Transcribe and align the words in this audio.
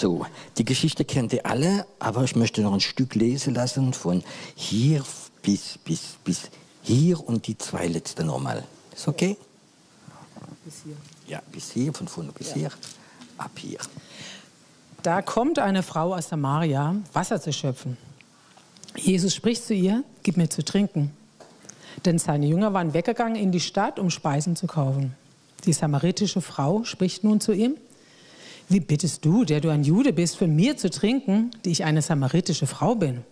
So, 0.00 0.24
die 0.56 0.64
Geschichte 0.64 1.04
kennt 1.04 1.34
ihr 1.34 1.44
alle, 1.44 1.84
aber 1.98 2.24
ich 2.24 2.34
möchte 2.34 2.62
noch 2.62 2.72
ein 2.72 2.80
Stück 2.80 3.14
lesen 3.14 3.52
lassen 3.52 3.92
von 3.92 4.24
hier 4.54 5.04
bis, 5.42 5.76
bis, 5.76 6.16
bis 6.24 6.50
hier 6.80 7.22
und 7.22 7.46
die 7.46 7.58
zwei 7.58 7.86
letzte 7.86 8.24
nochmal. 8.24 8.64
Ist 8.94 9.08
okay? 9.08 9.36
Bis 10.64 10.74
hier. 10.84 10.96
Ja, 11.26 11.42
bis 11.52 11.72
hier, 11.72 11.92
von 11.92 12.08
vorne 12.08 12.32
bis 12.32 12.48
ja. 12.48 12.54
hier, 12.54 12.70
ab 13.36 13.50
hier. 13.56 13.78
Da 15.02 15.20
kommt 15.20 15.58
eine 15.58 15.82
Frau 15.82 16.14
aus 16.14 16.30
Samaria, 16.30 16.96
Wasser 17.12 17.38
zu 17.38 17.52
schöpfen. 17.52 17.98
Jesus 18.96 19.34
spricht 19.34 19.66
zu 19.66 19.74
ihr, 19.74 20.02
gib 20.22 20.38
mir 20.38 20.48
zu 20.48 20.64
trinken. 20.64 21.14
Denn 22.06 22.18
seine 22.18 22.46
Jünger 22.46 22.72
waren 22.72 22.94
weggegangen 22.94 23.36
in 23.36 23.52
die 23.52 23.60
Stadt, 23.60 23.98
um 23.98 24.08
Speisen 24.08 24.56
zu 24.56 24.66
kaufen. 24.66 25.14
Die 25.66 25.74
samaritische 25.74 26.40
Frau 26.40 26.84
spricht 26.84 27.22
nun 27.22 27.42
zu 27.42 27.52
ihm, 27.52 27.76
wie 28.70 28.80
bittest 28.80 29.24
du, 29.24 29.44
der 29.44 29.60
du 29.60 29.68
ein 29.68 29.82
Jude 29.82 30.12
bist, 30.12 30.36
von 30.36 30.54
mir 30.54 30.76
zu 30.76 30.90
trinken, 30.90 31.50
die 31.64 31.72
ich 31.72 31.84
eine 31.84 32.02
samaritische 32.02 32.68
Frau 32.68 32.94
bin? 32.94 33.24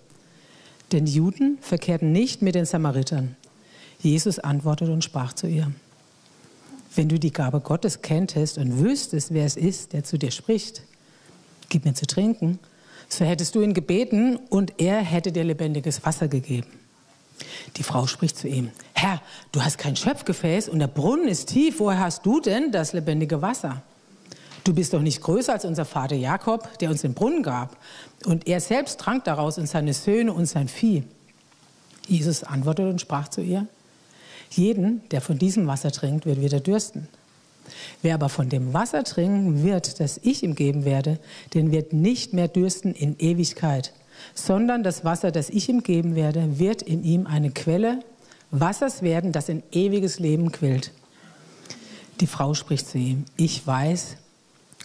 Denn 0.91 1.05
die 1.05 1.15
Juden 1.15 1.59
verkehrten 1.61 2.11
nicht 2.11 2.43
mit 2.43 2.57
den 2.57 2.65
Samaritern. 2.65 3.37
Jesus 4.01 4.41
antwortete 4.41 4.93
und 4.93 5.05
sprach 5.05 5.33
zu 5.33 5.47
ihr, 5.47 5.71
wenn 6.97 7.09
du 7.09 7.21
die 7.21 7.33
Gabe 7.33 7.61
Gottes 7.61 8.03
kenntest 8.03 8.59
und 8.59 8.81
wüsstest, 8.81 9.33
wer 9.33 9.47
es 9.47 9.57
ist, 9.57 9.93
der 9.93 10.03
zu 10.03 10.19
dir 10.19 10.33
spricht, 10.33 10.83
gib 11.69 11.85
mir 11.85 11.95
zu 11.95 12.07
trinken, 12.07 12.59
so 13.09 13.25
hättest 13.25 13.55
du 13.55 13.63
ihn 13.63 13.75
gebeten 13.75 14.37
und 14.51 14.81
er 14.81 14.99
hätte 14.99 15.31
dir 15.31 15.45
lebendiges 15.45 16.05
Wasser 16.05 16.27
gegeben. 16.27 16.69
Die 17.77 17.85
Frau 17.85 18.09
spricht 18.09 18.37
zu 18.37 18.49
ihm, 18.49 18.71
Herr, 18.95 19.23
du 19.53 19.63
hast 19.63 19.79
kein 19.79 19.95
Schöpfgefäß 19.95 20.69
und 20.69 20.81
der 20.81 20.89
Brunnen 20.89 21.29
ist 21.29 21.51
tief, 21.51 21.79
woher 21.79 22.01
hast 22.01 22.27
du 22.27 22.41
denn 22.41 22.73
das 22.73 22.93
lebendige 22.93 23.41
Wasser? 23.41 23.83
Du 24.69 24.75
bist 24.75 24.93
doch 24.93 25.01
nicht 25.01 25.23
größer 25.23 25.55
als 25.55 25.65
unser 25.65 25.87
Vater 25.87 26.15
Jakob, 26.15 26.79
der 26.81 26.91
uns 26.91 27.01
den 27.01 27.15
Brunnen 27.15 27.43
gab. 27.43 27.79
Und 28.27 28.47
er 28.47 28.61
selbst 28.61 29.01
trank 29.01 29.25
daraus 29.25 29.57
und 29.57 29.67
seine 29.67 29.95
Söhne 29.95 30.31
und 30.31 30.45
sein 30.45 30.69
Vieh. 30.69 31.05
Jesus 32.07 32.45
antwortete 32.45 32.91
und 32.91 33.01
sprach 33.01 33.29
zu 33.29 33.41
ihr, 33.41 33.67
jeden, 34.51 35.09
der 35.09 35.23
von 35.23 35.39
diesem 35.39 35.67
Wasser 35.67 35.91
trinkt, 35.91 36.27
wird 36.27 36.43
wieder 36.43 36.61
dürsten. 36.61 37.09
Wer 38.03 38.13
aber 38.13 38.29
von 38.29 38.51
dem 38.51 38.75
Wasser 38.75 39.05
trinken 39.05 39.65
wird, 39.65 40.01
das 40.01 40.21
ich 40.23 40.43
ihm 40.43 40.55
geben 40.55 40.85
werde, 40.85 41.19
den 41.55 41.73
wird 41.73 41.95
nicht 41.95 42.35
mehr 42.35 42.49
dürsten 42.49 42.93
in 42.93 43.19
Ewigkeit, 43.19 43.95
sondern 44.35 44.83
das 44.83 45.03
Wasser, 45.03 45.31
das 45.31 45.49
ich 45.49 45.71
ihm 45.71 45.83
geben 45.83 46.15
werde, 46.15 46.59
wird 46.59 46.83
in 46.83 47.05
ihm 47.05 47.27
eine 47.27 47.53
Quelle 47.53 48.01
Wassers 48.51 49.01
werden, 49.01 49.33
das 49.33 49.49
in 49.49 49.63
ewiges 49.73 50.19
Leben 50.19 50.53
quillt. 50.53 50.93
Die 52.21 52.27
Frau 52.27 52.53
spricht 52.53 52.87
zu 52.87 52.99
ihm, 52.99 53.25
ich 53.39 53.67
weiß, 53.67 54.19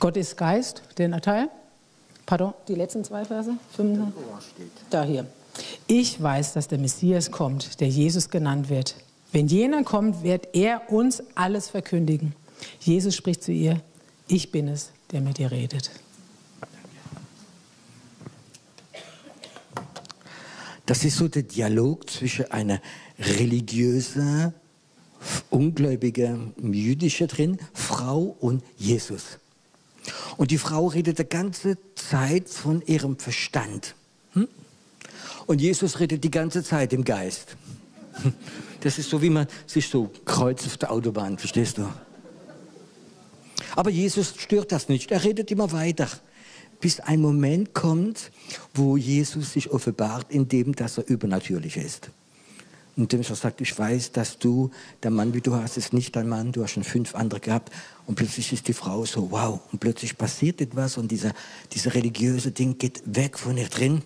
Gott 0.04 0.18
ist 0.18 0.36
Geist, 0.36 0.84
den 0.98 1.14
Teil. 1.22 1.48
Pardon, 2.26 2.54
die 2.68 2.76
letzten 2.76 3.06
zwei 3.06 3.24
Verse? 3.24 3.56
Fünf, 3.74 4.14
da 4.90 5.06
hier. 5.06 5.26
Ich 5.88 6.22
weiß, 6.22 6.52
dass 6.52 6.68
der 6.68 6.78
Messias 6.78 7.32
kommt, 7.32 7.80
der 7.80 7.88
Jesus 7.88 8.30
genannt 8.30 8.68
wird. 8.68 8.98
Wenn 9.32 9.48
jener 9.48 9.86
kommt, 9.86 10.22
wird 10.22 10.50
er 10.52 10.92
uns 10.92 11.24
alles 11.36 11.70
verkündigen. 11.70 12.36
Jesus 12.82 13.16
spricht 13.16 13.44
zu 13.44 13.54
ihr, 13.54 13.80
ich 14.28 14.52
bin 14.52 14.68
es, 14.68 14.92
der 15.14 15.22
mit 15.22 15.38
dir 15.38 15.52
redet. 15.52 15.90
Das 20.86 21.06
ist 21.06 21.16
so 21.16 21.30
der 21.30 21.44
Dialog 21.44 22.10
zwischen 22.10 22.52
einer 22.52 22.82
religiösen, 23.18 24.54
ungläubigen, 25.50 26.54
jüdischen 26.62 27.30
drin, 27.30 27.58
Frau 27.72 28.36
und 28.42 28.66
Jesus. 28.76 29.38
Und 30.38 30.52
die 30.52 30.58
Frau 30.58 30.88
redet 30.88 31.20
die 31.20 31.26
ganze 31.26 31.78
Zeit 31.96 32.50
von 32.50 32.82
ihrem 32.82 33.18
Verstand. 33.18 33.96
Hm? 34.34 34.48
Und 35.46 35.62
Jesus 35.62 36.00
redet 36.00 36.24
die 36.24 36.32
ganze 36.32 36.64
Zeit 36.64 36.94
im 36.94 37.04
Geist. 37.04 37.56
Das 38.82 39.00
ist 39.00 39.10
so, 39.10 39.22
wie 39.22 39.30
man 39.30 39.48
sich 39.66 39.88
so 39.88 40.12
kreuzt 40.26 40.66
auf 40.66 40.76
der 40.76 40.92
Autobahn, 40.92 41.38
verstehst 41.38 41.78
du? 41.78 41.88
Aber 43.78 43.90
Jesus 43.90 44.34
stört 44.38 44.74
das 44.74 44.90
nicht. 44.90 45.10
Er 45.10 45.24
redet 45.24 45.50
immer 45.52 45.72
weiter 45.72 46.10
bis 46.84 47.00
ein 47.00 47.22
Moment 47.22 47.74
kommt, 47.74 48.30
wo 48.74 48.98
Jesus 48.98 49.54
sich 49.54 49.72
offenbart, 49.72 50.26
indem 50.30 50.76
dass 50.76 50.98
er 50.98 51.08
übernatürlich 51.08 51.78
ist. 51.78 52.10
Und 52.96 53.12
dem 53.12 53.22
er 53.22 53.36
sagt, 53.36 53.60
ich 53.62 53.78
weiß, 53.78 54.12
dass 54.12 54.38
du, 54.38 54.70
der 55.02 55.10
Mann, 55.10 55.34
wie 55.34 55.42
du 55.42 55.56
hast, 55.56 55.78
ist 55.78 55.94
nicht 55.94 56.16
dein 56.16 56.30
Mann, 56.30 56.52
du 56.52 56.62
hast 56.62 56.72
schon 56.72 56.84
fünf 56.84 57.16
andere 57.16 57.40
gehabt. 57.40 57.72
Und 58.06 58.16
plötzlich 58.16 58.54
ist 58.54 58.68
die 58.68 58.74
Frau 58.74 59.04
so, 59.06 59.32
wow. 59.32 59.60
Und 59.72 59.80
plötzlich 59.80 60.18
passiert 60.18 60.62
etwas 60.62 60.98
und 60.98 61.10
dieser, 61.12 61.34
dieser 61.72 61.96
religiöse 61.96 62.52
Ding 62.52 62.78
geht 62.78 63.02
weg 63.06 63.40
von 63.40 63.58
ihr 63.58 63.68
drin. 63.68 64.04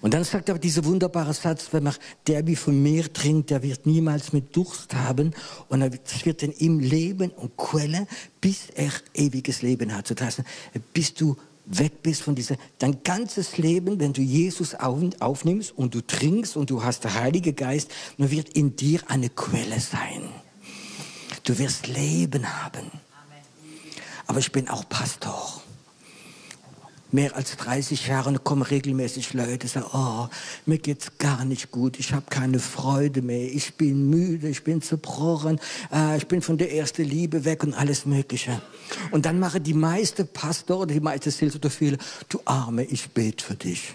Und 0.00 0.14
dann 0.14 0.24
sagt 0.24 0.48
er 0.48 0.58
dieser 0.58 0.84
wunderbare 0.84 1.34
Satz, 1.34 1.68
wenn 1.72 1.84
man, 1.84 1.94
der 2.26 2.46
wie 2.46 2.54
von 2.54 2.80
Meer 2.80 3.12
trinkt, 3.12 3.50
der 3.50 3.62
wird 3.62 3.86
niemals 3.86 4.32
mit 4.32 4.54
Durst 4.54 4.94
haben 4.94 5.34
und 5.68 5.82
es 5.82 6.24
wird 6.24 6.42
in 6.42 6.52
ihm 6.52 6.78
leben 6.78 7.30
und 7.30 7.56
quellen, 7.56 8.06
bis 8.40 8.68
er 8.74 8.92
ewiges 9.14 9.62
Leben 9.62 9.94
hat. 9.94 10.06
So 10.06 10.14
das 10.14 10.38
heißt, 10.38 10.42
bis 10.92 11.14
du 11.14 11.36
weg 11.68 12.02
bist 12.02 12.22
von 12.22 12.34
dieser, 12.34 12.56
dein 12.78 13.02
ganzes 13.02 13.58
Leben, 13.58 14.00
wenn 14.00 14.12
du 14.12 14.22
Jesus 14.22 14.74
aufnimmst 14.74 15.76
und 15.76 15.94
du 15.94 16.00
trinkst 16.00 16.56
und 16.56 16.70
du 16.70 16.82
hast 16.82 17.04
den 17.04 17.14
Heiligen 17.14 17.54
Geist, 17.54 17.90
dann 18.16 18.30
wird 18.30 18.48
in 18.50 18.76
dir 18.76 19.00
eine 19.08 19.28
Quelle 19.28 19.80
sein. 19.80 20.28
Du 21.44 21.58
wirst 21.58 21.86
Leben 21.86 22.62
haben. 22.62 22.90
Aber 24.26 24.38
ich 24.38 24.52
bin 24.52 24.68
auch 24.68 24.88
Pastor 24.88 25.62
mehr 27.10 27.34
als 27.36 27.56
30 27.56 28.06
Jahre 28.06 28.28
und 28.28 28.44
kommen 28.44 28.62
regelmäßig 28.62 29.32
Leute, 29.34 29.68
sagen, 29.68 29.86
oh, 29.92 30.28
mir 30.66 30.78
geht's 30.78 31.18
gar 31.18 31.44
nicht 31.44 31.70
gut, 31.70 31.98
ich 31.98 32.12
habe 32.12 32.26
keine 32.28 32.58
Freude 32.58 33.22
mehr, 33.22 33.52
ich 33.52 33.74
bin 33.74 34.10
müde, 34.10 34.48
ich 34.48 34.64
bin 34.64 34.82
zerbrochen, 34.82 35.60
äh, 35.92 36.16
ich 36.16 36.26
bin 36.26 36.42
von 36.42 36.58
der 36.58 36.72
ersten 36.72 37.04
Liebe 37.04 37.44
weg 37.44 37.64
und 37.64 37.74
alles 37.74 38.06
Mögliche. 38.06 38.60
Und 39.10 39.26
dann 39.26 39.38
machen 39.38 39.62
die 39.62 39.74
meisten 39.74 40.26
Pastor 40.28 40.80
oder 40.80 40.94
die 40.94 41.00
meisten 41.00 41.30
Seelsorger 41.30 41.70
viele, 41.70 41.98
du 42.28 42.40
Arme, 42.44 42.84
ich 42.84 43.10
bete 43.10 43.44
für 43.44 43.54
dich. 43.54 43.94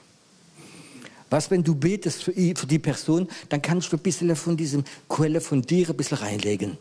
Was, 1.30 1.50
wenn 1.50 1.64
du 1.64 1.74
betest 1.74 2.24
für 2.24 2.32
die 2.32 2.80
Person, 2.80 3.28
dann 3.50 3.62
kannst 3.62 3.92
du 3.92 3.98
ein 3.98 4.04
bisschen 4.04 4.36
von 4.36 4.56
diesem 4.56 4.84
Quelle 5.10 5.42
von 5.42 5.64
dir 5.64 5.90
ein 5.90 5.98
bisschen 5.98 6.20
reinlegen. 6.20 6.78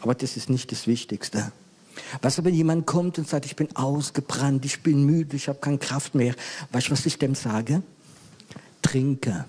Aber 0.00 0.14
das 0.14 0.36
ist 0.36 0.50
nicht 0.50 0.70
das 0.70 0.86
Wichtigste. 0.86 1.50
Was, 2.22 2.42
wenn 2.44 2.54
jemand 2.54 2.86
kommt 2.86 3.18
und 3.18 3.28
sagt, 3.28 3.46
ich 3.46 3.56
bin 3.56 3.74
ausgebrannt, 3.76 4.64
ich 4.64 4.82
bin 4.82 5.04
müde, 5.04 5.36
ich 5.36 5.48
habe 5.48 5.58
keine 5.58 5.78
Kraft 5.78 6.14
mehr. 6.14 6.34
Weißt 6.72 6.88
du, 6.88 6.92
was 6.92 7.06
ich 7.06 7.18
dem 7.18 7.34
sage? 7.34 7.82
Trinke. 8.82 9.44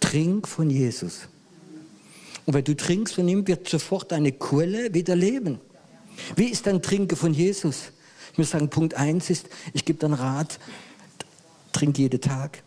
Trink 0.00 0.46
von 0.46 0.70
Jesus. 0.70 1.28
Und 2.44 2.54
wenn 2.54 2.64
du 2.64 2.76
trinkst 2.76 3.14
von 3.14 3.28
ihm, 3.28 3.46
wird 3.46 3.68
sofort 3.68 4.12
eine 4.12 4.32
Quelle 4.32 4.94
wieder 4.94 5.16
leben. 5.16 5.58
Wie 6.36 6.46
ist 6.46 6.66
dann 6.66 6.80
Trinke 6.80 7.16
von 7.16 7.34
Jesus? 7.34 7.92
Ich 8.32 8.38
muss 8.38 8.50
sagen, 8.50 8.70
Punkt 8.70 8.94
eins 8.94 9.30
ist, 9.30 9.48
ich 9.72 9.84
gebe 9.84 9.98
dann 9.98 10.12
Rat, 10.12 10.58
trink 11.72 11.98
jeden 11.98 12.20
Tag. 12.20 12.62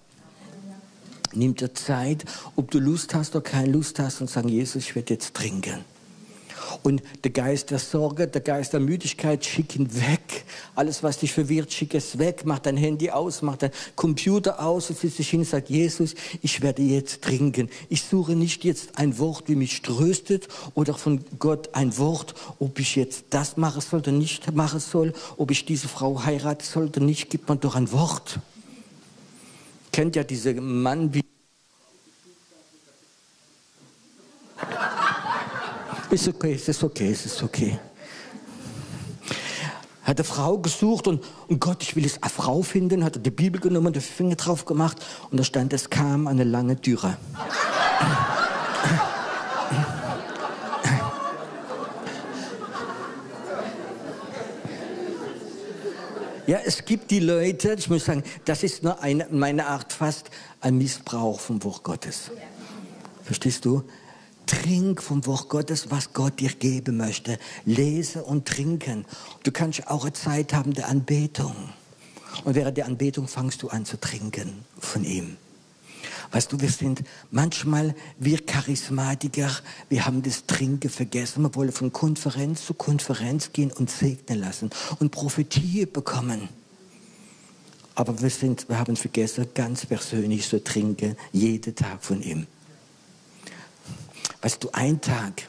Nimm 1.34 1.56
dir 1.56 1.74
Zeit, 1.74 2.26
ob 2.56 2.72
du 2.72 2.80
Lust 2.80 3.14
hast 3.14 3.36
oder 3.36 3.44
keine 3.44 3.72
Lust 3.72 4.00
hast 4.00 4.20
und 4.20 4.30
sag, 4.30 4.46
Jesus, 4.46 4.84
ich 4.84 4.96
werde 4.96 5.14
jetzt 5.14 5.34
trinken. 5.34 5.86
Und 6.84 7.02
der 7.24 7.32
Geist 7.32 7.72
der 7.72 7.80
Sorge, 7.80 8.28
der 8.28 8.42
Geist 8.42 8.74
der 8.74 8.80
Müdigkeit, 8.80 9.46
schick 9.46 9.76
ihn 9.76 9.90
weg. 9.96 10.46
Alles, 10.76 11.04
was 11.04 11.18
dich 11.18 11.34
verwirrt, 11.34 11.72
schick 11.72 11.94
es 11.94 12.18
weg. 12.18 12.44
Mach 12.46 12.60
dein 12.60 12.78
Handy 12.78 13.10
aus, 13.10 13.42
mach 13.42 13.58
dein 13.58 13.72
Computer 13.96 14.60
aus 14.64 14.90
und 14.90 15.00
setz 15.00 15.16
dich 15.16 15.30
hin 15.30 15.42
und 15.42 15.48
sag, 15.48 15.70
Jesus, 15.70 16.16
ich 16.42 16.62
werde 16.62 16.82
jetzt 16.82 17.22
trinken. 17.22 17.70
Ich 17.90 18.04
suche 18.04 18.36
nicht 18.36 18.64
jetzt 18.64 18.98
ein 18.98 19.18
Wort, 19.18 19.44
wie 19.48 19.56
mich 19.56 19.82
tröstet 19.82 20.48
oder 20.74 20.94
von 20.94 21.24
Gott 21.40 21.70
ein 21.74 21.98
Wort, 21.98 22.36
ob 22.60 22.80
ich 22.80 22.96
jetzt 22.96 23.26
das 23.30 23.58
machen 23.58 23.82
soll 23.82 24.00
oder 24.00 24.12
nicht 24.12 24.52
machen 24.54 24.80
soll, 24.80 25.14
ob 25.38 25.52
ich 25.52 25.66
diese 25.66 25.88
Frau 25.88 26.24
heiraten 26.24 26.64
soll 26.64 26.88
oder 26.88 27.02
nicht. 27.02 27.30
Gibt 27.30 27.48
man 27.48 27.60
doch 27.60 27.76
ein 27.76 27.92
Wort. 27.92 28.40
Kennt 29.92 30.16
ja 30.16 30.24
dieser 30.24 30.54
Mann 30.54 31.14
wie 31.14 31.24
Ist 36.12 36.28
okay, 36.28 36.54
es 36.54 36.68
ist 36.68 36.84
okay, 36.84 37.12
es 37.12 37.26
ist 37.28 37.44
okay. 37.44 37.80
Hat 40.04 40.18
eine 40.18 40.24
Frau 40.24 40.58
gesucht 40.58 41.08
und, 41.08 41.24
und 41.48 41.60
Gott, 41.60 41.84
ich 41.84 41.96
will 41.96 42.04
jetzt 42.04 42.24
eine 42.24 42.32
Frau 42.32 42.64
finden, 42.64 43.04
hat 43.04 43.18
er 43.18 43.22
die 43.22 43.30
Bibel 43.30 43.62
genommen, 43.62 43.94
den 43.94 44.02
Finger 44.02 44.36
drauf 44.36 44.66
gemacht 44.66 44.98
und 45.30 45.40
da 45.40 45.44
stand, 45.44 45.72
es 45.72 45.92
kam 45.92 46.26
eine 46.26 46.44
lange 46.46 46.76
Dürre. 46.76 47.18
Ja, 56.48 56.58
es 56.66 56.84
gibt 56.84 57.12
die 57.12 57.20
Leute, 57.20 57.76
ich 57.78 57.88
muss 57.88 58.06
sagen, 58.06 58.24
das 58.46 58.64
ist 58.64 58.82
nur 58.82 59.00
eine, 59.04 59.28
meine 59.30 59.68
Art 59.68 59.94
fast 59.94 60.32
ein 60.62 60.80
Missbrauch 60.80 61.40
vom 61.40 61.64
Wort 61.64 61.84
Gottes. 61.84 62.32
Verstehst 63.24 63.64
du? 63.66 63.84
Trink 64.50 65.04
vom 65.04 65.28
Wort 65.28 65.48
Gottes, 65.48 65.92
was 65.92 66.12
Gott 66.12 66.40
dir 66.40 66.50
geben 66.50 66.98
möchte. 66.98 67.38
Lese 67.66 68.24
und 68.24 68.48
trinken. 68.48 69.06
Du 69.44 69.52
kannst 69.52 69.88
auch 69.88 70.06
eine 70.06 70.14
Zeit 70.14 70.54
haben 70.54 70.74
der 70.74 70.88
Anbetung. 70.88 71.56
Und 72.46 72.56
während 72.56 72.76
der 72.76 72.88
Anbetung 72.88 73.28
fangst 73.28 73.62
du 73.62 73.70
an 73.70 73.86
zu 73.86 74.00
trinken 74.00 74.66
von 74.80 75.04
ihm. 75.04 75.38
Weißt 76.32 76.52
du, 76.52 76.60
wir 76.60 76.70
sind 76.70 77.04
manchmal, 77.30 77.94
wir 78.18 78.44
Charismatiker, 78.44 79.52
wir 79.88 80.08
haben 80.08 80.24
das 80.24 80.48
Trinken 80.48 80.90
vergessen. 80.90 81.44
Wir 81.44 81.54
wollen 81.54 81.72
von 81.72 81.94
Konferenz 81.94 82.66
zu 82.66 82.74
Konferenz 82.74 83.54
gehen 83.54 83.72
und 83.72 83.92
segnen 83.92 84.40
lassen 84.40 84.72
und 85.00 85.12
Prophetie 85.12 85.86
bekommen. 85.86 86.50
Aber 87.94 88.20
wir, 88.20 88.32
sind, 88.32 88.68
wir 88.68 88.80
haben 88.80 88.96
vergessen, 88.96 89.48
ganz 89.54 89.86
persönlich 89.86 90.50
zu 90.50 90.64
trinken, 90.64 91.16
jeden 91.34 91.76
Tag 91.76 92.04
von 92.04 92.24
ihm. 92.24 92.48
Weißt 94.42 94.64
du, 94.64 94.70
ein 94.72 95.02
Tag, 95.02 95.48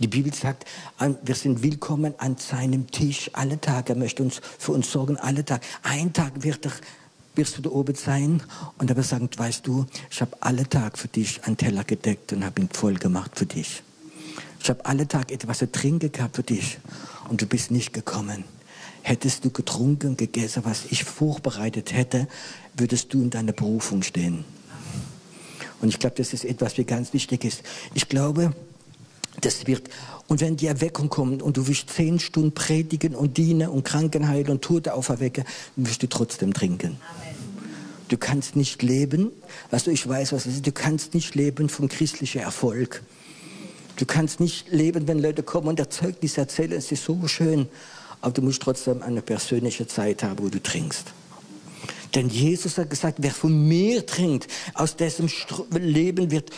die 0.00 0.08
Bibel 0.08 0.32
sagt, 0.32 0.64
wir 1.22 1.34
sind 1.34 1.62
willkommen 1.62 2.14
an 2.18 2.36
seinem 2.38 2.90
Tisch 2.90 3.30
alle 3.34 3.60
Tage. 3.60 3.92
Er 3.92 3.98
möchte 3.98 4.22
uns 4.22 4.40
für 4.58 4.72
uns 4.72 4.90
sorgen, 4.90 5.16
alle 5.18 5.44
Tage. 5.44 5.64
Ein 5.82 6.12
Tag 6.12 6.42
wird 6.42 6.64
er 6.66 6.72
wirst 7.34 7.56
du 7.56 7.62
da 7.62 7.70
oben 7.70 7.94
sein 7.94 8.42
und 8.78 8.90
er 8.90 8.96
wird 8.96 9.06
sagen, 9.06 9.28
weißt 9.34 9.66
du, 9.66 9.86
ich 10.10 10.20
habe 10.20 10.36
alle 10.40 10.68
Tag 10.68 10.98
für 10.98 11.08
dich 11.08 11.42
einen 11.44 11.56
Teller 11.56 11.84
gedeckt 11.84 12.32
und 12.32 12.44
habe 12.44 12.60
ihn 12.60 12.68
voll 12.70 12.94
gemacht 12.94 13.32
für 13.34 13.46
dich. 13.46 13.82
Ich 14.60 14.68
habe 14.68 14.84
alle 14.84 15.08
Tag 15.08 15.32
etwas 15.32 15.58
zu 15.58 15.70
trinken 15.70 16.12
gehabt 16.12 16.36
für 16.36 16.42
dich 16.42 16.78
und 17.28 17.40
du 17.40 17.46
bist 17.46 17.70
nicht 17.70 17.92
gekommen. 17.92 18.44
Hättest 19.02 19.44
du 19.44 19.50
getrunken 19.50 20.16
gegessen, 20.16 20.64
was 20.64 20.84
ich 20.90 21.04
vorbereitet 21.04 21.92
hätte, 21.92 22.28
würdest 22.74 23.12
du 23.12 23.22
in 23.22 23.30
deiner 23.30 23.52
Berufung 23.52 24.02
stehen. 24.02 24.44
Und 25.82 25.88
ich 25.88 25.98
glaube, 25.98 26.16
das 26.16 26.32
ist 26.32 26.44
etwas, 26.44 26.78
was 26.78 26.86
ganz 26.86 27.12
wichtig 27.12 27.44
ist. 27.44 27.62
Ich 27.92 28.08
glaube, 28.08 28.52
das 29.40 29.66
wird, 29.66 29.90
und 30.28 30.40
wenn 30.40 30.56
die 30.56 30.66
Erweckung 30.66 31.08
kommt 31.08 31.42
und 31.42 31.56
du 31.56 31.66
willst 31.66 31.90
zehn 31.90 32.18
Stunden 32.20 32.52
predigen 32.52 33.14
und 33.14 33.36
dienen 33.36 33.68
und 33.68 33.84
Kranken 33.84 34.28
heilen 34.28 34.48
und 34.48 34.62
Tote 34.62 34.94
auferwecken, 34.94 35.44
dann 35.76 35.86
wirst 35.86 36.02
du 36.02 36.08
trotzdem 36.08 36.54
trinken. 36.54 36.98
Amen. 37.00 37.32
Du 38.08 38.18
kannst 38.18 38.56
nicht 38.56 38.82
leben, 38.82 39.32
weißt 39.70 39.86
du, 39.86 39.90
ich 39.90 40.06
weiß, 40.06 40.32
was 40.32 40.46
es 40.46 40.56
ist, 40.56 40.66
du 40.66 40.72
kannst 40.72 41.14
nicht 41.14 41.34
leben 41.34 41.68
vom 41.68 41.88
christlichen 41.88 42.42
Erfolg. 42.42 43.02
Du 43.96 44.04
kannst 44.04 44.38
nicht 44.38 44.70
leben, 44.70 45.08
wenn 45.08 45.18
Leute 45.18 45.42
kommen 45.42 45.68
und 45.68 45.80
Erzeugnis 45.80 46.36
erzählen, 46.36 46.72
es 46.72 46.92
ist 46.92 47.04
so 47.04 47.26
schön, 47.26 47.68
aber 48.20 48.32
du 48.32 48.42
musst 48.42 48.62
trotzdem 48.62 49.02
eine 49.02 49.22
persönliche 49.22 49.86
Zeit 49.86 50.22
haben, 50.22 50.38
wo 50.38 50.48
du 50.48 50.62
trinkst. 50.62 51.12
Denn 52.14 52.28
Jesus 52.28 52.78
hat 52.78 52.90
gesagt, 52.90 53.18
wer 53.20 53.30
von 53.30 53.66
mir 53.68 54.04
trinkt, 54.04 54.48
aus 54.74 54.96
dessen 54.96 55.30
Leben 55.70 56.30
wird 56.30 56.50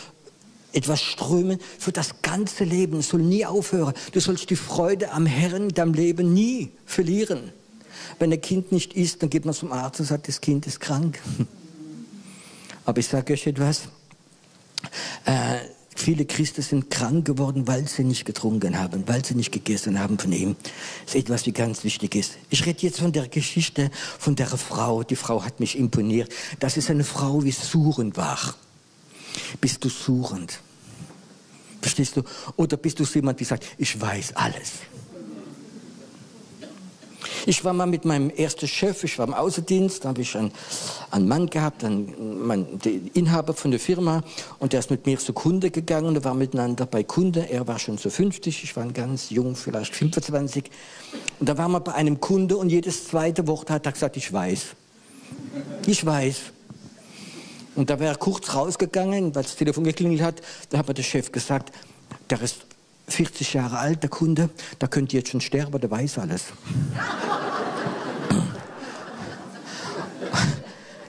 etwas 0.73 1.01
strömen 1.01 1.59
für 1.79 1.93
das 1.93 2.21
ganze 2.21 2.65
Leben. 2.65 3.01
Soll 3.01 3.21
nie 3.21 3.45
aufhören. 3.45 3.93
Du 4.11 4.19
sollst 4.19 4.49
die 4.49 4.57
Freude 4.57 5.11
am 5.11 5.25
Herrn 5.25 5.63
in 5.63 5.69
deinem 5.69 5.93
Leben 5.93 6.33
nie 6.33 6.71
verlieren. 6.85 7.53
Wenn 8.19 8.31
ein 8.31 8.41
Kind 8.41 8.71
nicht 8.71 8.93
isst, 8.93 9.23
dann 9.23 9.29
geht 9.29 9.45
man 9.45 9.53
zum 9.53 9.71
Arzt 9.71 10.01
und 10.01 10.05
sagt, 10.05 10.27
das 10.27 10.41
Kind 10.41 10.67
ist 10.67 10.79
krank. 10.81 11.19
Aber 12.85 12.99
ich 12.99 13.07
sage 13.07 13.33
euch 13.33 13.47
etwas. 13.47 13.83
Äh, 15.25 15.59
viele 16.05 16.25
Christen 16.25 16.61
sind 16.61 16.91
krank 16.91 17.25
geworden, 17.25 17.67
weil 17.67 17.87
sie 17.87 18.03
nicht 18.03 18.25
getrunken 18.25 18.77
haben, 18.77 19.07
weil 19.07 19.25
sie 19.25 19.33
nicht 19.33 19.51
gegessen 19.51 19.99
haben 19.99 20.19
von 20.19 20.31
ihm. 20.31 20.55
Das 21.05 21.15
ist 21.15 21.21
etwas, 21.21 21.47
wie 21.47 21.51
ganz 21.51 21.83
wichtig 21.83 22.13
ist. 22.13 22.37
Ich 22.51 22.63
rede 22.63 22.83
jetzt 22.83 22.99
von 22.99 23.11
der 23.11 23.27
Geschichte 23.27 23.89
von 24.19 24.35
der 24.35 24.45
Frau. 24.45 25.01
Die 25.01 25.15
Frau 25.15 25.43
hat 25.43 25.59
mich 25.59 25.75
imponiert. 25.75 26.31
Das 26.59 26.77
ist 26.77 26.91
eine 26.91 27.03
Frau, 27.03 27.43
wie 27.43 27.49
suchend 27.49 28.17
war. 28.17 28.53
Bist 29.59 29.83
du 29.83 29.89
suchend? 29.89 30.59
Verstehst 31.81 32.15
du? 32.17 32.21
Oder 32.55 32.77
bist 32.77 32.99
du 32.99 33.03
jemand, 33.03 33.39
der 33.39 33.47
sagt, 33.47 33.65
ich 33.79 33.99
weiß 33.99 34.35
alles? 34.35 34.73
Ich 37.47 37.63
war 37.63 37.73
mal 37.73 37.85
mit 37.85 38.05
meinem 38.05 38.31
ersten 38.31 38.67
Chef, 38.67 39.03
ich 39.03 39.19
war 39.19 39.27
im 39.27 39.35
Außendienst, 39.35 40.03
da 40.03 40.09
habe 40.09 40.21
ich 40.21 40.35
einen, 40.35 40.51
einen 41.11 41.27
Mann 41.27 41.47
gehabt, 41.47 41.83
einen, 41.83 42.45
Mann, 42.45 42.79
den 42.79 43.11
Inhaber 43.13 43.53
von 43.53 43.69
der 43.69 43.79
Firma, 43.79 44.23
und 44.57 44.73
der 44.73 44.79
ist 44.79 44.89
mit 44.89 45.05
mir 45.05 45.19
zur 45.19 45.35
Kunde 45.35 45.69
gegangen 45.69 46.07
und 46.07 46.13
wir 46.15 46.23
waren 46.23 46.39
miteinander 46.39 46.87
bei 46.87 47.03
Kunde. 47.03 47.47
Er 47.47 47.67
war 47.67 47.77
schon 47.77 47.99
so 47.99 48.09
50, 48.09 48.63
ich 48.63 48.75
war 48.75 48.87
ganz 48.87 49.29
jung, 49.29 49.55
vielleicht 49.55 49.95
25. 49.95 50.71
Und 51.39 51.47
da 51.47 51.55
waren 51.55 51.71
wir 51.71 51.81
bei 51.81 51.93
einem 51.93 52.19
Kunde 52.19 52.57
und 52.57 52.69
jedes 52.69 53.07
zweite 53.07 53.45
Wort 53.45 53.69
hat 53.69 53.85
er 53.85 53.91
gesagt, 53.91 54.17
ich 54.17 54.33
weiß. 54.33 54.65
Ich 55.85 56.03
weiß. 56.03 56.37
Und 57.75 57.91
da 57.91 57.99
wäre 57.99 58.13
er 58.13 58.17
kurz 58.17 58.55
rausgegangen, 58.55 59.35
weil 59.35 59.43
das 59.43 59.55
Telefon 59.55 59.83
geklingelt 59.83 60.21
hat. 60.21 60.41
Da 60.69 60.79
hat 60.79 60.87
mir 60.87 60.95
der 60.95 61.03
Chef 61.03 61.31
gesagt, 61.31 61.71
der 62.29 62.41
ist 62.41 62.64
40 63.07 63.53
Jahre 63.53 63.77
alt, 63.77 64.03
der 64.03 64.09
Kunde, 64.09 64.49
da 64.79 64.87
könnte 64.87 65.15
jetzt 65.15 65.29
schon 65.29 65.41
sterben, 65.41 65.79
der 65.79 65.91
weiß 65.91 66.17
alles. 66.19 66.45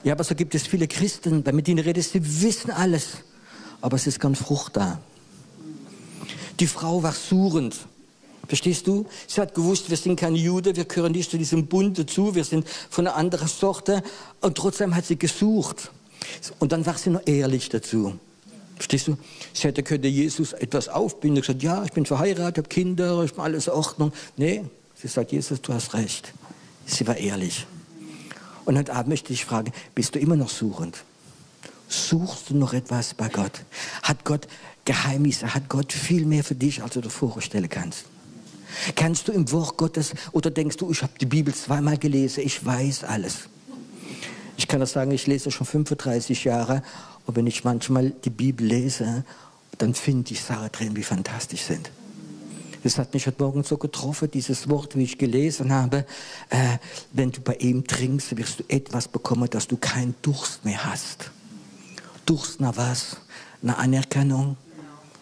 ja, 0.03 0.13
aber 0.13 0.23
so 0.23 0.35
gibt 0.35 0.55
es 0.55 0.67
viele 0.67 0.87
Christen, 0.87 1.43
mit 1.51 1.67
ihnen 1.67 1.79
redest, 1.79 2.11
sie 2.11 2.41
wissen 2.41 2.71
alles, 2.71 3.17
aber 3.81 3.95
es 3.95 4.07
ist 4.07 4.19
keine 4.19 4.35
Frucht 4.35 4.77
da. 4.77 4.99
Die 6.59 6.67
Frau 6.67 7.03
war 7.03 7.13
suchend. 7.13 7.75
Verstehst 8.47 8.87
du? 8.87 9.05
Sie 9.27 9.41
hat 9.41 9.53
gewusst, 9.53 9.89
wir 9.89 9.97
sind 9.97 10.17
keine 10.17 10.37
Juden, 10.37 10.75
wir 10.75 10.85
gehören 10.85 11.11
nicht 11.11 11.29
zu 11.29 11.37
diesem 11.37 11.67
Bund 11.67 11.99
dazu, 11.99 12.33
wir 12.33 12.45
sind 12.45 12.65
von 12.89 13.05
einer 13.05 13.15
anderen 13.17 13.47
Sorte. 13.47 14.01
Und 14.39 14.55
trotzdem 14.57 14.95
hat 14.95 15.05
sie 15.05 15.19
gesucht. 15.19 15.91
Und 16.59 16.71
dann 16.71 16.85
war 16.85 16.97
sie 16.97 17.09
noch 17.09 17.21
ehrlich 17.25 17.69
dazu. 17.69 18.17
Verstehst 18.77 19.07
du? 19.07 19.17
Sie 19.53 19.67
hätte 19.67 19.83
könnte 19.83 20.07
Jesus 20.07 20.53
etwas 20.53 20.87
aufbinden 20.87 21.37
und 21.37 21.41
gesagt, 21.41 21.63
ja, 21.63 21.83
ich 21.83 21.91
bin 21.91 22.05
verheiratet, 22.05 22.57
habe 22.57 22.69
Kinder, 22.69 23.23
ich 23.23 23.33
bin 23.33 23.43
alles 23.43 23.67
in 23.67 23.73
Ordnung. 23.73 24.13
Nee, 24.37 24.63
sie 24.95 25.07
sagt, 25.07 25.31
Jesus, 25.31 25.61
du 25.61 25.73
hast 25.73 25.93
recht. 25.93 26.31
Sie 26.85 27.05
war 27.07 27.17
ehrlich. 27.17 27.65
Und 28.65 28.77
heute 28.77 28.93
Abend 28.93 29.09
möchte 29.09 29.33
ich 29.33 29.45
fragen, 29.45 29.71
bist 29.95 30.13
du 30.15 30.19
immer 30.19 30.35
noch 30.35 30.49
suchend? 30.49 31.03
Suchst 31.87 32.49
du 32.49 32.57
noch 32.57 32.73
etwas 32.73 33.13
bei 33.13 33.29
Gott? 33.29 33.63
Hat 34.03 34.25
Gott 34.25 34.47
Geheimnisse? 34.85 35.53
Hat 35.53 35.69
Gott 35.69 35.93
viel 35.93 36.25
mehr 36.25 36.43
für 36.43 36.55
dich, 36.55 36.83
als 36.83 36.93
du 36.93 37.01
dir 37.01 37.09
vorstellen 37.09 37.69
kannst? 37.69 38.05
Kannst 38.95 39.27
du 39.27 39.31
im 39.31 39.49
Wort 39.51 39.77
Gottes 39.77 40.13
oder 40.33 40.51
denkst 40.51 40.77
du, 40.77 40.91
ich 40.91 41.01
habe 41.01 41.13
die 41.19 41.25
Bibel 41.25 41.53
zweimal 41.53 41.97
gelesen, 41.97 42.43
ich 42.45 42.63
weiß 42.63 43.05
alles? 43.05 43.49
Ich 44.67 44.69
kann 44.69 44.81
das 44.81 44.91
sagen, 44.91 45.11
ich 45.11 45.27
lese 45.27 45.49
schon 45.49 45.65
35 45.65 46.43
Jahre 46.43 46.83
und 47.25 47.37
wenn 47.37 47.47
ich 47.47 47.63
manchmal 47.63 48.09
die 48.09 48.29
Bibel 48.29 48.67
lese, 48.67 49.23
dann 49.77 49.93
finde 49.93 50.33
ich 50.33 50.43
Sachen 50.43 50.69
drin, 50.73 50.93
wie 50.93 51.03
fantastisch 51.03 51.61
sind. 51.61 51.89
Das 52.83 52.97
hat 52.97 53.13
mich 53.13 53.25
heute 53.27 53.41
Morgen 53.41 53.63
so 53.63 53.77
getroffen, 53.77 54.29
dieses 54.29 54.67
Wort, 54.67 54.97
wie 54.97 55.03
ich 55.03 55.17
gelesen 55.17 55.71
habe. 55.71 56.05
Äh, 56.49 56.79
wenn 57.13 57.31
du 57.31 57.39
bei 57.39 57.55
ihm 57.55 57.87
trinkst, 57.87 58.35
wirst 58.35 58.59
du 58.59 58.63
etwas 58.67 59.07
bekommen, 59.07 59.49
dass 59.49 59.67
du 59.67 59.77
keinen 59.77 60.15
Durst 60.21 60.65
mehr 60.65 60.83
hast. 60.83 61.31
Durst 62.25 62.59
nach 62.59 62.75
was? 62.75 63.21
Nach 63.61 63.77
Anerkennung, 63.77 64.57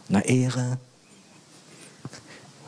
nach 0.09 0.27
Ehre, 0.27 0.79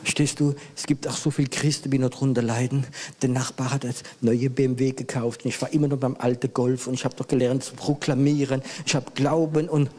Stehst 0.07 0.39
du, 0.39 0.55
es 0.73 0.85
gibt 0.85 1.05
auch 1.05 1.17
so 1.17 1.31
viele 1.31 1.49
Christen, 1.49 1.91
die 1.91 1.99
noch 1.99 2.09
drunter 2.09 2.41
leiden. 2.41 2.87
Der 3.21 3.27
Nachbar 3.27 3.73
hat 3.73 3.83
das 3.83 4.03
neue 4.21 4.49
BMW 4.49 4.91
gekauft 4.91 5.43
und 5.43 5.49
ich 5.49 5.61
war 5.61 5.71
immer 5.73 5.89
noch 5.89 5.97
beim 5.97 6.15
alten 6.17 6.53
Golf 6.53 6.87
und 6.87 6.93
ich 6.93 7.03
habe 7.03 7.13
doch 7.15 7.27
gelernt 7.27 7.63
zu 7.65 7.73
proklamieren. 7.75 8.61
Ich 8.85 8.95
habe 8.95 9.11
Glauben 9.13 9.67
und... 9.67 9.89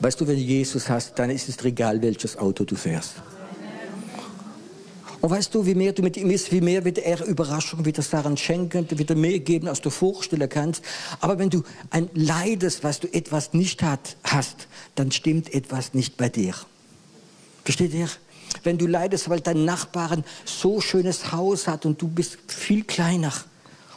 Weißt 0.00 0.20
du, 0.20 0.26
wenn 0.26 0.36
du 0.36 0.42
Jesus 0.42 0.88
hast, 0.88 1.18
dann 1.18 1.28
ist 1.30 1.48
es 1.48 1.62
egal, 1.64 2.00
welches 2.00 2.38
Auto 2.38 2.64
du 2.64 2.76
fährst. 2.76 3.16
Und 5.24 5.30
weißt 5.30 5.54
du, 5.54 5.64
wie 5.64 5.74
mehr 5.74 5.94
du 5.94 6.02
mit 6.02 6.18
ihm 6.18 6.28
bist, 6.28 6.52
wie 6.52 6.60
mehr 6.60 6.84
wird 6.84 6.98
er 6.98 7.24
Überraschung, 7.24 7.82
wird 7.86 7.96
er 7.96 8.02
Sachen 8.02 8.36
schenken, 8.36 8.86
wird 8.90 9.08
er 9.08 9.16
mehr 9.16 9.38
geben, 9.38 9.68
als 9.68 9.80
du 9.80 9.88
vorstellen 9.88 10.46
kannst. 10.50 10.84
Aber 11.18 11.38
wenn 11.38 11.48
du 11.48 11.62
ein 11.88 12.10
leidest, 12.12 12.84
was 12.84 13.00
du 13.00 13.10
etwas 13.10 13.54
nicht 13.54 13.82
hat, 13.82 14.18
hast, 14.22 14.68
dann 14.96 15.10
stimmt 15.12 15.54
etwas 15.54 15.94
nicht 15.94 16.18
bei 16.18 16.28
dir. 16.28 16.54
Versteht 17.64 17.94
ihr? 17.94 18.10
Wenn 18.64 18.76
du 18.76 18.86
leidest, 18.86 19.30
weil 19.30 19.40
dein 19.40 19.64
Nachbarn 19.64 20.24
so 20.44 20.82
schönes 20.82 21.32
Haus 21.32 21.68
hat 21.68 21.86
und 21.86 22.02
du 22.02 22.08
bist 22.08 22.36
viel 22.46 22.84
kleiner 22.84 23.32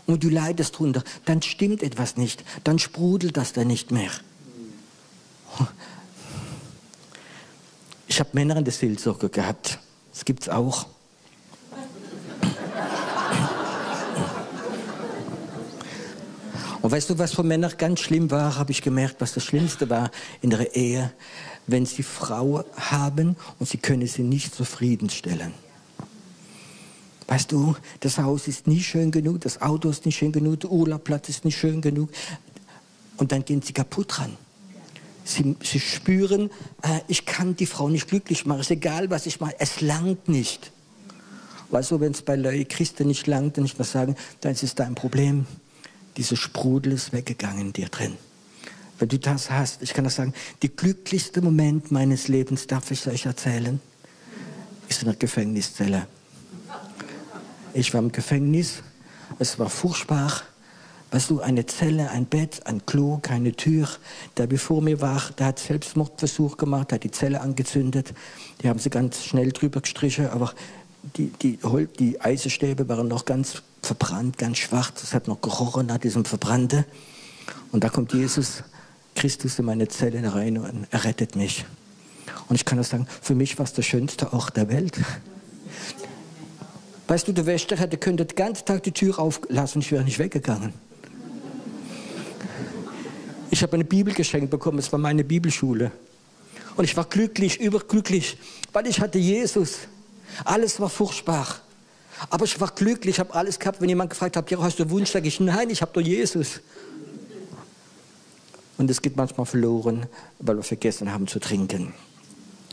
und 0.05 0.23
du 0.23 0.29
leidest 0.29 0.79
drunter, 0.79 1.03
dann 1.25 1.41
stimmt 1.41 1.83
etwas 1.83 2.15
nicht. 2.15 2.45
Dann 2.63 2.79
sprudelt 2.79 3.35
das 3.35 3.51
da 3.51 3.65
nicht 3.65 3.91
mehr. 3.91 4.11
Ich 8.07 8.17
habe 8.17 8.29
Männer 8.31 8.55
in 8.55 8.63
der 8.63 8.71
Seelsorge 8.71 9.27
gehabt. 9.27 9.79
Das 10.13 10.23
gibt 10.23 10.43
es 10.43 10.47
auch. 10.47 10.85
Und 16.81 16.91
weißt 16.91 17.09
du, 17.09 17.17
was 17.17 17.33
für 17.33 17.43
Männer 17.43 17.69
ganz 17.69 18.01
schlimm 18.01 18.29
war, 18.29 18.55
habe 18.55 18.71
ich 18.71 18.81
gemerkt, 18.81 19.15
was 19.19 19.33
das 19.33 19.43
Schlimmste 19.43 19.89
war 19.89 20.11
in 20.41 20.51
der 20.51 20.75
Ehe, 20.75 21.11
wenn 21.65 21.85
sie 21.85 22.03
Frau 22.03 22.63
haben 22.75 23.35
und 23.59 23.67
sie 23.67 23.77
können 23.77 24.07
sie 24.07 24.23
nicht 24.23 24.53
zufriedenstellen. 24.53 25.53
Weißt 27.27 27.51
du, 27.51 27.75
das 27.99 28.19
Haus 28.19 28.47
ist 28.47 28.67
nicht 28.67 28.87
schön 28.87 29.11
genug, 29.11 29.41
das 29.41 29.61
Auto 29.61 29.89
ist 29.89 30.05
nicht 30.05 30.17
schön 30.17 30.31
genug, 30.31 30.61
der 30.61 30.71
Urlaubplatz 30.71 31.27
ist 31.29 31.43
nicht 31.45 31.57
schön 31.57 31.81
genug. 31.81 32.09
und 33.17 33.31
dann 33.31 33.43
gehen 33.43 33.61
sie 33.61 33.73
kaputt 33.73 34.17
dran. 34.17 34.37
Sie, 35.25 35.57
sie 35.61 35.79
spüren, 35.79 36.49
äh, 36.83 37.01
ich 37.07 37.25
kann 37.25 37.55
die 37.55 37.65
Frau 37.65 37.89
nicht 37.89 38.07
glücklich 38.07 38.45
machen, 38.45 38.61
es 38.61 38.67
ist 38.67 38.71
egal, 38.71 39.09
was 39.09 39.25
ich 39.25 39.41
mache, 39.41 39.55
es 39.59 39.81
langt 39.81 40.29
nicht. 40.29 40.71
Weißt 41.69 41.91
du, 41.91 41.99
wenn 41.99 42.13
es 42.13 42.21
bei 42.21 42.35
Leuten 42.37 42.67
Christen 42.69 43.07
nicht 43.07 43.27
langt, 43.27 43.57
dann 43.57 43.65
ich 43.65 43.77
was 43.77 43.91
sagen, 43.91 44.15
dann 44.39 44.53
ist 44.53 44.63
es 44.63 44.75
dein 44.75 44.95
Problem. 44.95 45.45
Dieser 46.17 46.35
Sprudel 46.35 46.93
ist 46.93 47.13
weggegangen 47.13 47.67
in 47.67 47.73
dir 47.73 47.89
drin. 47.89 48.17
Wenn 48.99 49.09
du 49.09 49.19
das 49.19 49.51
hast, 49.51 49.83
ich 49.83 49.93
kann 49.93 50.03
das 50.03 50.15
sagen, 50.15 50.33
der 50.63 50.69
glücklichste 50.69 51.41
Moment 51.41 51.91
meines 51.91 52.27
Lebens, 52.27 52.65
darf 52.65 52.89
ich 52.89 53.07
euch 53.07 53.27
erzählen, 53.27 53.79
ist 54.89 55.03
in 55.03 55.09
der 55.09 55.15
Gefängniszelle. 55.15 56.07
Ich 57.73 57.93
war 57.93 58.01
im 58.01 58.11
Gefängnis, 58.11 58.81
es 59.37 59.59
war 59.59 59.69
furchtbar. 59.69 60.41
Weißt 61.11 61.29
du, 61.29 61.39
eine 61.39 61.65
Zelle, 61.65 62.09
ein 62.09 62.25
Bett, 62.25 62.65
ein 62.65 62.85
Klo, 62.85 63.19
keine 63.21 63.53
Tür. 63.53 63.87
Der 64.35 64.47
bevor 64.47 64.81
mir 64.81 64.99
war, 64.99 65.21
der 65.37 65.47
hat 65.47 65.59
Selbstmordversuch 65.59 66.57
gemacht, 66.57 66.91
hat 66.91 67.03
die 67.03 67.11
Zelle 67.11 67.39
angezündet. 67.39 68.13
Die 68.61 68.67
haben 68.67 68.79
sie 68.79 68.89
ganz 68.89 69.23
schnell 69.23 69.51
drüber 69.51 69.79
gestrichen, 69.79 70.27
aber 70.27 70.53
die, 71.15 71.31
die, 71.41 71.59
die 71.99 72.21
Eisenstäbe 72.21 72.87
waren 72.89 73.07
noch 73.07 73.25
ganz 73.25 73.61
verbrannt, 73.81 74.37
ganz 74.37 74.57
schwarz. 74.57 75.03
Es 75.03 75.13
hat 75.13 75.27
noch 75.27 75.41
gerochen 75.41 75.87
nach 75.87 75.97
diesem 75.97 76.25
Verbrannte. 76.25 76.85
Und 77.71 77.83
da 77.83 77.89
kommt 77.89 78.13
Jesus 78.13 78.63
Christus 79.15 79.57
in 79.59 79.65
meine 79.65 79.87
Zelle 79.87 80.33
rein 80.33 80.57
und 80.57 80.87
er 80.91 81.03
rettet 81.03 81.35
mich. 81.35 81.65
Und 82.49 82.55
ich 82.55 82.65
kann 82.65 82.77
das 82.77 82.89
sagen, 82.89 83.07
für 83.21 83.35
mich 83.35 83.57
war 83.57 83.65
es 83.65 83.73
der 83.73 83.81
schönste 83.81 84.31
Ort 84.33 84.55
der 84.57 84.69
Welt. 84.69 84.99
Weißt 87.07 87.27
du, 87.27 87.31
der 87.31 87.45
Wächter 87.45 87.77
hätte 87.77 87.97
könnte 87.97 88.25
den 88.25 88.35
ganzen 88.35 88.65
Tag 88.65 88.83
die 88.83 88.91
Tür 88.91 89.17
auflassen, 89.17 89.81
ich 89.81 89.91
wäre 89.91 90.03
nicht 90.03 90.19
weggegangen. 90.19 90.73
Ich 93.49 93.63
habe 93.63 93.73
eine 93.73 93.85
Bibel 93.85 94.13
geschenkt 94.13 94.51
bekommen, 94.51 94.77
es 94.77 94.91
war 94.91 94.99
meine 94.99 95.23
Bibelschule. 95.23 95.91
Und 96.75 96.83
ich 96.83 96.95
war 96.95 97.05
glücklich, 97.05 97.59
überglücklich, 97.59 98.37
weil 98.73 98.87
ich 98.87 98.99
hatte 98.99 99.17
Jesus. 99.17 99.87
Alles 100.43 100.79
war 100.79 100.89
furchtbar. 100.89 101.47
Aber 102.29 102.45
ich 102.45 102.59
war 102.59 102.71
glücklich, 102.71 103.15
ich 103.15 103.19
habe 103.19 103.33
alles 103.33 103.59
gehabt. 103.59 103.79
Wenn 103.79 103.89
jemand 103.89 104.09
gefragt 104.09 104.35
hat, 104.35 104.51
hast 104.57 104.79
du 104.79 104.89
Wunsch, 104.89 105.11
sage 105.11 105.27
ich, 105.27 105.39
nein, 105.39 105.69
ich 105.69 105.81
habe 105.81 105.91
doch 105.93 106.01
Jesus. 106.01 106.61
Und 108.77 108.89
es 108.89 109.01
geht 109.01 109.15
manchmal 109.15 109.45
verloren, 109.45 110.05
weil 110.39 110.55
wir 110.55 110.63
vergessen 110.63 111.11
haben 111.11 111.27
zu 111.27 111.39
trinken. 111.39 111.93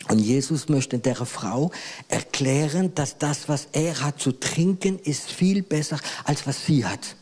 Und 0.08 0.18
Jesus 0.18 0.68
möchte 0.68 0.98
der 0.98 1.16
Frau 1.16 1.70
erklären, 2.08 2.94
dass 2.94 3.16
das, 3.16 3.48
was 3.48 3.68
er 3.72 4.00
hat 4.00 4.20
zu 4.20 4.32
trinken, 4.32 4.98
ist 4.98 5.30
viel 5.30 5.62
besser, 5.62 5.98
als 6.24 6.46
was 6.46 6.66
sie 6.66 6.84
hat. 6.84 7.16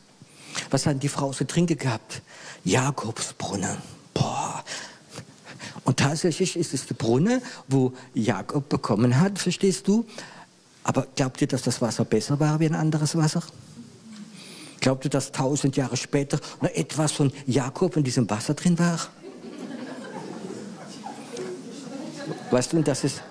Was 0.70 0.86
hat 0.86 1.02
die 1.02 1.08
Frau 1.08 1.32
zu 1.32 1.46
trinken 1.46 1.78
gehabt? 1.78 2.22
Jakobsbrunnen. 2.64 3.78
Boah. 4.12 4.64
Und 5.84 5.98
tatsächlich 5.98 6.56
ist 6.56 6.74
es 6.74 6.86
der 6.86 6.94
Brunnen, 6.94 7.42
wo 7.68 7.92
Jakob 8.14 8.68
bekommen 8.68 9.18
hat, 9.18 9.38
verstehst 9.38 9.88
du? 9.88 10.04
Aber 10.84 11.06
glaubt 11.16 11.40
ihr, 11.40 11.48
dass 11.48 11.62
das 11.62 11.80
Wasser 11.80 12.04
besser 12.04 12.38
war 12.40 12.60
wie 12.60 12.66
ein 12.66 12.74
anderes 12.74 13.16
Wasser? 13.16 13.42
Glaubt 14.80 15.04
ihr, 15.04 15.10
dass 15.10 15.30
tausend 15.30 15.76
Jahre 15.76 15.96
später 15.96 16.40
noch 16.60 16.70
etwas 16.70 17.12
von 17.12 17.32
Jakob 17.46 17.96
in 17.96 18.04
diesem 18.04 18.28
Wasser 18.28 18.54
drin 18.54 18.78
war? 18.78 18.98
Weißt 22.50 22.72
du, 22.72 22.78
und 22.78 22.88
das 22.88 23.04
ist, 23.04 23.22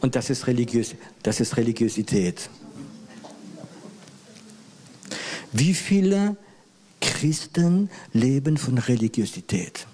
und 0.00 0.14
das 0.14 0.30
ist, 0.30 0.46
religiös, 0.46 0.94
das 1.22 1.40
ist 1.40 1.56
Religiosität. 1.56 2.48
Wie 5.50 5.74
viele 5.74 6.36
Christen 7.00 7.90
leben 8.12 8.56
von 8.56 8.78
Religiosität? 8.78 9.86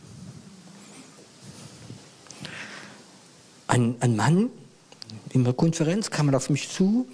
Ein, 3.78 3.94
ein 4.00 4.16
Mann 4.16 4.50
in 5.30 5.44
der 5.44 5.52
Konferenz 5.52 6.10
kam 6.10 6.34
auf 6.34 6.50
mich 6.50 6.68
zu. 6.68 7.06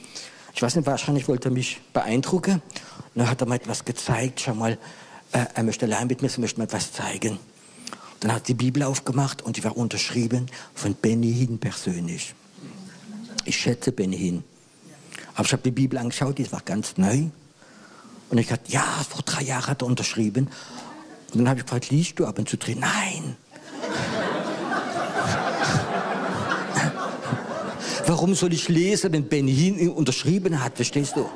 Ich 0.55 0.63
weiß 0.63 0.77
nicht, 0.77 0.87
wahrscheinlich 0.87 1.29
wollte 1.29 1.49
er 1.49 1.53
mich 1.53 1.81
beeindrucken. 1.93 2.55
Und 2.55 2.63
dann 3.17 3.29
hat 3.29 3.43
er 3.43 3.47
mir 3.47 3.57
etwas 3.57 3.85
gezeigt. 3.85 4.41
Schau 4.41 4.55
mal, 4.55 4.79
äh, 5.33 5.45
er 5.55 5.63
möchte 5.63 5.85
allein 5.85 6.07
mit 6.07 6.23
mir, 6.23 6.31
er 6.31 6.41
möchte 6.41 6.59
mir 6.59 6.65
etwas 6.65 6.91
zeigen. 6.91 7.39
Dann 8.21 8.33
hat 8.33 8.49
die 8.49 8.55
Bibel 8.55 8.83
aufgemacht 8.83 9.43
und 9.43 9.59
die 9.59 9.65
war 9.65 9.77
unterschrieben 9.77 10.47
von 10.75 10.95
Benny 10.95 11.35
Hinn 11.35 11.59
persönlich. 11.59 12.35
Ich 13.45 13.57
schätze 13.57 13.93
Benny 13.93 14.17
Hinn. 14.17 14.45
Aber 15.35 15.45
ich 15.45 15.53
habe 15.53 15.63
die 15.63 15.71
Bibel 15.71 15.99
angeschaut, 15.99 16.39
die 16.39 16.51
war 16.51 16.63
ganz 16.63 16.97
neu. 16.97 17.25
Und 18.31 18.39
ich 18.39 18.47
dachte, 18.47 18.73
ja, 18.73 18.87
vor 19.07 19.21
drei 19.23 19.43
Jahren 19.43 19.67
hat 19.67 19.83
er 19.83 19.87
unterschrieben. 19.87 20.49
Und 21.33 21.41
dann 21.41 21.49
habe 21.49 21.61
ich 21.61 21.67
gefragt, 21.67 21.91
liest 21.91 22.19
du 22.19 22.25
ab 22.25 22.39
und 22.39 22.49
zu 22.49 22.57
drin? 22.57 22.79
Nein. 22.81 23.37
Warum 28.07 28.35
soll 28.35 28.53
ich 28.53 28.69
lesen, 28.69 29.13
wenn 29.13 29.29
Benny 29.29 29.55
Hinn 29.55 29.91
unterschrieben 29.91 30.63
hat? 30.63 30.77
Verstehst 30.77 31.17
du? 31.17 31.29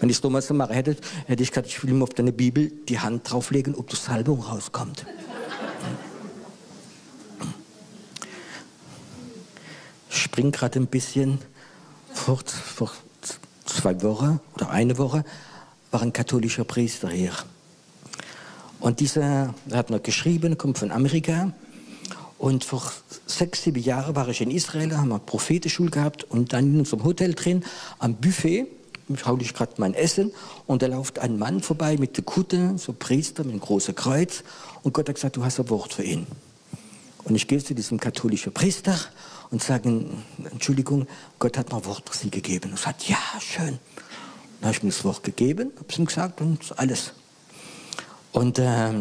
Wenn 0.00 0.10
ich 0.10 0.16
es 0.16 0.20
damals 0.20 0.46
so 0.48 0.52
machen 0.52 0.74
hätte, 0.74 0.96
hätte 1.26 1.42
ich 1.42 1.50
gesagt, 1.50 1.68
ich 1.68 1.82
will 1.82 1.90
ihm 1.90 2.02
auf 2.02 2.10
deine 2.10 2.32
Bibel 2.32 2.70
die 2.88 3.00
Hand 3.00 3.30
drauflegen, 3.30 3.74
ob 3.74 3.88
die 3.88 3.96
Salbung 3.96 4.42
rauskommt. 4.42 5.06
Ich 10.10 10.18
spring 10.18 10.52
gerade 10.52 10.78
ein 10.78 10.86
bisschen. 10.86 11.38
Vor, 12.12 12.40
vor 12.46 12.92
zwei 13.64 14.02
Wochen 14.02 14.40
oder 14.54 14.68
eine 14.70 14.98
Woche 14.98 15.24
war 15.90 16.02
ein 16.02 16.12
katholischer 16.12 16.64
Priester 16.64 17.08
hier. 17.08 17.32
Und 18.84 19.00
dieser 19.00 19.54
hat 19.72 19.88
noch 19.88 20.02
geschrieben, 20.02 20.58
kommt 20.58 20.76
von 20.76 20.90
Amerika. 20.90 21.54
Und 22.36 22.64
vor 22.64 22.92
sechs, 23.24 23.62
sieben 23.62 23.82
Jahren 23.82 24.14
war 24.14 24.28
ich 24.28 24.42
in 24.42 24.50
Israel, 24.50 24.94
haben 24.94 25.08
wir 25.08 25.20
Prophetenschule 25.20 25.88
gehabt 25.88 26.24
und 26.24 26.52
dann 26.52 26.74
in 26.74 26.78
unserem 26.80 27.02
Hotel 27.02 27.32
drin 27.32 27.64
am 27.98 28.14
Buffet 28.16 28.66
schaue 29.16 29.40
ich 29.40 29.54
gerade 29.54 29.72
mein 29.78 29.94
Essen 29.94 30.32
und 30.66 30.82
da 30.82 30.86
läuft 30.86 31.18
ein 31.18 31.38
Mann 31.38 31.62
vorbei 31.62 31.96
mit 31.96 32.18
der 32.18 32.24
Kutte, 32.24 32.76
so 32.76 32.92
Priester 32.92 33.42
mit 33.44 33.52
einem 33.52 33.60
großen 33.60 33.94
Kreuz 33.94 34.44
und 34.82 34.92
Gott 34.92 35.08
hat 35.08 35.14
gesagt, 35.14 35.36
du 35.38 35.44
hast 35.44 35.58
ein 35.60 35.70
Wort 35.70 35.94
für 35.94 36.02
ihn. 36.02 36.26
Und 37.24 37.36
ich 37.36 37.48
gehe 37.48 37.64
zu 37.64 37.74
diesem 37.74 37.98
katholischen 37.98 38.52
Priester 38.52 38.98
und 39.50 39.62
sage, 39.62 40.04
Entschuldigung, 40.52 41.06
Gott 41.38 41.56
hat 41.56 41.70
mir 41.72 41.78
ein 41.78 41.86
Wort 41.86 42.10
für 42.10 42.18
Sie 42.18 42.30
gegeben. 42.30 42.72
Und 42.72 42.78
er 42.78 42.82
sagt, 42.82 43.08
ja, 43.08 43.16
schön. 43.40 43.78
Dann 44.60 44.68
habe 44.68 44.72
ich 44.72 44.82
mir 44.82 44.90
das 44.90 45.04
Wort 45.06 45.22
gegeben, 45.22 45.72
habe 45.74 45.86
es 45.88 45.98
ihm 45.98 46.04
gesagt 46.04 46.42
und 46.42 46.78
alles. 46.78 47.14
Und 48.34 48.58
äh, 48.58 48.92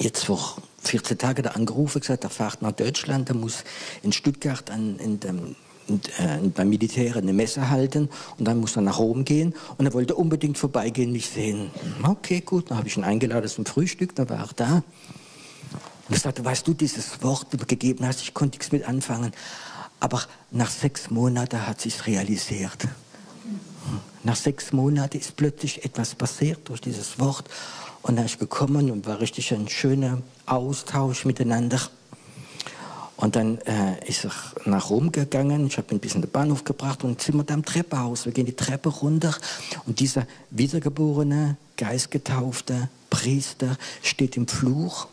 jetzt 0.00 0.24
vor 0.24 0.56
14 0.82 1.16
Tagen 1.16 1.44
da 1.44 1.50
angerufen, 1.50 2.00
gesagt, 2.00 2.24
er 2.24 2.30
fährt 2.30 2.60
nach 2.60 2.72
Deutschland, 2.72 3.28
er 3.28 3.36
muss 3.36 3.62
in 4.02 4.12
Stuttgart 4.12 4.68
an, 4.70 4.98
in 4.98 5.20
dem 5.20 5.56
und, 5.88 6.08
äh, 6.18 6.38
beim 6.52 6.68
Militär 6.68 7.14
eine 7.14 7.32
Messe 7.32 7.70
halten 7.70 8.08
und 8.36 8.44
dann 8.44 8.58
muss 8.58 8.74
er 8.74 8.82
nach 8.82 8.98
Rom 8.98 9.24
gehen 9.24 9.54
und 9.78 9.86
er 9.86 9.94
wollte 9.94 10.16
unbedingt 10.16 10.58
vorbeigehen, 10.58 11.12
mich 11.12 11.28
sehen. 11.28 11.70
Okay, 12.02 12.40
gut, 12.40 12.70
dann 12.70 12.78
habe 12.78 12.88
ich 12.88 12.96
ihn 12.96 13.04
eingeladen 13.04 13.48
zum 13.48 13.64
Frühstück, 13.64 14.12
dann 14.16 14.28
war 14.28 14.40
er 14.40 14.48
da. 14.56 14.74
Und 16.08 16.14
er 16.14 16.18
sagte, 16.18 16.44
weißt 16.44 16.66
du, 16.66 16.74
dieses 16.74 17.22
Wort, 17.22 17.46
das 17.52 17.60
du 17.60 17.66
gegeben 17.66 18.04
hast, 18.04 18.22
ich 18.22 18.34
konnte 18.34 18.58
nichts 18.58 18.72
mit 18.72 18.88
anfangen. 18.88 19.30
Aber 20.00 20.22
nach 20.50 20.70
sechs 20.70 21.10
Monaten 21.10 21.64
hat 21.64 21.80
sich 21.80 22.04
realisiert. 22.08 22.88
Nach 24.24 24.36
sechs 24.36 24.72
Monaten 24.72 25.18
ist 25.18 25.36
plötzlich 25.36 25.84
etwas 25.84 26.16
passiert 26.16 26.68
durch 26.68 26.80
dieses 26.80 27.20
Wort. 27.20 27.48
Und 28.06 28.14
dann 28.14 28.26
ist 28.26 28.38
gekommen 28.38 28.92
und 28.92 29.04
war 29.06 29.18
richtig 29.18 29.52
ein 29.52 29.68
schöner 29.68 30.22
Austausch 30.46 31.24
miteinander. 31.24 31.80
Und 33.16 33.34
dann 33.34 33.58
äh, 33.62 33.98
ist 34.06 34.24
er 34.24 34.30
nach 34.64 34.90
Rom 34.90 35.10
gegangen. 35.10 35.66
Ich 35.66 35.76
habe 35.76 35.92
ihn 35.92 35.98
bis 35.98 36.14
in 36.14 36.20
den 36.20 36.30
Bahnhof 36.30 36.62
gebracht 36.62 37.02
und 37.02 37.20
sind 37.20 37.34
wir 37.34 37.42
da 37.42 37.54
im 37.54 37.64
Treppenhaus. 37.64 38.24
Wir 38.24 38.32
gehen 38.32 38.46
die 38.46 38.54
Treppe 38.54 38.90
runter 38.90 39.34
und 39.86 39.98
dieser 39.98 40.24
wiedergeborene, 40.50 41.56
geistgetaufte 41.76 42.88
Priester 43.10 43.76
steht 44.02 44.36
im 44.36 44.46
Fluch 44.46 45.08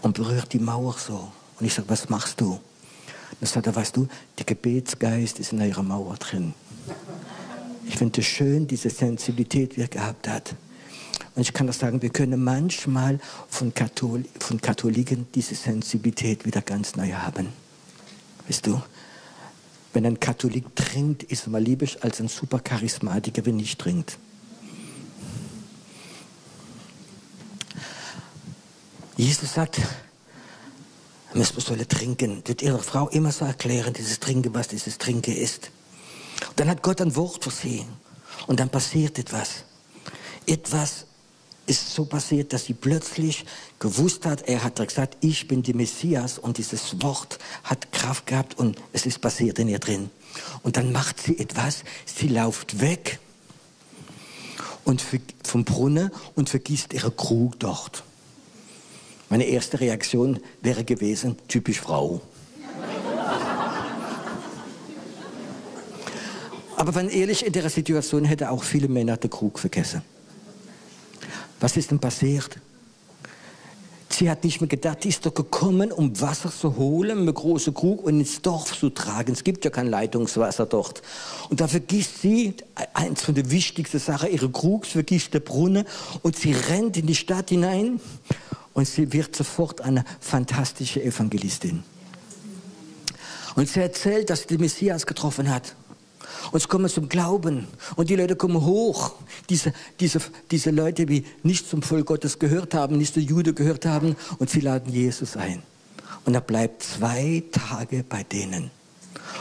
und 0.00 0.14
berührt 0.14 0.52
die 0.52 0.60
Mauer 0.60 0.94
so. 0.98 1.32
Und 1.58 1.66
ich 1.66 1.74
sage, 1.74 1.88
was 1.88 2.10
machst 2.10 2.40
du? 2.40 2.60
Dann 3.40 3.48
sagt 3.48 3.66
er, 3.66 3.74
weißt 3.74 3.96
du, 3.96 4.06
der 4.38 4.46
Gebetsgeist 4.46 5.40
ist 5.40 5.52
in 5.52 5.60
ihrer 5.60 5.82
Mauer 5.82 6.14
drin. 6.14 6.54
Ich 7.88 7.96
finde 7.96 8.20
es 8.20 8.26
schön, 8.28 8.68
diese 8.68 8.88
Sensibilität, 8.88 9.74
die 9.74 9.80
er 9.80 9.88
gehabt 9.88 10.28
hat. 10.28 10.54
Und 11.40 11.44
ich 11.44 11.54
kann 11.54 11.66
das 11.66 11.78
sagen, 11.78 12.02
wir 12.02 12.10
können 12.10 12.44
manchmal 12.44 13.18
von, 13.48 13.72
Kathol 13.72 14.26
von 14.38 14.60
Katholiken 14.60 15.26
diese 15.34 15.54
Sensibilität 15.54 16.44
wieder 16.44 16.60
ganz 16.60 16.96
neu 16.96 17.12
haben. 17.12 17.48
Weißt 18.46 18.66
du? 18.66 18.82
Wenn 19.94 20.04
ein 20.04 20.20
Katholik 20.20 20.76
trinkt, 20.76 21.22
ist 21.22 21.46
er 21.46 21.52
mal 21.52 21.62
lieber 21.62 21.86
als 22.02 22.20
ein 22.20 22.28
super 22.28 22.58
Charismatiker, 22.58 23.46
wenn 23.46 23.56
nicht 23.56 23.78
trinkt. 23.78 24.18
Jesus 29.16 29.54
sagt, 29.54 29.80
man 31.32 31.44
soll 31.44 31.78
trinken. 31.86 32.42
Wird 32.44 32.60
ihre 32.60 32.80
Frau 32.80 33.08
immer 33.08 33.32
so 33.32 33.46
erklären, 33.46 33.94
dieses 33.94 34.20
Trinken, 34.20 34.52
was 34.52 34.68
dieses 34.68 34.98
Trinken 34.98 35.34
ist. 35.34 35.70
Und 36.50 36.60
dann 36.60 36.68
hat 36.68 36.82
Gott 36.82 37.00
ein 37.00 37.16
Wort 37.16 37.42
für 37.42 37.50
sie. 37.50 37.86
Und 38.46 38.60
dann 38.60 38.68
passiert 38.68 39.18
etwas. 39.18 39.64
etwas 40.46 41.06
ist 41.70 41.94
so 41.94 42.04
passiert, 42.04 42.52
dass 42.52 42.64
sie 42.64 42.74
plötzlich 42.74 43.46
gewusst 43.78 44.26
hat, 44.26 44.42
er 44.48 44.64
hat 44.64 44.84
gesagt, 44.84 45.16
ich 45.20 45.46
bin 45.46 45.62
die 45.62 45.72
Messias 45.72 46.38
und 46.38 46.58
dieses 46.58 47.00
Wort 47.00 47.38
hat 47.62 47.92
Kraft 47.92 48.26
gehabt 48.26 48.58
und 48.58 48.76
es 48.92 49.06
ist 49.06 49.20
passiert 49.20 49.58
in 49.60 49.68
ihr 49.68 49.78
drin. 49.78 50.10
Und 50.62 50.76
dann 50.76 50.90
macht 50.90 51.20
sie 51.20 51.38
etwas, 51.38 51.84
sie 52.04 52.26
lauft 52.26 52.80
weg 52.80 53.20
und 54.84 55.04
vom 55.44 55.64
Brunnen 55.64 56.10
und 56.34 56.50
vergisst 56.50 56.92
ihre 56.92 57.12
Krug 57.12 57.58
dort. 57.60 58.02
Meine 59.28 59.44
erste 59.44 59.78
Reaktion 59.78 60.40
wäre 60.60 60.82
gewesen, 60.82 61.36
typisch 61.46 61.80
Frau. 61.80 62.20
Aber 66.76 66.94
wenn 66.96 67.08
ehrlich, 67.10 67.46
in 67.46 67.52
der 67.52 67.70
Situation 67.70 68.24
hätte 68.24 68.50
auch 68.50 68.64
viele 68.64 68.88
Männer 68.88 69.18
den 69.18 69.30
Krug 69.30 69.60
vergessen. 69.60 70.02
Was 71.60 71.76
ist 71.76 71.90
denn 71.90 71.98
passiert? 71.98 72.58
Sie 74.08 74.28
hat 74.28 74.42
nicht 74.44 74.60
mehr 74.60 74.68
gedacht, 74.68 75.04
die 75.04 75.08
ist 75.08 75.24
doch 75.24 75.32
gekommen, 75.32 75.92
um 75.92 76.20
Wasser 76.20 76.50
zu 76.50 76.76
holen, 76.76 77.18
einen 77.20 77.32
großen 77.32 77.72
Krug 77.72 78.02
und 78.02 78.18
ins 78.18 78.42
Dorf 78.42 78.76
zu 78.76 78.90
tragen. 78.90 79.32
Es 79.32 79.44
gibt 79.44 79.64
ja 79.64 79.70
kein 79.70 79.86
Leitungswasser 79.86 80.66
dort. 80.66 81.00
Und 81.48 81.60
da 81.60 81.68
vergisst 81.68 82.20
sie, 82.20 82.54
eins 82.92 83.22
von 83.22 83.34
den 83.34 83.50
wichtigsten 83.50 84.00
Sachen, 84.00 84.32
ihre 84.32 84.50
Krug, 84.50 84.84
vergisst 84.84 85.32
der 85.32 85.40
Brunnen 85.40 85.86
und 86.22 86.36
sie 86.36 86.52
rennt 86.52 86.96
in 86.96 87.06
die 87.06 87.14
Stadt 87.14 87.50
hinein 87.50 88.00
und 88.74 88.88
sie 88.88 89.12
wird 89.12 89.36
sofort 89.36 89.80
eine 89.80 90.04
fantastische 90.20 91.02
Evangelistin. 91.02 91.84
Und 93.54 93.68
sie 93.68 93.80
erzählt, 93.80 94.28
dass 94.28 94.42
sie 94.42 94.48
den 94.48 94.60
Messias 94.60 95.06
getroffen 95.06 95.48
hat. 95.48 95.74
Und 96.52 96.60
sie 96.60 96.68
kommen 96.68 96.88
zum 96.88 97.08
Glauben. 97.08 97.66
Und 97.96 98.10
die 98.10 98.16
Leute 98.16 98.36
kommen 98.36 98.60
hoch. 98.64 99.12
Diese, 99.48 99.72
diese, 99.98 100.20
diese 100.50 100.70
Leute, 100.70 101.06
die 101.06 101.24
nicht 101.42 101.68
zum 101.68 101.82
Volk 101.82 102.06
Gottes 102.06 102.38
gehört 102.38 102.74
haben, 102.74 102.98
nicht 102.98 103.14
zu 103.14 103.20
Jude 103.20 103.54
gehört 103.54 103.86
haben. 103.86 104.16
Und 104.38 104.50
sie 104.50 104.60
laden 104.60 104.92
Jesus 104.92 105.36
ein. 105.36 105.62
Und 106.24 106.34
er 106.34 106.40
bleibt 106.40 106.82
zwei 106.82 107.42
Tage 107.50 108.04
bei 108.08 108.22
denen. 108.22 108.70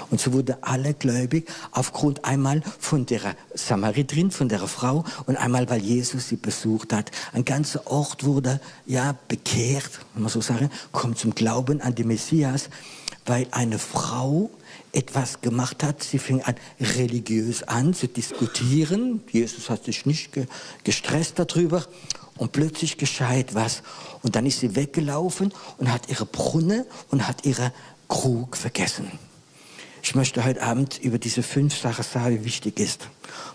Und 0.09 0.19
so 0.19 0.33
wurde 0.33 0.57
alle 0.61 0.93
gläubig, 0.93 1.49
aufgrund 1.71 2.25
einmal 2.25 2.61
von 2.79 3.05
der 3.05 3.35
Samariterin, 3.53 4.31
von 4.31 4.49
der 4.49 4.59
Frau, 4.59 5.03
und 5.25 5.37
einmal, 5.37 5.69
weil 5.69 5.81
Jesus 5.81 6.29
sie 6.29 6.35
besucht 6.35 6.93
hat. 6.93 7.11
Ein 7.33 7.45
ganzer 7.45 7.85
Ort 7.87 8.23
wurde, 8.23 8.59
ja, 8.85 9.15
bekehrt, 9.27 9.99
wenn 10.13 10.23
man 10.23 10.31
so 10.31 10.41
sagen, 10.41 10.69
kommt 10.91 11.19
zum 11.19 11.35
Glauben 11.35 11.81
an 11.81 11.95
die 11.95 12.03
Messias, 12.03 12.69
weil 13.25 13.47
eine 13.51 13.77
Frau 13.77 14.49
etwas 14.91 15.41
gemacht 15.41 15.83
hat. 15.83 16.03
Sie 16.03 16.19
fing 16.19 16.41
an, 16.41 16.55
religiös 16.79 17.63
an 17.63 17.93
zu 17.93 18.07
diskutieren. 18.07 19.23
Jesus 19.31 19.69
hat 19.69 19.85
sich 19.85 20.05
nicht 20.05 20.33
ge 20.33 20.47
gestresst 20.83 21.39
darüber. 21.39 21.85
Und 22.37 22.53
plötzlich 22.53 22.97
geschah 22.97 23.33
etwas. 23.33 23.83
Und 24.23 24.35
dann 24.35 24.45
ist 24.45 24.61
sie 24.61 24.75
weggelaufen 24.75 25.53
und 25.77 25.91
hat 25.91 26.09
ihre 26.09 26.25
Brunne 26.25 26.85
und 27.11 27.27
hat 27.27 27.45
ihre 27.45 27.73
Krug 28.07 28.55
vergessen. 28.55 29.11
Ich 30.01 30.15
möchte 30.15 30.43
heute 30.45 30.63
Abend 30.63 30.97
über 30.99 31.19
diese 31.19 31.43
fünf 31.43 31.77
Sachen 31.77 32.03
sagen, 32.03 32.39
wie 32.39 32.45
wichtig 32.45 32.79
ist. 32.79 33.09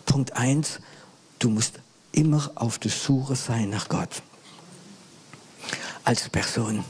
Punkt 0.04 0.34
eins: 0.34 0.80
Du 1.38 1.48
musst 1.48 1.80
immer 2.12 2.50
auf 2.54 2.78
der 2.78 2.90
Suche 2.90 3.34
sein 3.36 3.70
nach 3.70 3.88
Gott. 3.88 4.22
Als 6.04 6.28
Person. 6.28 6.84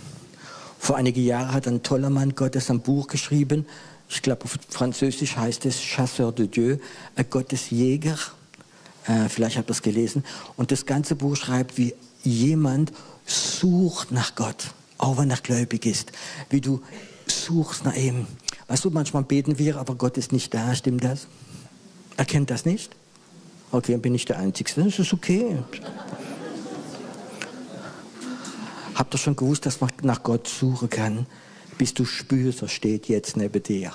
Vor 0.78 0.96
einigen 0.96 1.24
Jahren 1.24 1.52
hat 1.52 1.66
ein 1.66 1.82
toller 1.82 2.10
Mann 2.10 2.34
Gottes 2.34 2.68
ein 2.70 2.80
Buch 2.80 3.06
geschrieben, 3.06 3.66
ich 4.14 4.22
glaube 4.22 4.44
auf 4.44 4.56
Französisch 4.68 5.36
heißt 5.36 5.66
es 5.66 5.80
Chasseur 5.80 6.32
de 6.32 6.46
Dieu, 6.46 6.78
Gottesjäger. 7.30 8.16
Äh, 9.06 9.28
vielleicht 9.28 9.58
habt 9.58 9.68
ihr 9.68 9.72
es 9.72 9.82
gelesen. 9.82 10.24
Und 10.56 10.70
das 10.70 10.86
ganze 10.86 11.16
Buch 11.16 11.36
schreibt, 11.36 11.76
wie 11.76 11.94
jemand 12.22 12.92
sucht 13.26 14.12
nach 14.12 14.34
Gott, 14.34 14.70
auch 14.98 15.18
wenn 15.18 15.30
er 15.30 15.36
gläubig 15.36 15.84
ist. 15.84 16.12
Wie 16.48 16.60
du 16.60 16.80
suchst 17.26 17.84
nach 17.84 17.96
ihm. 17.96 18.26
Weißt 18.68 18.84
du, 18.84 18.90
manchmal 18.90 19.24
beten 19.24 19.58
wir, 19.58 19.76
aber 19.76 19.94
Gott 19.96 20.16
ist 20.16 20.32
nicht 20.32 20.54
da. 20.54 20.74
Stimmt 20.74 21.04
das? 21.04 21.26
Erkennt 22.16 22.50
das 22.50 22.64
nicht? 22.64 22.94
Okay, 23.72 23.92
dann 23.92 24.00
bin 24.00 24.14
ich 24.14 24.24
der 24.24 24.38
Einzige. 24.38 24.70
Das 24.76 24.98
ist 24.98 25.12
okay. 25.12 25.58
Habt 28.94 29.12
ihr 29.12 29.18
schon 29.18 29.34
gewusst, 29.34 29.66
dass 29.66 29.80
man 29.80 29.90
nach 30.02 30.22
Gott 30.22 30.46
suchen 30.46 30.88
kann? 30.88 31.26
Bis 31.78 31.94
du 31.94 32.04
spürst, 32.04 32.62
er 32.62 32.68
steht 32.68 33.08
jetzt 33.08 33.36
neben 33.36 33.62
dir. 33.62 33.92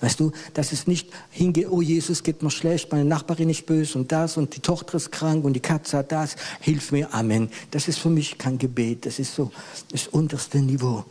Weißt 0.00 0.18
du, 0.18 0.32
dass 0.54 0.72
es 0.72 0.86
nicht 0.86 1.08
hingeht, 1.30 1.68
oh 1.68 1.82
Jesus, 1.82 2.22
geht 2.22 2.42
mir 2.42 2.50
schlecht, 2.50 2.90
meine 2.90 3.04
Nachbarin 3.04 3.50
ist 3.50 3.66
böse 3.66 3.98
und 3.98 4.10
das 4.10 4.38
und 4.38 4.56
die 4.56 4.60
Tochter 4.60 4.96
ist 4.96 5.12
krank 5.12 5.44
und 5.44 5.52
die 5.52 5.60
Katze 5.60 5.98
hat 5.98 6.10
das, 6.10 6.36
hilf 6.60 6.90
mir, 6.90 7.12
Amen. 7.14 7.50
Das 7.70 7.86
ist 7.86 7.98
für 7.98 8.08
mich 8.08 8.38
kein 8.38 8.56
Gebet, 8.56 9.04
das 9.04 9.18
ist 9.18 9.34
so 9.34 9.50
das 9.90 10.08
unterste 10.08 10.58
Niveau. 10.58 11.04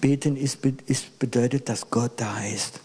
Beten 0.00 0.36
ist, 0.36 0.58
ist, 0.86 1.18
bedeutet, 1.18 1.68
dass 1.68 1.90
Gott 1.90 2.12
da 2.16 2.44
ist. 2.44 2.80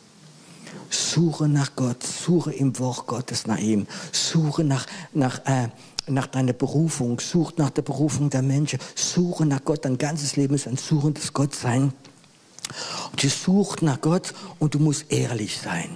Suche 0.90 1.48
nach 1.50 1.76
Gott, 1.76 2.02
suche 2.04 2.54
im 2.54 2.80
Wort 2.80 3.08
Gottes 3.08 3.46
nach 3.46 3.60
ihm, 3.60 3.86
suche 4.14 4.64
nach, 4.64 4.88
nach 5.14 5.46
äh, 5.46 5.68
nach 6.08 6.28
deiner 6.28 6.54
Berufung, 6.54 7.20
sucht 7.20 7.58
nach 7.58 7.70
der 7.70 7.82
Berufung 7.82 8.30
der 8.30 8.42
Menschen, 8.42 8.80
suche 8.96 9.46
nach 9.46 9.64
Gott. 9.64 9.86
Dein 9.86 9.98
ganzes 9.98 10.36
Leben 10.36 10.56
ist 10.56 10.68
ein 10.68 10.78
suchendes 10.78 11.34
Gottsein. 11.34 11.94
Und 13.12 13.24
du 13.24 13.30
suchst 13.30 13.82
nach 13.82 14.02
Gott 14.02 14.34
und 14.60 14.74
du 14.74 14.80
musst 14.80 15.12
ehrlich 15.12 15.58
sein. 15.58 15.96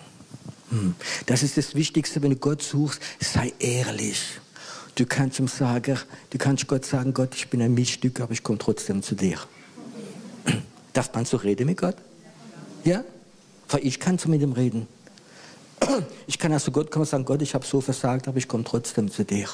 Hm. 0.70 0.96
Das 1.26 1.44
ist 1.44 1.58
das 1.58 1.76
Wichtigste, 1.76 2.22
wenn 2.22 2.32
du 2.32 2.36
Gott 2.38 2.62
suchst, 2.62 3.02
sei 3.20 3.54
ehrlich. 3.60 4.22
Du 4.96 5.06
kannst 5.06 5.40
ihm 5.40 5.48
sagen, 5.48 5.98
du 6.30 6.38
kannst 6.38 6.68
Gott 6.68 6.86
sagen, 6.86 7.14
Gott, 7.14 7.36
ich 7.36 7.50
bin 7.50 7.62
ein 7.62 7.74
Mischstück, 7.74 8.20
aber 8.20 8.34
ich 8.34 8.44
komme 8.44 8.58
trotzdem 8.58 9.02
zu 9.02 9.16
dir. 9.16 9.38
Darf 10.94 11.14
man 11.14 11.26
so 11.26 11.38
reden 11.38 11.68
mit 11.68 11.78
Gott? 11.78 11.96
Ja? 12.84 13.04
Weil 13.70 13.86
ich 13.86 14.00
kann 14.00 14.18
so 14.18 14.30
mit 14.30 14.42
ihm 14.42 14.52
reden. 14.52 14.88
Ich 16.28 16.40
kann 16.40 16.54
also 16.54 16.72
Gott 16.72 16.92
kommen 16.92 17.04
und 17.04 17.10
sagen, 17.10 17.26
Gott, 17.26 17.42
ich 17.42 17.54
habe 17.54 17.66
so 17.66 17.82
versagt, 17.82 18.28
aber 18.28 18.38
ich 18.38 18.48
komme 18.48 18.64
trotzdem 18.64 19.12
zu 19.12 19.26
dir, 19.26 19.48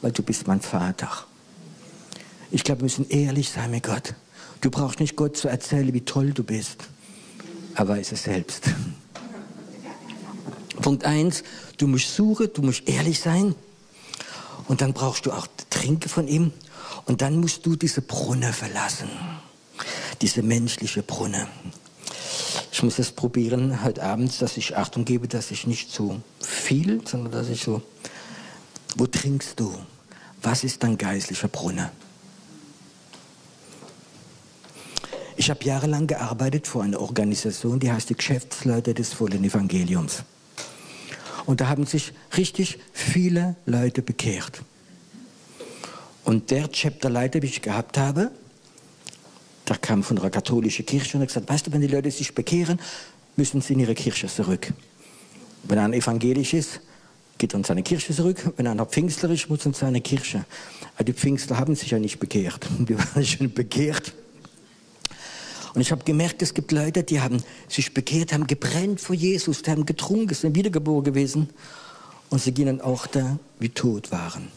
weil 0.00 0.12
du 0.12 0.22
bist 0.22 0.46
mein 0.46 0.60
Vater. 0.60 1.10
Ich 2.50 2.64
glaube, 2.64 2.80
wir 2.80 2.84
müssen 2.84 3.08
ehrlich 3.08 3.50
sein 3.50 3.70
mit 3.70 3.84
Gott. 3.84 4.14
Du 4.60 4.70
brauchst 4.70 5.00
nicht 5.00 5.16
Gott 5.16 5.36
zu 5.36 5.48
erzählen, 5.48 5.92
wie 5.92 6.02
toll 6.02 6.32
du 6.32 6.44
bist. 6.44 6.84
Er 7.74 7.88
weiß 7.88 8.12
es 8.12 8.24
selbst. 8.24 8.64
Punkt 10.80 11.04
eins: 11.04 11.42
du 11.78 11.86
musst 11.86 12.14
suchen, 12.14 12.50
du 12.52 12.62
musst 12.62 12.88
ehrlich 12.88 13.18
sein. 13.20 13.54
Und 14.68 14.80
dann 14.80 14.92
brauchst 14.92 15.26
du 15.26 15.32
auch 15.32 15.46
Trinken 15.70 16.08
von 16.08 16.28
ihm. 16.28 16.52
Und 17.06 17.22
dann 17.22 17.40
musst 17.40 17.66
du 17.66 17.74
diese 17.74 18.02
Brunne 18.02 18.52
verlassen. 18.52 19.08
Diese 20.20 20.42
menschliche 20.42 21.02
Brunne. 21.02 21.48
Ich 22.74 22.82
muss 22.82 22.98
es 22.98 23.12
probieren 23.12 23.84
heute 23.84 24.02
Abend, 24.02 24.40
dass 24.40 24.56
ich 24.56 24.78
Achtung 24.78 25.04
gebe, 25.04 25.28
dass 25.28 25.50
ich 25.50 25.66
nicht 25.66 25.92
zu 25.92 26.22
viel, 26.40 27.06
sondern 27.06 27.30
dass 27.30 27.50
ich 27.50 27.62
so, 27.62 27.82
wo 28.96 29.06
trinkst 29.06 29.60
du? 29.60 29.78
Was 30.40 30.64
ist 30.64 30.82
dein 30.82 30.96
geistlicher 30.96 31.48
Brunnen? 31.48 31.90
Ich 35.36 35.50
habe 35.50 35.62
jahrelang 35.64 36.06
gearbeitet 36.06 36.66
für 36.66 36.82
eine 36.82 36.98
Organisation, 36.98 37.78
die 37.78 37.92
heißt 37.92 38.08
die 38.08 38.16
Geschäftsleute 38.16 38.94
des 38.94 39.12
vollen 39.12 39.44
Evangeliums. 39.44 40.24
Und 41.44 41.60
da 41.60 41.68
haben 41.68 41.84
sich 41.84 42.14
richtig 42.38 42.78
viele 42.94 43.54
Leute 43.66 44.00
bekehrt. 44.00 44.62
Und 46.24 46.50
der 46.50 46.68
Chapterleiter, 46.68 47.40
den 47.40 47.50
ich 47.50 47.60
gehabt 47.60 47.98
habe, 47.98 48.30
der 49.72 49.78
kam 49.78 50.02
von 50.02 50.18
einer 50.18 50.28
katholischen 50.28 50.84
Kirche 50.84 51.16
und 51.16 51.22
hat 51.22 51.28
gesagt, 51.28 51.48
weißt 51.48 51.66
du, 51.66 51.72
wenn 51.72 51.80
die 51.80 51.86
Leute 51.86 52.10
sich 52.10 52.34
bekehren, 52.34 52.78
müssen 53.36 53.62
sie 53.62 53.72
in 53.72 53.80
ihre 53.80 53.94
Kirche 53.94 54.26
zurück. 54.26 54.72
Wenn 55.62 55.78
einer 55.78 55.96
evangelisch 55.96 56.52
ist, 56.52 56.80
geht 57.38 57.54
er 57.54 57.58
in 57.58 57.64
seine 57.64 57.82
Kirche 57.82 58.14
zurück. 58.14 58.52
Wenn 58.56 58.66
einer 58.66 58.84
Pfingstler 58.84 59.30
ist, 59.30 59.48
muss 59.48 59.60
er 59.60 59.66
in 59.66 59.74
seine 59.74 60.00
Kirche. 60.02 60.44
Aber 60.94 61.04
die 61.04 61.14
Pfingstler 61.14 61.56
haben 61.56 61.74
sich 61.74 61.90
ja 61.90 61.98
nicht 61.98 62.18
bekehrt. 62.18 62.68
Die 62.78 62.98
waren 62.98 63.24
schon 63.24 63.52
bekehrt. 63.52 64.12
Und 65.74 65.80
ich 65.80 65.90
habe 65.90 66.04
gemerkt, 66.04 66.42
es 66.42 66.52
gibt 66.52 66.70
Leute, 66.70 67.02
die 67.02 67.22
haben 67.22 67.42
sich 67.66 67.94
bekehrt, 67.94 68.34
haben 68.34 68.46
gebrennt 68.46 69.00
vor 69.00 69.16
Jesus, 69.16 69.62
die 69.62 69.70
haben 69.70 69.86
getrunken, 69.86 70.34
sind 70.34 70.54
wiedergeboren 70.54 71.02
gewesen. 71.02 71.48
Und 72.28 72.42
sie 72.42 72.52
gingen 72.52 72.82
auch 72.82 73.06
da, 73.06 73.38
wie 73.58 73.70
tot 73.70 74.12
waren. 74.12 74.48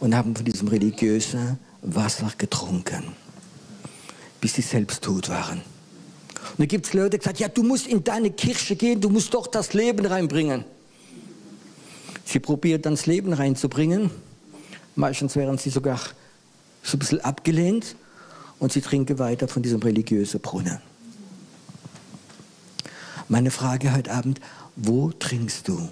Und 0.00 0.14
haben 0.14 0.34
von 0.34 0.46
diesem 0.46 0.68
religiösen 0.68 1.58
Wasser 1.82 2.32
getrunken 2.38 3.12
bis 4.46 4.54
sie 4.54 4.62
selbst 4.62 5.02
tot 5.02 5.28
waren. 5.28 5.58
Und 5.58 6.58
da 6.60 6.66
gibt 6.66 6.86
es 6.86 6.92
Leute, 6.92 7.10
die 7.10 7.18
gesagt 7.18 7.40
ja, 7.40 7.48
du 7.48 7.64
musst 7.64 7.88
in 7.88 8.04
deine 8.04 8.30
Kirche 8.30 8.76
gehen, 8.76 9.00
du 9.00 9.10
musst 9.10 9.34
doch 9.34 9.48
das 9.48 9.74
Leben 9.74 10.06
reinbringen. 10.06 10.64
Sie 12.24 12.38
probiert 12.38 12.86
dann 12.86 12.94
das 12.94 13.06
Leben 13.06 13.32
reinzubringen. 13.32 14.08
Meistens 14.94 15.34
wären 15.34 15.58
sie 15.58 15.70
sogar 15.70 15.98
so 16.84 16.96
ein 16.96 17.00
bisschen 17.00 17.20
abgelehnt 17.22 17.96
und 18.60 18.70
sie 18.70 18.82
trinken 18.82 19.18
weiter 19.18 19.48
von 19.48 19.64
diesem 19.64 19.82
religiösen 19.82 20.38
Brunnen. 20.38 20.78
Meine 23.26 23.50
Frage 23.50 23.92
heute 23.96 24.12
Abend, 24.12 24.40
wo 24.76 25.10
trinkst 25.10 25.66
du? 25.66 25.88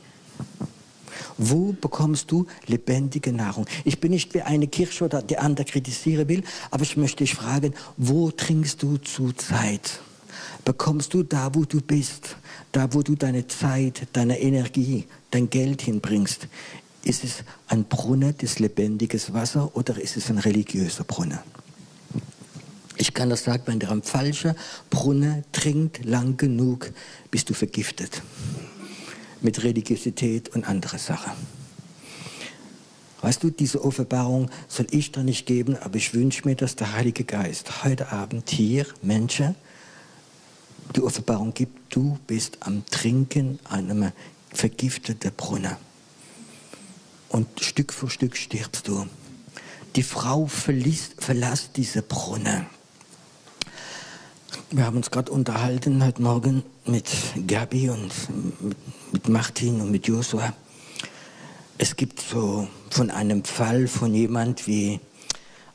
Wo 1.38 1.72
bekommst 1.72 2.30
du 2.30 2.46
lebendige 2.66 3.32
Nahrung? 3.32 3.66
Ich 3.84 4.00
bin 4.00 4.12
nicht 4.12 4.34
wie 4.34 4.42
eine 4.42 4.68
Kirche 4.68 5.04
oder 5.04 5.20
die 5.20 5.38
andere 5.38 5.66
kritisieren 5.66 6.28
will, 6.28 6.44
aber 6.70 6.82
ich 6.82 6.96
möchte 6.96 7.24
dich 7.24 7.34
fragen, 7.34 7.74
wo 7.96 8.30
trinkst 8.30 8.82
du 8.82 8.98
zurzeit? 8.98 10.00
Bekommst 10.64 11.12
du 11.12 11.22
da, 11.22 11.54
wo 11.54 11.64
du 11.64 11.80
bist, 11.80 12.36
da, 12.72 12.92
wo 12.94 13.02
du 13.02 13.16
deine 13.16 13.46
Zeit, 13.48 14.06
deine 14.12 14.40
Energie, 14.40 15.06
dein 15.30 15.50
Geld 15.50 15.82
hinbringst? 15.82 16.48
Ist 17.02 17.24
es 17.24 17.44
ein 17.66 17.84
Brunnen 17.84 18.36
des 18.38 18.60
lebendiges 18.60 19.32
Wasser 19.32 19.76
oder 19.76 20.00
ist 20.00 20.16
es 20.16 20.30
ein 20.30 20.38
religiöser 20.38 21.04
Brunnen? 21.04 21.38
Ich 22.96 23.12
kann 23.12 23.28
das 23.28 23.42
sagen, 23.42 23.64
wenn 23.66 23.80
du 23.80 23.88
am 23.88 24.02
falschen 24.02 24.54
Brunnen 24.88 25.44
trinkt 25.50 26.04
lang 26.04 26.36
genug, 26.36 26.92
bist 27.30 27.50
du 27.50 27.54
vergiftet 27.54 28.22
mit 29.44 29.62
Religiosität 29.62 30.54
und 30.54 30.64
andere 30.64 30.98
Sachen. 30.98 31.32
Weißt 33.20 33.42
du, 33.42 33.50
diese 33.50 33.82
Offenbarung 33.84 34.50
soll 34.68 34.86
ich 34.90 35.12
da 35.12 35.22
nicht 35.22 35.46
geben, 35.46 35.76
aber 35.78 35.96
ich 35.96 36.12
wünsche 36.12 36.46
mir, 36.46 36.56
dass 36.56 36.76
der 36.76 36.92
Heilige 36.92 37.24
Geist 37.24 37.84
heute 37.84 38.12
Abend 38.12 38.50
hier 38.50 38.86
Menschen 39.00 39.54
die 40.94 41.02
Offenbarung 41.02 41.54
gibt, 41.54 41.94
du 41.94 42.18
bist 42.26 42.58
am 42.60 42.84
Trinken 42.86 43.58
einem 43.64 44.12
vergifteten 44.52 45.32
Brunnen. 45.36 45.76
Und 47.28 47.48
Stück 47.60 47.92
für 47.92 48.08
Stück 48.08 48.36
stirbst 48.36 48.86
du. 48.86 49.06
Die 49.96 50.02
Frau 50.02 50.46
verlässt, 50.46 51.14
verlässt 51.18 51.70
diese 51.76 52.02
Brunnen. 52.02 52.66
Wir 54.70 54.86
haben 54.86 54.96
uns 54.96 55.10
gerade 55.10 55.30
unterhalten 55.30 56.02
heute 56.04 56.22
Morgen 56.22 56.62
mit 56.86 57.06
Gabi 57.46 57.90
und 57.90 58.10
mit, 58.62 58.76
mit 59.12 59.28
Martin 59.28 59.80
und 59.80 59.90
mit 59.90 60.08
Joshua. 60.08 60.54
Es 61.76 61.94
gibt 61.96 62.20
so 62.20 62.66
von 62.90 63.10
einem 63.10 63.44
Fall 63.44 63.86
von 63.86 64.14
jemand, 64.14 64.66
wie 64.66 65.00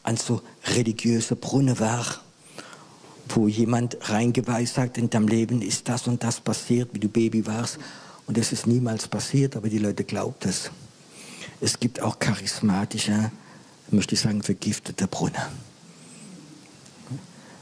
ein 0.03 0.17
so 0.17 0.41
religiöser 0.65 1.35
Brunnen 1.35 1.79
war, 1.79 2.05
wo 3.29 3.47
jemand 3.47 3.97
reingeweist 4.09 4.77
hat, 4.77 4.97
in 4.97 5.09
deinem 5.09 5.27
Leben 5.27 5.61
ist 5.61 5.87
das 5.87 6.07
und 6.07 6.23
das 6.23 6.41
passiert, 6.41 6.89
wie 6.93 6.99
du 6.99 7.09
Baby 7.09 7.45
warst. 7.45 7.77
Und 8.25 8.37
es 8.37 8.51
ist 8.51 8.65
niemals 8.65 9.07
passiert, 9.07 9.55
aber 9.55 9.69
die 9.69 9.79
Leute 9.79 10.03
glaubt 10.03 10.45
es. 10.45 10.71
Es 11.61 11.79
gibt 11.79 12.01
auch 12.01 12.19
charismatische, 12.19 13.31
möchte 13.91 14.15
ich 14.15 14.21
sagen, 14.21 14.41
vergiftete 14.41 15.07
Brunnen. 15.07 15.68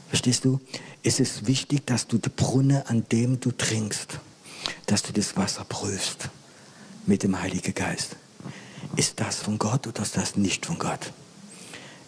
Verstehst 0.08 0.44
du? 0.44 0.58
Es 1.02 1.20
ist 1.20 1.46
wichtig, 1.46 1.86
dass 1.86 2.06
du 2.06 2.18
die 2.18 2.30
Brunnen, 2.30 2.82
an 2.86 3.04
dem 3.12 3.40
du 3.40 3.52
trinkst, 3.52 4.18
dass 4.86 5.02
du 5.02 5.12
das 5.12 5.36
Wasser 5.36 5.64
prüfst 5.64 6.30
mit 7.06 7.22
dem 7.22 7.40
Heiligen 7.40 7.74
Geist. 7.74 8.16
Ist 8.96 9.20
das 9.20 9.36
von 9.36 9.58
Gott 9.58 9.86
oder 9.86 10.02
ist 10.02 10.16
das 10.16 10.36
nicht 10.36 10.66
von 10.66 10.78
Gott? 10.78 11.12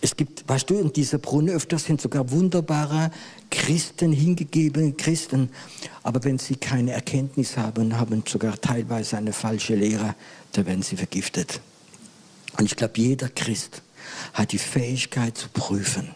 Es 0.03 0.17
gibt, 0.17 0.49
weißt 0.49 0.71
du, 0.71 0.79
in 0.79 0.93
dieser 0.93 1.19
Brunnen 1.19 1.55
öfters 1.55 1.85
sind 1.85 2.01
sogar 2.01 2.31
wunderbare 2.31 3.11
Christen, 3.51 4.13
hingegebene 4.13 4.93
Christen. 4.95 5.51
Aber 6.03 6.25
wenn 6.25 6.39
sie 6.39 6.57
keine 6.57 6.93
Erkenntnis 6.93 7.59
haben, 7.59 7.99
haben 7.99 8.23
sogar 8.27 8.59
teilweise 8.59 9.19
eine 9.19 9.35
falsche 9.35 9.75
Lehre, 9.75 10.15
da 10.53 10.65
werden 10.65 10.83
sie 10.83 10.97
vergiftet. 10.97 11.61
Und 12.57 12.65
ich 12.65 12.77
glaube, 12.77 12.95
jeder 12.97 13.29
Christ 13.29 13.83
hat 14.33 14.53
die 14.53 14.59
Fähigkeit 14.59 15.37
zu 15.37 15.49
prüfen. 15.51 16.15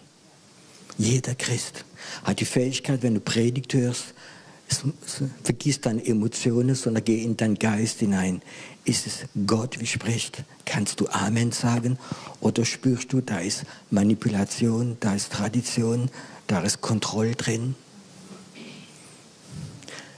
Jeder 0.98 1.34
Christ 1.34 1.84
hat 2.22 2.40
die 2.40 2.44
Fähigkeit, 2.44 3.02
wenn 3.02 3.14
du 3.14 3.20
Predigt 3.20 3.74
hörst, 3.74 4.14
vergiss 5.42 5.80
deine 5.80 6.04
Emotionen, 6.04 6.74
sondern 6.74 7.04
geh 7.04 7.22
in 7.22 7.36
deinen 7.36 7.58
Geist 7.58 8.00
hinein. 8.00 8.42
Ist 8.84 9.06
es 9.06 9.26
Gott, 9.46 9.80
wie 9.80 9.86
spricht? 9.86 10.44
Kannst 10.64 11.00
du 11.00 11.08
Amen 11.08 11.52
sagen? 11.52 11.98
Oder 12.40 12.64
spürst 12.64 13.12
du, 13.12 13.20
da 13.20 13.38
ist 13.38 13.64
Manipulation, 13.90 14.96
da 15.00 15.14
ist 15.14 15.32
Tradition, 15.32 16.10
da 16.46 16.60
ist 16.60 16.80
Kontrolle 16.80 17.34
drin? 17.34 17.74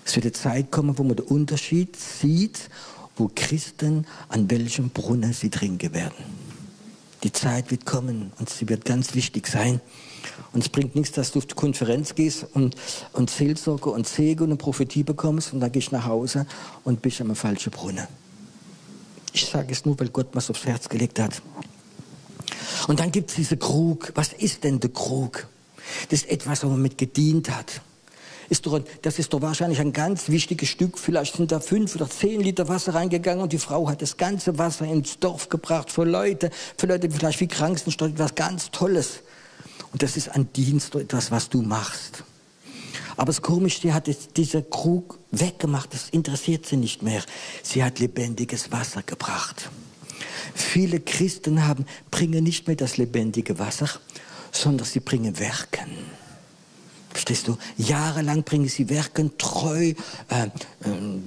Es 0.05 0.15
wird 0.15 0.27
eine 0.27 0.33
Zeit 0.33 0.71
kommen, 0.71 0.97
wo 0.99 1.03
man 1.03 1.17
den 1.17 1.27
Unterschied 1.27 1.97
sieht, 1.97 2.71
wo 3.17 3.31
Christen 3.35 4.07
an 4.29 4.51
welchem 4.51 4.91
Brunnen 4.91 5.33
sie 5.33 5.51
trinken 5.51 5.93
werden. 5.95 6.15
Die 7.25 7.33
Zeit 7.33 7.71
wird 7.71 7.87
kommen 7.87 8.33
und 8.39 8.49
sie 8.49 8.69
wird 8.69 8.85
ganz 8.85 9.15
wichtig 9.15 9.49
sein. 9.49 9.81
Und 10.53 10.62
es 10.62 10.69
bringt 10.69 10.95
nichts, 10.95 11.12
dass 11.12 11.33
du 11.33 11.39
auf 11.39 11.47
die 11.47 11.55
Konferenz 11.55 12.15
gehst 12.15 12.47
und, 12.55 12.77
und 13.12 13.31
Seelsorge 13.31 13.91
und 13.91 14.07
Segen 14.09 14.51
und 14.51 14.59
Prophetie 14.59 15.03
bekommst 15.03 15.53
und 15.53 15.61
dann 15.61 15.73
gehst 15.73 15.93
du 15.93 15.97
nach 15.97 16.07
Hause 16.07 16.47
und 16.85 17.03
bist 17.03 17.21
am 17.21 17.35
falschen 17.35 17.71
Brunnen. 17.71 18.07
Ich 19.33 19.47
sage 19.47 19.73
es 19.73 19.85
nur, 19.85 19.99
weil 20.01 20.09
Gott 20.09 20.29
was 20.33 20.51
aufs 20.51 20.65
Herz 20.65 20.89
gelegt 20.89 21.19
hat. 21.21 21.43
Und 22.89 23.01
dann 23.01 23.12
gibt 23.12 23.31
es 23.31 23.37
diese 23.37 23.57
Krug. 23.57 24.12
Was 24.15 24.33
ist 24.33 24.65
denn 24.65 24.81
der 24.81 24.91
Krug? 24.91 25.47
Das 26.09 26.23
ist 26.23 26.31
etwas, 26.31 26.65
wo 26.65 26.69
man 26.69 26.83
mit 26.83 26.99
gedient 26.99 27.51
hat. 27.51 27.81
Ist 28.49 28.65
doch, 28.67 28.81
das 29.03 29.19
ist 29.19 29.33
doch 29.33 29.43
wahrscheinlich 29.43 29.81
ein 29.81 29.93
ganz 29.93 30.29
wichtiges 30.29 30.69
Stück. 30.69 30.99
Vielleicht 30.99 31.37
sind 31.37 31.51
da 31.51 31.59
fünf 31.59 31.97
oder 31.97 32.09
zehn 32.09 32.41
Liter 32.41 32.69
Wasser 32.69 32.95
reingegangen 32.95 33.43
und 33.43 33.53
die 33.53 33.59
Frau 33.59 33.89
hat 33.89 34.03
das 34.03 34.17
ganze 34.17 34.57
Wasser 34.57 34.87
ins 34.87 35.19
Dorf 35.19 35.49
gebracht 35.49 35.91
für 35.91 36.05
Leute, 36.05 36.51
für 36.77 36.87
Leute 36.87 37.11
vielleicht 37.11 37.41
wie 37.41 37.49
krank 37.49 37.79
sind, 37.79 38.01
etwas 38.01 38.35
ganz 38.37 38.71
Tolles. 38.71 39.21
Und 39.97 40.03
das 40.03 40.19
ist 40.19 40.29
ein 40.29 40.53
Dienst, 40.53 40.95
etwas, 40.95 41.31
was 41.31 41.49
du 41.49 41.63
machst. 41.63 42.23
Aber 43.17 43.31
es 43.31 43.37
ist 43.37 43.43
komisch, 43.43 43.81
sie 43.81 43.95
hat 43.95 44.09
jetzt 44.09 44.37
dieser 44.37 44.61
Krug 44.61 45.19
weggemacht, 45.31 45.95
das 45.95 46.11
interessiert 46.11 46.67
sie 46.67 46.77
nicht 46.77 47.03
mehr. 47.03 47.23
Sie 47.63 47.83
hat 47.83 47.99
lebendiges 47.99 48.71
Wasser 48.71 49.03
gebracht. 49.03 49.71
Viele 50.55 51.01
Christen 51.01 51.67
haben, 51.67 51.87
bringen 52.11 52.45
nicht 52.45 52.67
mehr 52.67 52.77
das 52.77 52.99
lebendige 52.99 53.59
Wasser, 53.59 53.89
sondern 54.53 54.87
sie 54.87 55.01
bringen 55.01 55.39
Werken. 55.39 55.89
Verstehst 57.09 57.49
du? 57.49 57.57
Jahrelang 57.79 58.43
bringen 58.43 58.69
sie 58.69 58.91
Werken 58.91 59.39
treu, 59.39 59.95
äh, 60.29 60.45
äh, 60.45 60.49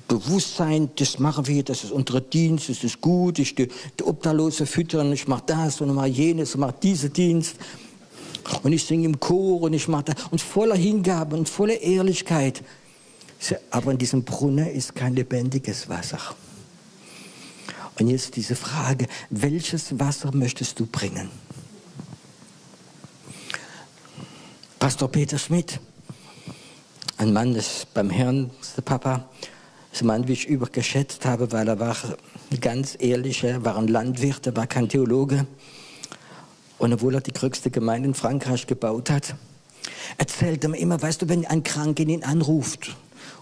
Bewusstsein, 0.07 0.91
das 0.95 1.17
machen 1.17 1.47
wir, 1.47 1.63
das 1.63 1.85
ist 1.85 1.91
unser 1.91 2.21
Dienst, 2.21 2.69
das 2.69 2.83
ist 2.83 3.01
gut, 3.01 3.39
ich 3.39 3.55
die, 3.55 3.67
die 3.99 4.03
Obdachlose 4.03 4.67
füttern, 4.67 5.11
ich 5.11 5.27
mache 5.27 5.45
das 5.47 5.81
und 5.81 5.91
mache 5.95 6.09
jenes 6.09 6.53
und 6.53 6.61
mache 6.61 6.75
diesen 6.83 7.11
Dienst. 7.11 7.55
Und 8.63 8.73
ich 8.73 8.83
singe 8.83 9.05
im 9.05 9.19
Chor 9.19 9.61
und 9.61 9.73
ich 9.73 9.87
mache 9.87 10.05
das. 10.05 10.15
Und 10.31 10.41
voller 10.41 10.75
Hingabe 10.75 11.35
und 11.35 11.47
voller 11.47 11.79
Ehrlichkeit. 11.79 12.63
Aber 13.71 13.91
in 13.91 13.97
diesem 13.97 14.23
Brunnen 14.23 14.67
ist 14.67 14.95
kein 14.95 15.15
lebendiges 15.15 15.87
Wasser. 15.87 16.19
Und 17.99 18.07
jetzt 18.07 18.35
diese 18.35 18.55
Frage, 18.55 19.07
welches 19.29 19.99
Wasser 19.99 20.33
möchtest 20.33 20.79
du 20.79 20.85
bringen? 20.85 21.29
Pastor 24.79 25.09
Peter 25.09 25.37
Schmidt, 25.37 25.79
ein 27.17 27.33
Mann 27.33 27.53
ist 27.53 27.93
beim 27.93 28.09
Herrn, 28.09 28.49
der 28.77 28.81
Papa, 28.81 29.29
ist 29.91 30.01
ein 30.01 30.07
Mann, 30.07 30.27
wie 30.29 30.33
ich 30.33 30.47
übergeschätzt 30.47 31.25
habe, 31.25 31.51
weil 31.51 31.67
er 31.67 31.79
war 31.79 31.97
ganz 32.61 32.95
ehrlicher, 32.97 33.65
war 33.65 33.77
ein 33.77 33.89
Landwirt, 33.89 34.47
er 34.47 34.55
war 34.55 34.67
kein 34.67 34.87
Theologe. 34.87 35.45
Und 36.79 36.93
obwohl 36.93 37.15
er 37.15 37.21
die 37.21 37.33
größte 37.33 37.69
Gemeinde 37.69 38.07
in 38.07 38.13
Frankreich 38.15 38.65
gebaut 38.65 39.09
hat, 39.09 39.35
erzählt 40.17 40.63
er 40.63 40.69
mir 40.69 40.77
immer, 40.77 41.01
weißt 41.01 41.21
du, 41.21 41.29
wenn 41.29 41.45
ein 41.45 41.63
Kranker 41.63 42.03
ihn 42.03 42.23
anruft, 42.23 42.95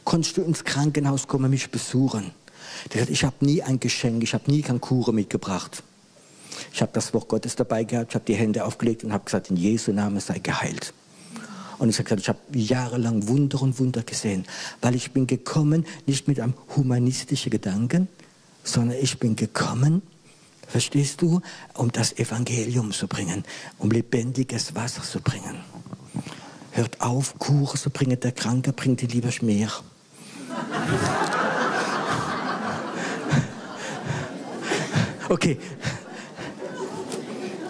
kannst 0.06 0.38
du 0.38 0.42
ins 0.42 0.64
Krankenhaus 0.64 1.28
kommen, 1.28 1.52
mich 1.52 1.70
besuchen. 1.70 2.32
Der 2.94 3.02
sagt, 3.02 3.12
ich 3.12 3.24
habe 3.24 3.46
nie 3.46 3.62
ein 3.62 3.80
Geschenk, 3.80 4.24
ich 4.24 4.34
habe 4.34 4.50
nie 4.50 4.62
kein 4.62 4.82
Kuchen 4.82 5.16
mitgebracht. 5.16 5.84
Ich 6.74 6.82
habe 6.82 6.92
das 6.94 7.14
Wort 7.14 7.28
Gottes 7.28 7.56
dabei 7.56 7.84
gehabt, 7.84 8.12
ich 8.12 8.16
habe 8.16 8.26
die 8.26 8.36
Hände 8.36 8.66
aufgelegt 8.66 9.04
und 9.04 9.14
habe 9.14 9.26
gesagt, 9.26 9.52
in 9.52 9.56
Jesu 9.56 9.92
Namen 9.92 10.20
sei 10.20 10.40
geheilt. 10.40 10.94
Und 11.78 11.90
ich 11.90 12.00
habe 12.00 12.06
gesagt, 12.06 12.22
ich 12.22 12.30
habe 12.30 12.40
jahrelang 12.54 13.28
Wunder 13.28 13.62
und 13.62 13.78
Wunder 13.78 14.02
gesehen, 14.02 14.46
weil 14.82 14.96
ich 14.96 15.12
bin 15.12 15.28
gekommen, 15.28 15.86
nicht 16.08 16.28
mit 16.28 16.40
einem 16.40 16.56
humanistischen 16.76 17.52
Gedanken, 17.52 18.08
sondern 18.64 18.98
ich 19.00 19.20
bin 19.20 19.36
gekommen, 19.36 20.02
Verstehst 20.68 21.22
du? 21.22 21.42
Um 21.74 21.92
das 21.92 22.14
Evangelium 22.18 22.92
zu 22.92 23.08
bringen, 23.08 23.44
um 23.78 23.90
lebendiges 23.90 24.76
Wasser 24.76 25.02
zu 25.02 25.22
bringen. 25.22 25.62
Hört 26.72 27.02
auf, 27.02 27.40
Kuchen 27.40 27.78
zu 27.78 27.90
bringen, 27.90 28.20
der 28.20 28.34
Kranke 28.34 28.74
bringt 28.74 29.02
dir 29.02 29.08
lieber 29.08 29.32
Schmier. 29.32 29.72
Okay. 35.30 35.58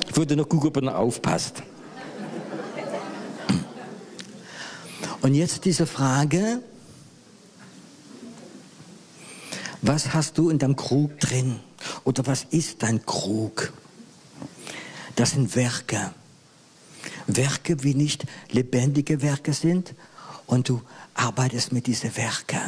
Ich 0.07 0.15
würde 0.15 0.36
noch 0.36 0.47
gucken, 0.47 0.69
ob 0.69 0.77
er 0.77 0.81
noch 0.83 0.93
aufpasst. 0.93 1.63
Und 5.21 5.33
jetzt 5.33 5.65
diese 5.65 5.88
Frage, 5.88 6.62
was 9.81 10.13
hast 10.13 10.38
du 10.38 10.49
in 10.49 10.60
deinem 10.60 10.75
Krug 10.75 11.19
drin? 11.19 11.60
Oder 12.04 12.26
was 12.26 12.46
ist 12.50 12.84
dein 12.84 13.06
Krug? 13.06 13.74
Das 15.16 15.32
sind 15.32 15.56
Werke. 15.56 16.13
Werke, 17.28 17.84
wie 17.84 17.94
nicht 17.94 18.26
lebendige 18.52 19.22
Werke 19.22 19.54
sind. 19.54 19.94
Und 20.46 20.70
du 20.70 20.82
arbeitest 21.13 21.72
mit 21.72 21.88
diesen 21.88 22.16
Werken. 22.16 22.62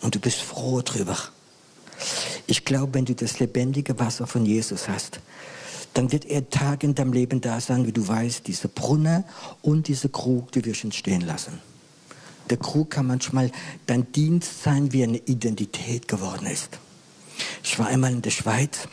Und 0.00 0.14
du 0.14 0.20
bist 0.20 0.40
froh 0.40 0.80
drüber. 0.82 1.16
Ich 2.46 2.64
glaube, 2.64 2.94
wenn 2.94 3.04
du 3.04 3.14
das 3.14 3.38
lebendige 3.38 3.98
Wasser 3.98 4.26
von 4.26 4.46
Jesus 4.46 4.88
hast, 4.88 5.20
dann 5.94 6.12
wird 6.12 6.24
er 6.24 6.48
Tag 6.48 6.84
in 6.84 6.94
deinem 6.94 7.12
Leben 7.12 7.40
da 7.40 7.60
sein, 7.60 7.86
wie 7.86 7.92
du 7.92 8.06
weißt, 8.06 8.46
diese 8.46 8.68
Brunnen 8.68 9.24
und 9.62 9.88
diese 9.88 10.08
Krug, 10.08 10.52
die 10.52 10.64
wir 10.64 10.74
schon 10.74 10.92
stehen 10.92 11.20
lassen. 11.20 11.58
Der 12.48 12.56
Krug 12.56 12.90
kann 12.90 13.06
manchmal 13.06 13.50
dein 13.86 14.10
Dienst 14.12 14.62
sein, 14.62 14.92
wie 14.92 15.04
eine 15.04 15.18
Identität 15.18 16.08
geworden 16.08 16.46
ist. 16.46 16.78
Ich 17.62 17.78
war 17.78 17.86
einmal 17.86 18.12
in 18.12 18.22
der 18.22 18.30
Schweiz, 18.30 18.88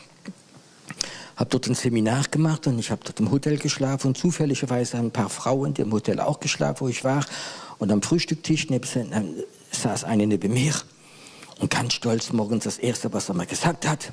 habe 1.36 1.50
dort 1.50 1.68
ein 1.68 1.76
Seminar 1.76 2.26
gemacht 2.30 2.68
und 2.68 2.80
ich 2.80 2.92
habe 2.92 3.02
dort 3.04 3.20
im 3.20 3.32
Hotel 3.32 3.58
geschlafen 3.58 4.08
und 4.08 4.18
zufälligerweise 4.18 4.98
haben 4.98 5.08
ein 5.08 5.12
paar 5.12 5.30
Frauen 5.30 5.74
im 5.76 5.92
Hotel 5.92 6.20
auch 6.20 6.40
geschlafen, 6.40 6.82
wo 6.82 6.88
ich 6.90 7.04
war. 7.04 7.26
Und 7.78 7.92
am 7.92 8.02
Frühstücktisch 8.02 8.70
neben, 8.70 9.12
äh, 9.12 9.24
saß 9.72 10.04
eine 10.04 10.26
neben 10.26 10.54
mir 10.54 10.74
und 11.60 11.72
ganz 11.72 11.94
stolz 11.94 12.32
morgens 12.34 12.66
das 12.66 12.78
Erste, 12.78 13.12
was 13.14 13.30
er 13.30 13.36
mir 13.36 13.46
gesagt 13.46 13.88
hat, 13.88 14.12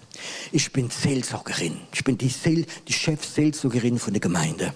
ich 0.53 0.73
bin 0.73 0.90
Seelsorgerin. 0.90 1.79
Ich 1.93 2.05
bin 2.05 2.17
die, 2.17 2.29
Seel, 2.29 2.67
die 2.88 2.93
Chefseelsorgerin 2.93 3.99
von 3.99 4.12
der 4.12 4.21
Gemeinde. 4.21 4.73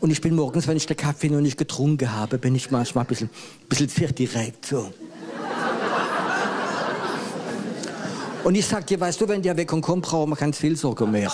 Und 0.00 0.10
ich 0.10 0.20
bin 0.20 0.34
morgens, 0.34 0.68
wenn 0.68 0.76
ich 0.76 0.86
den 0.86 0.96
Kaffee 0.96 1.28
noch 1.28 1.40
nicht 1.40 1.58
getrunken 1.58 2.12
habe, 2.12 2.38
bin 2.38 2.54
ich 2.54 2.70
manchmal 2.70 3.04
ein 3.04 3.08
bisschen, 3.08 3.30
bisschen 3.68 3.88
sehr 3.88 4.12
direkt 4.12 4.66
so. 4.66 4.92
Und 8.48 8.54
ich 8.54 8.64
sag 8.64 8.86
dir, 8.86 8.98
weißt 8.98 9.20
du, 9.20 9.28
wenn 9.28 9.42
der 9.42 9.58
weg 9.58 9.70
und 9.74 9.82
kommt, 9.82 10.06
brauchen 10.06 10.30
wir 10.30 10.36
keinen 10.36 10.54
Seelsorger 10.54 11.06
mehr. 11.06 11.30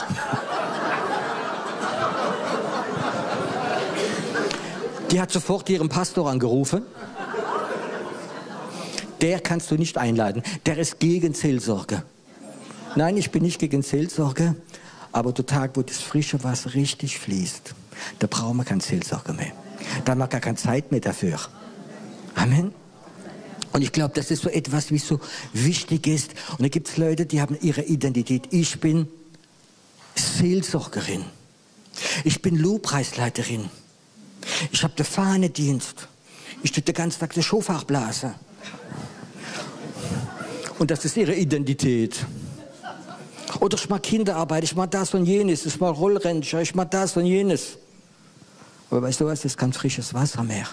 Die 5.12 5.20
hat 5.20 5.31
sofort 5.31 5.70
ihren 5.70 5.88
Pastor 5.88 6.29
angerufen. 6.29 6.83
Der 9.20 9.38
kannst 9.38 9.70
du 9.70 9.77
nicht 9.77 9.96
einladen. 9.96 10.42
Der 10.66 10.77
ist 10.77 10.98
gegen 10.98 11.35
Seelsorge. 11.35 12.03
Nein, 12.96 13.16
ich 13.16 13.31
bin 13.31 13.44
nicht 13.44 13.61
gegen 13.61 13.83
Seelsorge, 13.83 14.57
aber 15.12 15.31
der 15.31 15.46
Tag, 15.46 15.77
wo 15.77 15.83
das 15.83 15.98
frische 15.98 16.42
Wasser 16.42 16.74
richtig 16.74 17.20
fließt, 17.20 17.77
da 18.18 18.27
brauchen 18.27 18.57
wir 18.57 18.64
keinen 18.64 18.81
Seelsorger 18.81 19.35
mehr. 19.35 19.53
Da 20.05 20.11
haben 20.11 20.18
wir 20.18 20.27
gar 20.27 20.40
keine 20.40 20.57
Zeit 20.57 20.90
mehr 20.90 21.00
dafür. 21.00 21.38
Amen. 22.35 22.74
Und 23.74 23.82
ich 23.82 23.90
glaube, 23.90 24.14
das 24.14 24.30
ist 24.30 24.42
so 24.42 24.48
etwas, 24.48 24.92
wie 24.92 24.98
so 24.98 25.18
wichtig 25.52 26.06
ist. 26.06 26.30
Und 26.52 26.62
da 26.62 26.68
gibt 26.68 26.88
es 26.88 26.96
Leute, 26.96 27.26
die 27.26 27.40
haben 27.40 27.58
ihre 27.60 27.82
Identität. 27.82 28.44
Ich 28.52 28.78
bin 28.78 29.08
Seelsorgerin. 30.14 31.24
Ich 32.22 32.40
bin 32.40 32.54
Lobpreisleiterin. 32.54 33.68
Ich 34.70 34.84
habe 34.84 34.94
den 34.94 35.04
Fahnendienst. 35.04 36.06
Ich 36.62 36.70
tue 36.70 36.84
den 36.84 36.94
ganzen 36.94 37.18
Tag 37.18 37.34
den 37.34 37.42
Schofach 37.42 37.82
blasen. 37.82 38.37
Und 40.78 40.92
das 40.92 41.04
ist 41.04 41.16
ihre 41.16 41.34
Identität. 41.34 42.24
Oder 43.58 43.76
ich 43.76 43.88
mache 43.88 44.02
Kinderarbeit, 44.02 44.62
ich 44.62 44.76
mache 44.76 44.88
das 44.88 45.14
und 45.14 45.26
jenes, 45.26 45.66
ich 45.66 45.80
mache 45.80 45.94
Rollrennchen, 45.94 46.60
ich 46.60 46.76
mache 46.76 46.90
das 46.90 47.16
und 47.16 47.26
jenes. 47.26 47.76
Aber 48.88 49.02
weißt 49.02 49.20
du 49.20 49.26
was, 49.26 49.40
das 49.40 49.52
ist 49.52 49.58
kein 49.58 49.72
frisches 49.72 50.14
Wasser 50.14 50.44
mehr. 50.44 50.68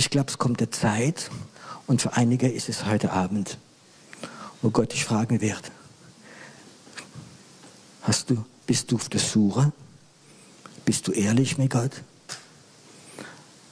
Ich 0.00 0.08
glaube, 0.08 0.30
es 0.30 0.38
kommt 0.38 0.62
eine 0.62 0.70
Zeit, 0.70 1.30
und 1.86 2.00
für 2.00 2.14
einige 2.14 2.48
ist 2.48 2.70
es 2.70 2.86
heute 2.86 3.12
Abend, 3.12 3.58
wo 4.62 4.70
Gott 4.70 4.94
dich 4.94 5.04
fragen 5.04 5.42
wird, 5.42 5.70
hast 8.00 8.30
du, 8.30 8.42
bist 8.66 8.90
du 8.90 8.96
auf 8.96 9.10
der 9.10 9.20
Suche? 9.20 9.72
Bist 10.86 11.06
du 11.06 11.12
ehrlich 11.12 11.58
mit 11.58 11.72
Gott? 11.72 11.90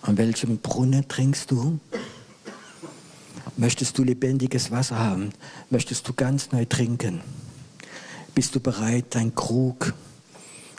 An 0.03 0.19
welchem 0.19 0.59
Brunnen 0.59 1.09
trinkst 1.09 1.51
du? 1.51 1.81
Möchtest 3.57 3.97
du 3.97 4.05
lebendiges 4.05 4.71
Wasser 4.71 4.99
haben? 4.99 5.31
Möchtest 5.71 6.07
du 6.09 6.13
ganz 6.13 6.53
neu 6.53 6.67
trinken? 6.67 7.23
Bist 8.35 8.55
du 8.55 8.61
bereit, 8.61 9.07
dein 9.15 9.35
Krug, 9.35 9.95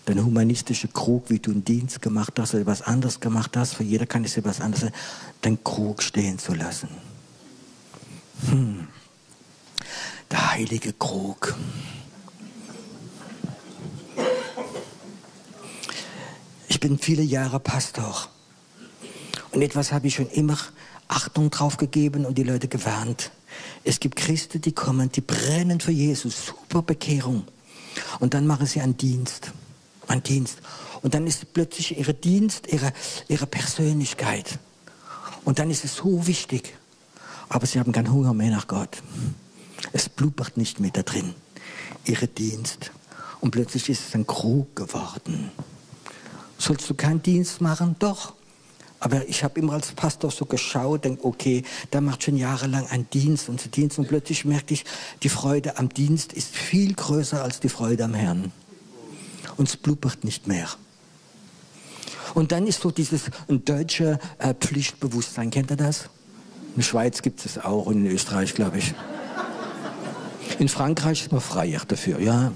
dein 0.10 0.26
humanistischer 0.26 0.88
Krug, 0.88 1.30
wie 1.30 1.40
du 1.40 1.52
einen 1.52 1.64
Dienst 1.64 2.02
gemacht 2.02 2.34
hast 2.40 2.56
oder 2.56 2.66
was 2.66 2.82
anderes 2.82 3.20
gemacht 3.20 3.56
hast, 3.56 3.76
für 3.76 3.84
jeder 3.84 4.08
kann 4.08 4.26
es 4.26 4.36
ja 4.36 4.44
was 4.44 4.60
anderes 4.60 4.82
sein, 4.86 4.94
dein 5.42 5.64
Krug 5.64 6.02
stehen 6.02 6.40
zu 6.40 6.54
lassen? 6.54 6.90
Hm. 8.50 8.88
Der 10.32 10.52
heilige 10.52 10.94
Krug. 10.94 11.56
Ich 16.68 16.80
bin 16.80 16.98
viele 16.98 17.24
Jahre 17.24 17.60
Pastor. 17.60 18.30
Und 19.52 19.62
etwas 19.62 19.92
habe 19.92 20.08
ich 20.08 20.16
schon 20.16 20.30
immer 20.30 20.58
Achtung 21.08 21.50
drauf 21.52 21.78
gegeben 21.78 22.26
und 22.26 22.38
die 22.38 22.44
Leute 22.44 22.68
gewarnt. 22.68 23.32
Es 23.84 24.00
gibt 24.00 24.16
Christen, 24.16 24.62
die 24.62 24.72
kommen, 24.72 25.12
die 25.12 25.22
brennen 25.22 25.80
für 25.80 25.92
Jesus, 25.92 26.48
super 26.48 26.82
Bekehrung. 26.82 27.44
Und 28.20 28.34
dann 28.34 28.46
machen 28.46 28.68
sie 28.68 28.82
einen 28.82 28.98
Dienst, 28.98 29.52
einen 30.10 30.24
Dienst. 30.24 30.58
Und 31.02 31.14
dann 31.14 31.28
ist 31.28 31.54
plötzlich 31.54 31.98
ihre 31.98 32.14
Dienst, 32.14 32.68
ihre, 32.68 32.92
ihre 33.28 33.48
Persönlichkeit. 33.48 34.60
Und 35.46 35.60
dann 35.60 35.72
ist 35.72 35.86
es 35.86 35.96
so 35.96 36.28
wichtig. 36.28 36.76
Aber 37.48 37.66
sie 37.66 37.80
haben 37.80 37.92
keinen 37.92 38.12
Hunger 38.12 38.34
mehr 38.34 38.52
nach 38.52 38.68
Gott. 38.68 39.02
Es 39.94 40.10
blubbert 40.10 40.58
nicht 40.58 40.80
mehr 40.80 40.92
da 40.92 41.02
drin. 41.02 41.34
Ihre 42.06 42.28
Dienst. 42.28 42.92
Und 43.40 43.52
plötzlich 43.52 43.90
ist 43.90 44.10
es 44.10 44.16
ein 44.16 44.28
Krug 44.28 44.76
geworden. 44.76 45.52
Sollst 46.58 46.90
du 46.90 46.94
keinen 46.94 47.22
Dienst 47.22 47.62
machen? 47.62 47.96
Doch. 48.00 48.34
Aber 49.00 49.28
ich 49.30 49.46
habe 49.46 49.60
immer 49.62 49.74
als 49.74 49.94
Pastor 49.94 50.30
so 50.30 50.46
geschaut, 50.46 51.06
denke, 51.06 51.24
okay, 51.24 51.64
der 51.94 52.02
macht 52.02 52.24
schon 52.24 52.36
jahrelang 52.36 52.86
einen 52.88 53.10
Dienst 53.10 53.48
und 53.48 53.62
so 53.62 53.70
Dienst 53.70 53.98
und 53.98 54.10
plötzlich 54.10 54.44
merkte 54.44 54.74
ich, 54.74 54.84
die 55.24 55.30
Freude 55.30 55.78
am 55.78 55.88
Dienst 55.88 56.34
ist 56.34 56.54
viel 56.54 56.94
größer 56.94 57.42
als 57.42 57.62
die 57.62 57.70
Freude 57.70 58.04
am 58.04 58.14
Herrn. 58.14 58.52
Und 59.60 59.68
es 59.68 59.76
blubbert 59.76 60.24
nicht 60.24 60.48
mehr. 60.48 60.70
Und 62.34 62.54
dann 62.54 62.66
ist 62.66 62.80
so 62.80 62.92
dieses 62.92 63.24
deutsche 63.50 64.18
äh, 64.38 64.54
Pflichtbewusstsein, 64.54 65.52
kennt 65.52 65.70
ihr 65.70 65.76
das? 65.76 66.04
In 66.68 66.76
der 66.78 66.84
Schweiz 66.84 67.22
gibt 67.22 67.46
es 67.46 67.58
auch 67.58 67.88
und 67.88 68.06
in 68.06 68.08
Österreich, 68.10 68.54
glaube 68.54 68.78
ich. 68.78 68.94
In 70.60 70.70
Frankreich 70.70 71.24
ist 71.24 71.34
man 71.34 71.42
freier 71.42 71.82
dafür, 71.86 72.22
ja. 72.22 72.54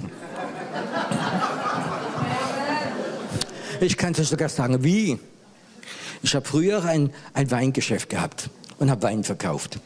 Ich 3.82 3.98
kann 3.98 4.14
es 4.14 4.22
euch 4.22 4.30
sogar 4.30 4.48
sagen, 4.48 4.82
wie. 4.86 5.20
Ich 6.22 6.34
habe 6.36 6.48
früher 6.48 6.86
ein, 6.86 7.10
ein 7.34 7.52
Weingeschäft 7.52 8.10
gehabt 8.10 8.50
und 8.80 8.90
habe 8.90 9.04
Wein 9.04 9.26
verkauft. 9.26 9.78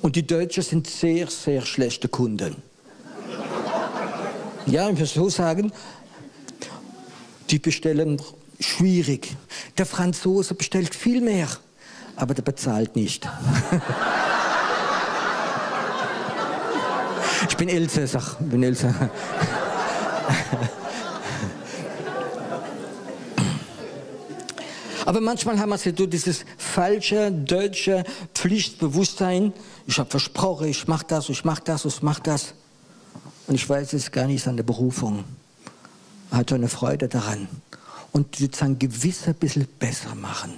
Und 0.00 0.16
die 0.16 0.26
Deutschen 0.26 0.64
sind 0.64 0.88
sehr, 0.88 1.28
sehr 1.28 1.62
schlechte 1.62 2.08
Kunden. 2.08 2.56
Ja, 4.66 4.88
ich 4.88 4.98
muss 4.98 5.14
so 5.14 5.28
sagen, 5.28 5.72
die 7.50 7.58
bestellen 7.58 8.22
schwierig. 8.60 9.34
Der 9.76 9.86
Franzose 9.86 10.54
bestellt 10.54 10.94
viel 10.94 11.20
mehr, 11.20 11.48
aber 12.16 12.34
der 12.34 12.42
bezahlt 12.42 12.94
nicht. 12.94 13.26
ich 17.48 17.56
bin 17.56 17.68
Elsässer, 17.68 18.22
bin 18.40 18.62
Elsässer. 18.62 19.10
Aber 25.04 25.20
manchmal 25.20 25.58
haben 25.58 25.70
wir 25.70 25.78
so 25.78 25.90
dieses 25.90 26.44
falsche 26.56 27.32
deutsche 27.32 28.04
Pflichtbewusstsein. 28.34 29.52
Ich 29.86 29.98
habe 29.98 30.08
versprochen, 30.08 30.68
ich 30.68 30.86
mache 30.86 31.04
das, 31.08 31.28
ich 31.28 31.44
mache 31.44 31.62
das, 31.64 31.84
ich 31.84 32.02
mache 32.02 32.22
das. 32.22 32.54
Und 33.46 33.54
ich 33.54 33.68
weiß, 33.68 33.88
es 33.88 34.04
ist 34.04 34.12
gar 34.12 34.26
nicht 34.26 34.42
seine 34.42 34.64
Berufung. 34.64 35.24
Er 36.30 36.38
hat 36.38 36.50
so 36.50 36.54
eine 36.54 36.68
Freude 36.68 37.08
daran. 37.08 37.48
Und 38.12 38.36
sozusagen 38.36 38.78
gewiss 38.78 39.26
ein 39.26 39.34
bisschen 39.34 39.66
besser 39.78 40.14
machen. 40.14 40.52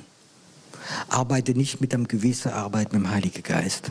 Arbeite 1.09 1.53
nicht 1.53 1.81
mit 1.81 1.95
einem 1.95 2.09
gewissen 2.09 2.53
Arbeit 2.53 2.93
mit 2.93 3.03
dem 3.03 3.11
Heiligen 3.11 3.43
Geist. 3.43 3.91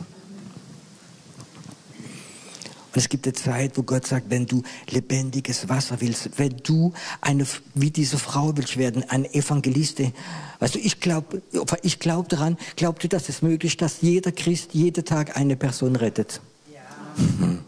Und 2.94 3.00
es 3.00 3.08
gibt 3.08 3.26
eine 3.26 3.32
Zeit, 3.32 3.76
wo 3.76 3.82
Gott 3.82 4.06
sagt, 4.06 4.30
wenn 4.30 4.46
du 4.46 4.62
lebendiges 4.88 5.68
Wasser 5.68 6.00
willst, 6.00 6.38
wenn 6.38 6.56
du 6.62 6.92
eine, 7.20 7.44
wie 7.74 7.90
diese 7.90 8.18
Frau 8.18 8.56
willst 8.56 8.76
werden, 8.76 9.02
ein 9.08 9.24
Evangelistin. 9.24 10.12
Weißt 10.60 10.76
du, 10.76 10.78
ich 10.78 11.00
glaube 11.00 11.42
ich 11.82 11.98
glaub 11.98 12.28
daran, 12.28 12.56
glaubt 12.76 13.02
ihr, 13.02 13.10
dass 13.10 13.28
es 13.28 13.42
möglich 13.42 13.72
ist, 13.72 13.82
dass 13.82 14.00
jeder 14.02 14.30
Christ 14.30 14.74
jeden 14.74 15.04
Tag 15.04 15.36
eine 15.36 15.56
Person 15.56 15.96
rettet? 15.96 16.40
Ja. 16.72 16.80
Mhm. 17.24 17.64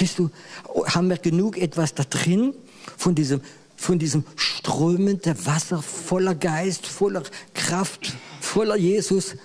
Verstehst 0.00 0.18
du? 0.18 0.30
Haben 0.86 1.10
wir 1.10 1.18
genug 1.18 1.58
etwas 1.58 1.92
da 1.92 2.04
drin 2.04 2.54
von 2.96 3.14
diesem, 3.14 3.42
von 3.76 3.98
diesem 3.98 4.24
strömenden 4.34 5.44
Wasser 5.44 5.82
voller 5.82 6.34
Geist, 6.34 6.86
voller 6.86 7.22
Kraft, 7.52 8.14
voller 8.40 8.76
Jesus, 8.76 9.36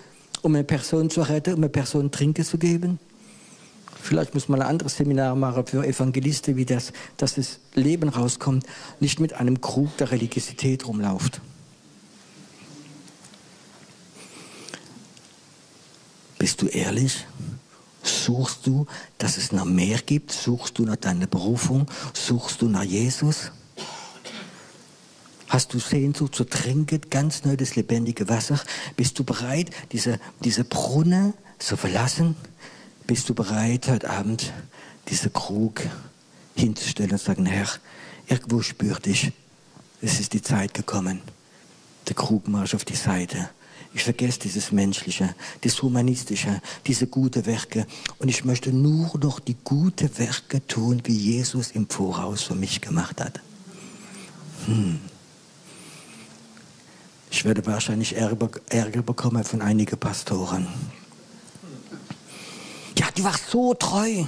um 0.43 0.55
eine 0.55 0.63
Person 0.63 1.09
zu 1.09 1.23
retten, 1.23 1.55
um 1.55 1.59
eine 1.59 1.67
Person 1.67 2.09
Trinken 2.09 2.45
zu 2.45 2.57
geben? 2.57 2.99
Vielleicht 4.01 4.33
muss 4.33 4.47
man 4.47 4.61
ein 4.61 4.67
anderes 4.69 4.95
Seminar 4.95 5.35
machen 5.35 5.67
für 5.67 5.85
Evangelisten, 5.85 6.55
wie 6.55 6.63
das, 6.63 6.93
dass 7.17 7.35
das 7.35 7.59
Leben 7.73 8.07
rauskommt, 8.07 8.65
nicht 9.01 9.19
mit 9.19 9.33
einem 9.33 9.59
Krug 9.59 9.97
der 9.97 10.11
Religiosität 10.11 10.87
rumläuft. 10.87 11.41
Bist 16.39 16.61
du 16.61 16.67
ehrlich? 16.67 17.25
Suchst 18.05 18.67
du, 18.67 18.85
dass 19.17 19.37
es 19.37 19.51
noch 19.51 19.65
mehr 19.65 19.97
gibt? 19.97 20.31
Suchst 20.31 20.77
du 20.77 20.83
nach 20.83 20.95
deiner 20.95 21.27
Berufung? 21.27 21.87
Suchst 22.13 22.61
du 22.61 22.69
nach 22.69 22.83
Jesus? 22.83 23.51
Hast 25.47 25.73
du 25.73 25.79
Sehnsucht 25.79 26.35
zu 26.35 26.43
trinken, 26.43 27.01
ganz 27.09 27.45
neu 27.45 27.55
das 27.55 27.75
lebendige 27.75 28.29
Wasser? 28.29 28.59
Bist 28.95 29.17
du 29.17 29.23
bereit, 29.23 29.71
diese, 29.91 30.19
diese 30.43 30.63
Brunnen 30.63 31.33
zu 31.59 31.77
verlassen? 31.77 32.35
Bist 33.07 33.29
du 33.29 33.33
bereit, 33.33 33.87
heute 33.87 34.09
Abend 34.09 34.53
diese 35.07 35.29
Krug 35.29 35.81
hinzustellen 36.55 37.11
und 37.11 37.17
zu 37.17 37.25
sagen, 37.25 37.45
Herr, 37.45 37.69
irgendwo 38.27 38.61
spürt 38.61 39.07
ich, 39.07 39.31
es 40.01 40.19
ist 40.19 40.33
die 40.33 40.41
Zeit 40.41 40.73
gekommen. 40.73 41.21
Der 42.07 42.15
Krug 42.15 42.47
marsch 42.47 42.75
auf 42.75 42.85
die 42.85 42.95
Seite. 42.95 43.49
Ich 43.95 44.03
vergesse 44.03 44.39
dieses 44.39 44.73
Menschliche, 44.73 45.33
das 45.61 45.81
Humanistische, 45.81 46.61
diese 46.85 47.07
guten 47.07 47.45
Werke. 47.45 47.87
Und 48.19 48.27
ich 48.27 48.43
möchte 48.43 48.73
nur 48.73 49.17
noch 49.17 49.39
die 49.39 49.55
guten 49.63 50.09
Werke 50.17 50.67
tun, 50.67 51.01
wie 51.05 51.15
Jesus 51.15 51.71
im 51.71 51.87
Voraus 51.87 52.43
für 52.43 52.55
mich 52.55 52.81
gemacht 52.81 53.21
hat. 53.21 53.39
Hm. 54.65 54.99
Ich 57.31 57.45
werde 57.45 57.65
wahrscheinlich 57.65 58.17
Ärger, 58.17 58.49
Ärger 58.67 59.01
bekommen 59.01 59.45
von 59.45 59.61
einigen 59.61 59.97
Pastoren. 59.97 60.67
Ja, 62.99 63.07
die 63.15 63.23
war 63.23 63.35
so 63.49 63.73
treu. 63.75 64.25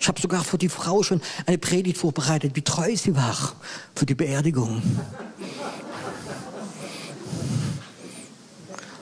Ich 0.00 0.08
habe 0.08 0.20
sogar 0.20 0.42
für 0.42 0.58
die 0.58 0.68
Frau 0.68 1.04
schon 1.04 1.20
eine 1.46 1.58
Predigt 1.58 1.98
vorbereitet, 1.98 2.56
wie 2.56 2.62
treu 2.62 2.96
sie 2.96 3.14
war 3.14 3.36
für 3.94 4.06
die 4.06 4.16
Beerdigung. 4.16 4.82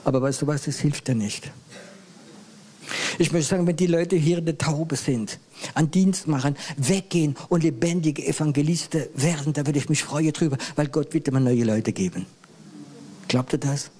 Aber 0.03 0.21
weißt 0.21 0.41
du 0.41 0.47
was, 0.47 0.63
das 0.63 0.79
hilft 0.79 1.07
dir 1.07 1.15
nicht. 1.15 1.51
Ich 3.17 3.31
möchte 3.31 3.49
sagen, 3.49 3.67
wenn 3.67 3.75
die 3.75 3.87
Leute 3.87 4.15
hier 4.15 4.39
in 4.39 4.45
der 4.45 4.57
Taube 4.57 4.95
sind, 4.95 5.39
an 5.73 5.91
Dienst 5.91 6.27
machen, 6.27 6.55
weggehen 6.77 7.35
und 7.49 7.63
lebendige 7.63 8.25
Evangelisten 8.25 9.03
werden, 9.13 9.53
da 9.53 9.65
würde 9.65 9.79
ich 9.79 9.89
mich 9.89 10.03
freuen 10.03 10.31
drüber, 10.31 10.57
weil 10.75 10.87
Gott 10.87 11.13
wird 11.13 11.27
immer 11.27 11.39
neue 11.39 11.63
Leute 11.63 11.91
geben. 11.91 12.25
Glaubt 13.27 13.53
ihr 13.53 13.59
das? 13.59 13.91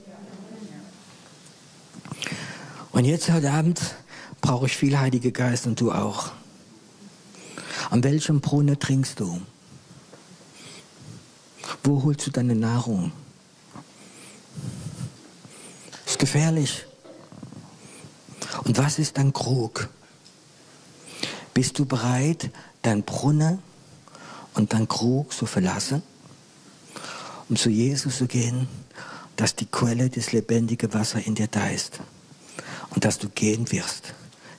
Und 2.92 3.06
jetzt 3.06 3.30
heute 3.32 3.52
Abend 3.52 3.80
brauche 4.42 4.66
ich 4.66 4.76
viel 4.76 4.98
Heilige 4.98 5.32
Geist 5.32 5.68
und 5.68 5.80
du 5.80 5.92
auch. 5.92 6.32
An 7.90 8.04
welchem 8.04 8.42
Brunnen 8.42 8.80
trinkst 8.80 9.20
du? 9.20 9.42
Wo 11.84 12.04
holst 12.04 12.26
du 12.26 12.32
deine 12.32 12.56
Nahrung? 12.56 13.12
Gefährlich. 16.20 16.86
Und 18.66 18.78
was 18.78 19.00
ist 19.00 19.18
dein 19.18 19.34
Krug? 19.34 19.90
Bist 21.56 21.80
du 21.80 21.86
bereit, 21.86 22.52
dein 22.84 23.02
Brunnen 23.04 23.60
und 24.54 24.74
dein 24.74 24.88
Krug 24.88 25.34
zu 25.34 25.48
verlassen, 25.48 26.04
um 27.50 27.56
zu 27.56 27.70
Jesus 27.70 28.18
zu 28.18 28.28
gehen, 28.28 28.68
dass 29.36 29.56
die 29.56 29.66
Quelle 29.66 30.10
des 30.10 30.32
lebendigen 30.32 30.94
Wassers 30.94 31.26
in 31.26 31.34
dir 31.34 31.48
da 31.48 31.70
ist 31.70 32.00
und 32.92 33.06
dass 33.06 33.18
du 33.18 33.30
gehen 33.30 33.72
wirst, 33.72 34.14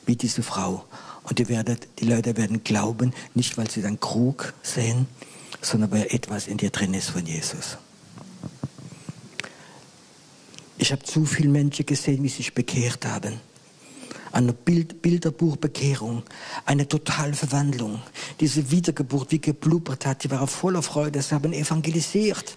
wie 0.07 0.17
diese 0.17 0.43
Frau. 0.43 0.85
Und 1.25 1.39
die, 1.39 1.49
werdet, 1.49 1.87
die 2.01 2.07
Leute 2.07 2.37
werden 2.37 2.65
glauben, 2.65 3.13
nicht 3.35 3.57
weil 3.59 3.71
sie 3.71 3.83
deinen 3.83 4.01
Krug 4.01 4.55
sehen, 4.63 5.07
sondern 5.61 5.91
weil 5.91 6.07
etwas 6.11 6.49
in 6.49 6.57
dir 6.57 6.71
drin 6.71 6.95
ist 6.95 7.11
von 7.11 7.25
Jesus. 7.25 7.77
Ich 10.81 10.93
habe 10.93 11.03
zu 11.03 11.27
viele 11.27 11.51
Menschen 11.51 11.85
gesehen, 11.85 12.23
wie 12.23 12.31
sich 12.31 12.55
bekehrt 12.55 13.05
haben. 13.05 13.35
Eine 14.33 14.55
Bild, 14.55 15.03
Bilderbuchbekehrung, 15.03 16.23
eine 16.65 16.89
Totalverwandlung. 16.89 18.01
Diese 18.41 18.71
Wiedergeburt, 18.71 19.31
wie 19.31 19.43
geblubbert 19.43 20.07
hat, 20.07 20.25
die 20.25 20.31
war 20.31 20.47
voller 20.47 20.83
Freude. 20.83 21.21
Sie 21.21 21.35
haben 21.35 21.53
evangelisiert. 21.53 22.57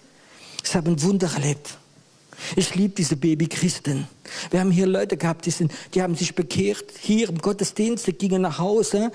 Sie 0.62 0.72
haben 0.72 1.02
Wunder 1.02 1.30
erlebt. 1.34 1.76
Ich 2.56 2.74
liebe 2.74 2.94
diese 2.94 3.16
Babychristen. 3.16 4.08
Wir 4.50 4.60
haben 4.60 4.70
hier 4.70 4.86
Leute 4.86 5.18
gehabt, 5.18 5.44
die, 5.44 5.50
sind, 5.50 5.70
die 5.92 6.00
haben 6.00 6.14
sich 6.14 6.34
bekehrt, 6.34 6.94
hier 6.98 7.28
im 7.28 7.36
Gottesdienst, 7.38 8.06
die 8.06 8.14
gingen 8.14 8.40
nach 8.40 8.58
Hause 8.58 9.12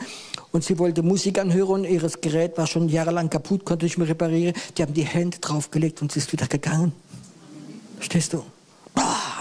und 0.51 0.63
sie 0.63 0.77
wollten 0.77 1.07
Musik 1.07 1.39
anhören. 1.39 1.83
Ihr 1.83 2.07
Gerät 2.21 2.59
war 2.59 2.67
schon 2.67 2.87
jahrelang 2.87 3.31
kaputt, 3.31 3.65
konnte 3.65 3.85
nicht 3.85 3.97
mehr 3.97 4.07
reparieren. 4.07 4.53
Die 4.77 4.83
haben 4.83 4.93
die 4.93 5.03
Hände 5.03 5.39
draufgelegt 5.39 6.03
und 6.03 6.11
sie 6.11 6.19
ist 6.19 6.31
wieder 6.31 6.45
gegangen. 6.45 6.93
Verstehst 7.97 8.33
du? 8.33 8.43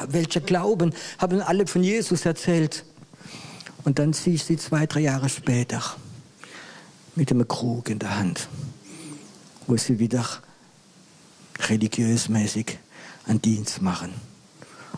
Welcher 0.08 0.40
Glauben, 0.40 0.92
haben 1.18 1.40
alle 1.40 1.66
von 1.66 1.82
Jesus 1.82 2.24
erzählt. 2.24 2.84
Und 3.84 3.98
dann 3.98 4.12
siehst 4.12 4.44
du 4.44 4.54
sie 4.54 4.58
zwei, 4.58 4.86
drei 4.86 5.00
Jahre 5.00 5.28
später 5.28 5.82
mit 7.14 7.30
einem 7.30 7.48
Krug 7.48 7.88
in 7.88 7.98
der 7.98 8.16
Hand, 8.16 8.48
wo 9.66 9.76
sie 9.76 9.98
wieder 9.98 10.24
religiösmäßig 11.68 12.78
einen 13.26 13.42
Dienst 13.42 13.82
machen. 13.82 14.12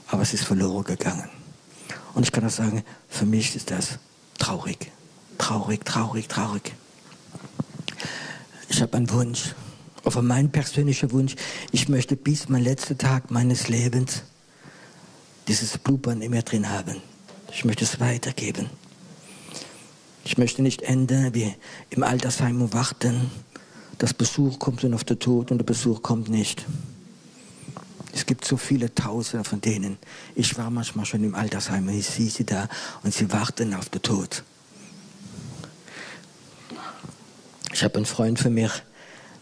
Aber 0.08 0.22
es 0.22 0.34
ist 0.34 0.44
verloren 0.44 0.84
gegangen. 0.84 1.28
Und 2.14 2.24
ich 2.24 2.32
kann 2.32 2.44
auch 2.44 2.50
sagen, 2.50 2.82
für 3.08 3.26
mich 3.26 3.54
ist 3.54 3.70
das 3.70 3.98
traurig. 4.38 4.90
Traurig, 5.38 5.84
traurig, 5.84 6.28
traurig. 6.28 6.74
Ich 8.68 8.82
habe 8.82 8.96
einen 8.96 9.10
Wunsch, 9.10 9.54
aber 10.04 10.22
mein 10.22 10.50
persönlicher 10.50 11.10
Wunsch, 11.12 11.36
ich 11.72 11.88
möchte 11.88 12.16
bis 12.16 12.48
mein 12.48 12.62
letzter 12.62 12.96
Tag 12.96 13.30
meines 13.30 13.68
Lebens 13.68 14.22
dieses 15.50 15.78
Blutband 15.78 16.22
in 16.22 16.30
mir 16.30 16.42
drin 16.42 16.70
haben. 16.70 17.02
Ich 17.52 17.64
möchte 17.64 17.82
es 17.82 17.98
weitergeben. 17.98 18.70
Ich 20.24 20.38
möchte 20.38 20.62
nicht 20.62 20.82
enden 20.82 21.34
wie 21.34 21.52
im 21.90 22.04
Altersheim 22.04 22.62
und 22.62 22.72
warten, 22.72 23.32
dass 23.98 24.14
Besuch 24.14 24.60
kommt 24.60 24.84
und 24.84 24.94
auf 24.94 25.02
der 25.02 25.18
Tod 25.18 25.50
und 25.50 25.58
der 25.58 25.64
Besuch 25.64 26.02
kommt 26.02 26.28
nicht. 26.28 26.64
Es 28.12 28.26
gibt 28.26 28.44
so 28.44 28.56
viele 28.56 28.94
Tausende 28.94 29.42
von 29.42 29.60
denen. 29.60 29.98
Ich 30.36 30.56
war 30.56 30.70
manchmal 30.70 31.04
schon 31.04 31.24
im 31.24 31.34
Altersheim 31.34 31.88
und 31.88 31.94
ich 31.94 32.06
sehe 32.06 32.30
sie 32.30 32.44
da 32.46 32.68
und 33.02 33.12
sie 33.12 33.32
warten 33.32 33.74
auf 33.74 33.88
den 33.88 34.02
Tod. 34.02 34.44
Ich 37.72 37.82
habe 37.82 37.96
einen 37.96 38.06
Freund 38.06 38.38
von 38.38 38.54
mir, 38.54 38.70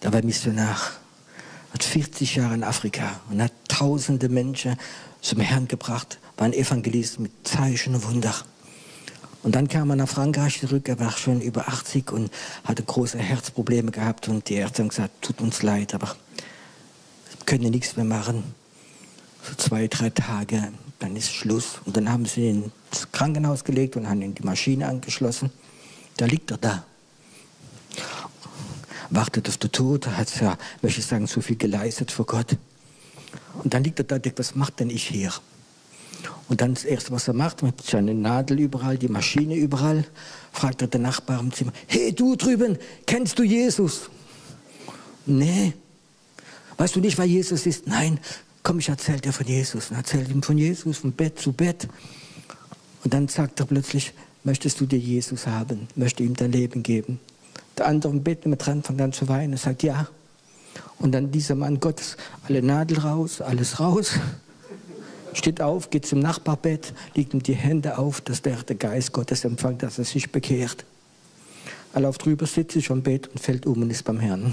der 0.03 0.11
war 0.11 0.23
Missionar, 0.23 0.79
hat 1.73 1.83
40 1.83 2.37
Jahre 2.37 2.55
in 2.55 2.65
Afrika 2.65 3.21
und 3.31 3.43
hat 3.43 3.53
tausende 3.69 4.29
Menschen 4.29 4.77
zum 5.21 5.41
Herrn 5.41 5.69
gebracht, 5.69 6.19
war 6.37 6.47
ein 6.47 6.53
Evangelist 6.53 7.21
mit 7.21 7.33
Zeichen 7.45 7.95
und 7.95 8.05
Wunder. 8.05 8.35
Und 9.43 9.55
dann 9.55 9.69
kam 9.69 9.91
er 9.91 9.97
nach 9.97 10.09
Frankreich 10.09 10.61
zurück, 10.61 10.89
er 10.89 10.99
war 10.99 11.13
schon 11.13 11.41
über 11.41 11.69
80 11.69 12.11
und 12.13 12.31
hatte 12.65 12.83
große 12.83 13.19
Herzprobleme 13.19 13.91
gehabt 13.91 14.29
und 14.29 14.49
die 14.49 14.55
Ärzte 14.55 14.83
haben 14.83 14.89
gesagt, 14.89 15.23
tut 15.23 15.41
uns 15.41 15.63
leid, 15.63 15.95
aber 15.95 16.17
können 17.49 17.71
nichts 17.71 17.97
mehr 17.97 18.05
machen. 18.05 18.45
So 19.43 19.55
zwei, 19.55 19.89
drei 19.89 20.11
Tage, 20.11 20.71
dann 20.99 21.17
ist 21.17 21.33
Schluss. 21.33 21.81
Und 21.87 21.97
dann 21.97 22.13
haben 22.13 22.27
sie 22.27 22.51
ihn 22.51 22.73
ins 22.93 23.11
Krankenhaus 23.11 23.65
gelegt 23.65 23.97
und 23.97 24.07
haben 24.07 24.21
ihn 24.21 24.35
die 24.35 24.43
Maschine 24.43 24.87
angeschlossen. 24.87 25.51
Da 26.19 26.27
liegt 26.27 26.51
er 26.51 26.59
da. 26.59 26.85
Wartet 29.11 29.49
auf 29.49 29.57
den 29.57 29.73
Tod, 29.73 30.07
hat 30.07 30.41
ja, 30.41 30.59
möchte 30.83 31.01
ich 31.01 31.07
sagen, 31.07 31.27
so 31.27 31.41
viel 31.41 31.57
geleistet 31.57 32.11
für 32.11 32.25
Gott. 32.25 32.57
Und 33.63 33.75
dann 33.75 33.85
liegt 33.85 33.99
er 33.99 34.05
da 34.05 34.17
und 34.17 34.25
denkt, 34.25 34.39
was 34.39 34.55
macht 34.55 34.81
denn 34.81 34.91
ich 34.91 35.07
hier? 35.07 35.33
Und 36.49 36.61
dann 36.61 36.75
das 36.75 36.85
Erste, 36.85 37.11
was 37.13 37.29
er 37.29 37.35
macht, 37.35 37.63
mit 37.63 37.81
seiner 37.83 38.15
Nadel 38.15 38.59
überall, 38.59 38.99
die 38.99 39.09
Maschine 39.09 39.55
überall, 39.55 40.05
fragt 40.53 40.83
er 40.83 40.89
den 40.89 41.03
Nachbar 41.03 41.41
im 41.41 41.53
Zimmer, 41.53 41.73
hey 41.87 42.13
du 42.13 42.37
drüben, 42.37 42.79
kennst 43.07 43.39
du 43.39 43.43
Jesus? 43.43 44.11
Nee. 45.27 45.75
Weißt 46.77 46.97
du 46.97 47.01
nicht, 47.01 47.19
wer 47.19 47.27
Jesus 47.27 47.67
ist? 47.67 47.87
Nein. 47.87 48.19
Komm, 48.63 48.79
ich 48.79 48.89
erzähl 48.89 49.21
dir 49.21 49.33
von 49.33 49.47
Jesus. 49.47 49.91
Und 49.91 49.97
erzählt 49.97 50.29
ihm 50.31 50.43
von 50.43 50.59
Jesus, 50.59 50.99
von 50.99 51.13
Bett 51.13 51.39
zu 51.39 51.53
Bett. 51.53 51.89
Und 53.05 53.15
dann 53.15 53.29
sagt 53.29 53.61
er 53.61 53.67
plötzlich, 53.67 54.13
möchtest 54.45 54.81
du 54.81 54.87
dir 54.87 54.99
Jesus 54.99 55.47
haben? 55.47 55.89
Möchte 55.95 56.23
ihm 56.23 56.35
dein 56.35 56.53
Leben 56.53 56.83
geben? 56.83 57.21
Der 57.79 57.87
andere 57.87 58.13
Bett 58.15 58.45
mit 58.47 58.65
dran 58.65 58.83
fängt 58.83 59.01
an 59.01 59.13
zu 59.13 59.29
weinen 59.29 59.53
und 59.53 59.59
sagt, 59.59 59.83
ja. 59.83 60.09
Und 60.99 61.13
dann 61.13 61.31
dieser 61.31 61.55
Mann 61.55 61.79
Gottes, 61.79 62.17
alle 62.47 62.63
Nadel 62.63 62.99
raus, 62.99 63.41
alles 63.41 63.79
raus, 63.79 64.15
steht 65.33 65.61
auf, 65.61 65.91
geht 65.91 66.07
zum 66.07 66.19
Nachbarbett, 66.19 66.93
legt 67.15 67.35
ihm 67.35 67.43
die 67.43 67.55
Hände 67.55 67.99
auf, 67.99 68.21
dass 68.21 68.43
der, 68.43 68.57
der 68.65 68.77
Geist 68.77 69.13
Gottes 69.13 69.45
empfängt, 69.45 69.83
dass 69.83 69.99
er 69.99 70.05
sich 70.05 70.33
bekehrt. 70.33 70.85
Er 71.95 72.01
läuft 72.01 72.25
drüber, 72.25 72.47
sitzt 72.47 72.73
sich 72.73 72.91
am 72.91 73.03
Bett 73.03 73.29
und 73.29 73.39
fällt 73.39 73.65
um 73.67 73.81
und 73.83 73.91
ist 73.91 74.05
beim 74.05 74.19
Herrn. 74.19 74.53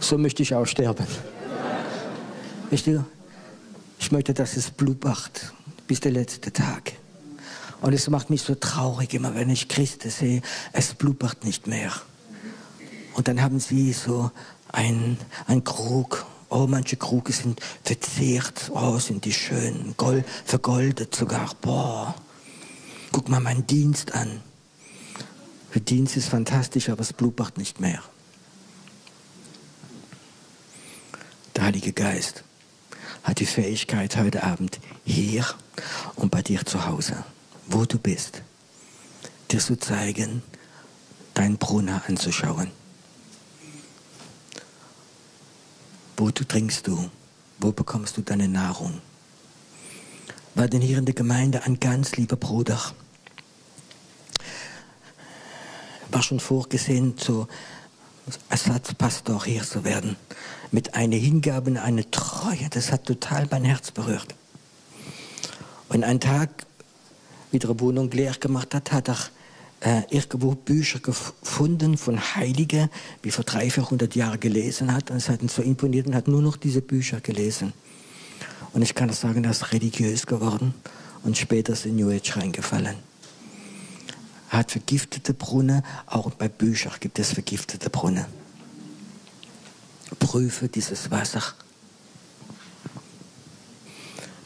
So 0.00 0.18
möchte 0.18 0.42
ich 0.42 0.54
auch 0.54 0.66
sterben. 0.66 1.06
Ich 2.70 4.10
möchte, 4.10 4.34
dass 4.34 4.56
es 4.56 4.70
Blut 4.70 5.02
macht, 5.04 5.52
bis 5.86 6.00
der 6.00 6.12
letzte 6.12 6.52
Tag. 6.52 6.92
Und 7.84 7.92
es 7.92 8.08
macht 8.08 8.30
mich 8.30 8.40
so 8.40 8.54
traurig 8.54 9.12
immer, 9.12 9.34
wenn 9.34 9.50
ich 9.50 9.68
Christus 9.68 10.16
sehe. 10.16 10.40
Es 10.72 10.94
blubbert 10.94 11.44
nicht 11.44 11.66
mehr. 11.66 11.92
Und 13.12 13.28
dann 13.28 13.42
haben 13.42 13.60
sie 13.60 13.92
so 13.92 14.30
ein, 14.72 15.18
ein 15.46 15.62
Krug 15.64 16.24
Oh, 16.48 16.66
manche 16.66 16.96
Kruge 16.96 17.32
sind 17.32 17.60
verzehrt. 17.82 18.70
Oh, 18.72 18.98
sind 18.98 19.26
die 19.26 19.32
schön. 19.34 19.92
Gold, 19.98 20.24
vergoldet 20.46 21.14
sogar. 21.14 21.50
Boah. 21.60 22.14
Guck 23.12 23.28
mal 23.28 23.40
meinen 23.40 23.66
Dienst 23.66 24.14
an. 24.14 24.40
Der 25.74 25.82
Dienst 25.82 26.16
ist 26.16 26.28
fantastisch, 26.28 26.88
aber 26.88 27.04
Blut 27.04 27.38
macht 27.38 27.58
nicht 27.58 27.80
mehr. 27.80 28.00
Der 31.54 31.64
Heilige 31.64 31.92
Geist 31.92 32.44
hat 33.24 33.40
die 33.40 33.46
Fähigkeit 33.46 34.16
heute 34.16 34.42
Abend 34.44 34.78
hier 35.04 35.44
und 36.14 36.30
bei 36.30 36.40
dir 36.40 36.64
zu 36.64 36.86
Hause, 36.86 37.24
wo 37.66 37.84
du 37.84 37.98
bist, 37.98 38.42
dir 39.50 39.60
zu 39.60 39.78
zeigen, 39.78 40.42
deinen 41.34 41.58
Brunnen 41.58 42.00
anzuschauen. 42.06 42.70
Wo 46.16 46.30
du 46.30 46.44
trinkst 46.44 46.86
du? 46.86 47.10
Wo 47.58 47.72
bekommst 47.72 48.16
du 48.16 48.22
deine 48.22 48.48
Nahrung? 48.48 49.00
War 50.54 50.68
denn 50.68 50.80
hier 50.80 50.98
in 50.98 51.04
der 51.04 51.14
Gemeinde 51.14 51.64
ein 51.64 51.80
ganz 51.80 52.16
lieber 52.16 52.36
Bruder? 52.36 52.80
War 56.10 56.22
schon 56.22 56.38
vorgesehen, 56.38 57.16
so 57.18 57.48
Ersatzpastor 58.48 59.44
hier 59.44 59.64
zu 59.64 59.84
werden. 59.84 60.16
Mit 60.70 60.94
einer 60.94 61.16
Hingabe 61.16 61.70
und 61.70 61.76
einer 61.78 62.08
Treue. 62.10 62.68
Das 62.70 62.92
hat 62.92 63.06
total 63.06 63.48
mein 63.50 63.64
Herz 63.64 63.90
berührt. 63.90 64.34
Und 65.88 66.04
einen 66.04 66.20
Tag, 66.20 66.66
wie 67.54 67.58
der 67.58 67.80
Wohnung 67.80 68.10
leer 68.10 68.34
gemacht 68.38 68.74
hat, 68.74 68.92
hat 68.92 69.08
er 69.08 69.18
äh, 69.80 70.02
irgendwo 70.10 70.54
Bücher 70.54 70.98
gefunden 70.98 71.96
von 71.96 72.18
Heiligen, 72.18 72.90
wie 73.22 73.30
vor 73.30 73.44
300, 73.44 73.72
400 73.72 74.16
Jahren 74.16 74.40
gelesen 74.40 74.92
hat. 74.92 75.10
Und 75.10 75.18
es 75.18 75.28
hat 75.28 75.40
ihn 75.40 75.48
so 75.48 75.62
imponiert 75.62 76.06
und 76.06 76.14
hat 76.14 76.28
nur 76.28 76.42
noch 76.42 76.56
diese 76.56 76.82
Bücher 76.82 77.20
gelesen. 77.20 77.72
Und 78.72 78.82
ich 78.82 78.94
kann 78.94 79.10
sagen, 79.12 79.44
er 79.44 79.52
ist 79.52 79.72
religiös 79.72 80.26
geworden 80.26 80.74
und 81.22 81.38
später 81.38 81.72
ist 81.72 81.86
in 81.86 81.96
New 81.96 82.10
Age 82.10 82.36
reingefallen. 82.36 82.96
Er 84.50 84.58
hat 84.58 84.72
vergiftete 84.72 85.32
Brunnen, 85.32 85.82
auch 86.06 86.30
bei 86.32 86.48
Büchern 86.48 86.92
gibt 86.98 87.18
es 87.18 87.32
vergiftete 87.32 87.88
Brunnen. 87.88 88.26
Prüfe 90.18 90.68
dieses 90.68 91.10
Wasser. 91.10 91.42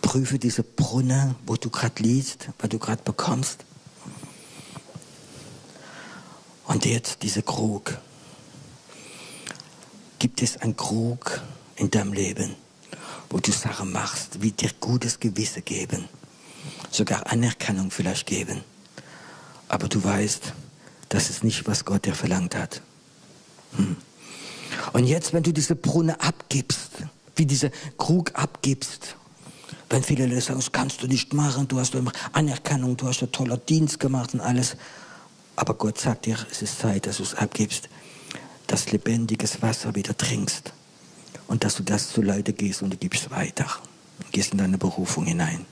Prüfe 0.09 0.39
diese 0.39 0.63
Brunnen, 0.63 1.35
wo 1.45 1.57
du 1.57 1.69
gerade 1.69 2.03
liest, 2.03 2.49
was 2.59 2.71
du 2.71 2.79
gerade 2.79 3.03
bekommst. 3.03 3.67
Und 6.65 6.87
jetzt 6.87 7.23
dieser 7.23 7.43
Krug. 7.43 7.99
Gibt 10.19 10.41
es 10.41 10.57
einen 10.57 10.79
Krug 10.79 11.43
in 11.77 11.91
deinem 11.91 12.15
Leben, 12.15 12.55
wo 13.29 13.39
du 13.39 13.53
Sachen 13.53 13.93
machst, 13.93 14.41
wie 14.41 14.51
dir 14.51 14.71
gutes 14.81 15.21
Gewissen 15.21 15.63
geben, 15.67 16.09
sogar 16.91 17.31
Anerkennung 17.31 17.91
vielleicht 17.91 18.25
geben, 18.25 18.65
aber 19.69 19.91
du 19.91 20.03
weißt, 20.03 20.55
das 21.11 21.29
ist 21.29 21.45
nicht, 21.45 21.67
was 21.67 21.85
Gott 21.85 22.07
dir 22.07 22.15
verlangt 22.15 22.57
hat. 22.57 22.81
Hm. 23.77 23.99
Und 24.95 25.05
jetzt, 25.05 25.35
wenn 25.35 25.43
du 25.43 25.53
diese 25.53 25.77
Brunnen 25.77 26.19
abgibst, 26.19 26.93
wie 27.37 27.45
diese 27.45 27.71
Krug 27.99 28.31
abgibst, 28.37 29.19
wenn 29.91 30.03
viele 30.03 30.27
Leute 30.27 30.41
sagen, 30.41 30.59
das 30.59 30.73
kannst 30.73 31.03
du 31.03 31.07
nicht 31.07 31.33
machen, 31.33 31.69
du 31.69 31.79
hast 31.79 31.95
immer 31.95 32.13
Anerkennung, 32.33 32.97
du 32.97 33.09
hast 33.09 33.23
einen 33.23 33.33
tollen 33.33 33.61
Dienst 33.69 33.99
gemacht 34.01 34.35
und 34.35 34.41
alles, 34.41 34.77
aber 35.57 35.75
Gott 35.75 35.99
sagt 35.99 36.27
dir, 36.27 36.37
es 36.51 36.63
ist 36.63 36.79
Zeit, 36.79 37.07
dass 37.07 37.17
du 37.17 37.23
es 37.23 37.35
abgibst, 37.35 37.89
dass 38.67 38.93
lebendiges 38.93 39.63
Wasser 39.63 39.95
wieder 39.95 40.17
trinkst 40.17 40.73
und 41.49 41.65
dass 41.65 41.77
du 41.77 41.83
das 41.83 42.11
zu 42.11 42.23
Leuten 42.23 42.55
gehst 42.55 42.83
und 42.83 42.93
du 42.93 42.97
gibst 42.97 43.31
weiter. 43.31 43.67
Und 44.19 44.33
gehst 44.33 44.53
in 44.53 44.59
deine 44.59 44.79
Berufung 44.79 45.25
hinein. 45.25 45.65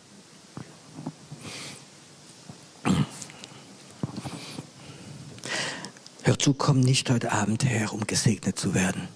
Hör 6.22 6.38
zu, 6.38 6.54
komm 6.54 6.80
nicht 6.80 7.10
heute 7.10 7.30
Abend 7.30 7.64
her, 7.64 7.92
um 7.92 8.06
gesegnet 8.06 8.58
zu 8.58 8.74
werden, 8.74 9.08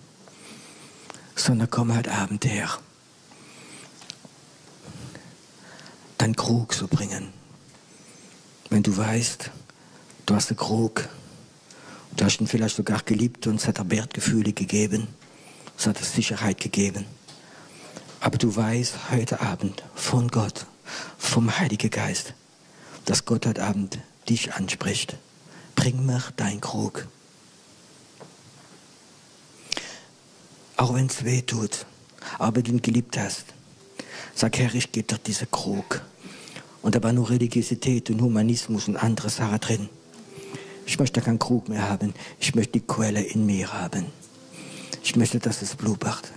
sondern 1.35 1.71
komm 1.71 1.97
heute 1.97 2.13
Abend 2.13 2.45
her, 2.45 2.79
deinen 6.21 6.37
Krug 6.37 6.75
zu 6.75 6.87
bringen. 6.87 7.29
Wenn 8.69 8.83
du 8.83 8.97
weißt, 8.97 9.51
Du 10.31 10.37
hast 10.37 10.49
einen 10.49 10.59
Krug. 10.59 11.09
Du 12.17 12.25
hast 12.25 12.41
ihn 12.41 12.47
vielleicht 12.47 12.77
sogar 12.77 13.03
geliebt 13.03 13.49
und 13.49 13.57
es 13.57 13.67
hat 13.67 13.79
dir 13.79 13.91
Wertgefühle 13.91 14.53
gegeben. 14.53 15.09
Es 15.77 15.89
hat 15.89 15.99
dir 15.99 16.05
Sicherheit 16.05 16.61
gegeben. 16.61 17.05
Aber 18.21 18.39
du 18.39 18.55
weißt 18.55 19.11
heute 19.11 19.41
Abend 19.41 19.83
von 19.97 20.29
Gott, 20.29 20.67
vom 21.19 21.59
Heiligen 21.59 21.91
Geist, 21.91 22.35
dass 23.07 23.25
Gott 23.25 23.45
heute 23.45 23.65
Abend 23.65 23.99
dich 24.29 24.55
anspricht. 24.55 25.17
Bring 25.75 26.07
mir 26.07 26.23
dein 26.37 26.61
Krug. 26.61 27.09
Auch 30.77 30.95
wenn 30.95 31.07
es 31.07 31.25
weh 31.25 31.43
tut, 31.43 31.87
aber 32.39 32.63
du 32.63 32.71
ihn 32.71 32.83
geliebt 32.83 33.19
hast, 33.19 33.47
sag 34.37 34.57
Herr, 34.61 34.73
ich 34.73 34.93
gebe 34.93 35.09
dir 35.09 35.19
diesen 35.19 35.51
Krug. 35.51 36.03
Und 36.83 36.95
da 36.95 37.03
war 37.03 37.13
nur 37.13 37.31
Religiosität 37.31 38.11
und 38.11 38.23
Humanismus 38.23 38.89
und 38.89 38.97
andere 38.97 39.29
Sachen 39.31 39.61
drin. 39.61 39.89
Ich 40.87 40.99
möchte 40.99 41.21
keinen 41.21 41.39
Krug 41.39 41.69
mehr 41.69 41.89
haben. 41.89 42.15
Ich 42.41 42.55
möchte 42.55 42.73
die 42.73 42.87
Quelle 42.87 43.23
in 43.23 43.47
mir 43.47 43.73
haben. 43.73 44.07
Ich 45.03 45.17
möchte, 45.17 45.39
dass 45.39 45.63
es 45.63 45.77
macht. 45.81 46.33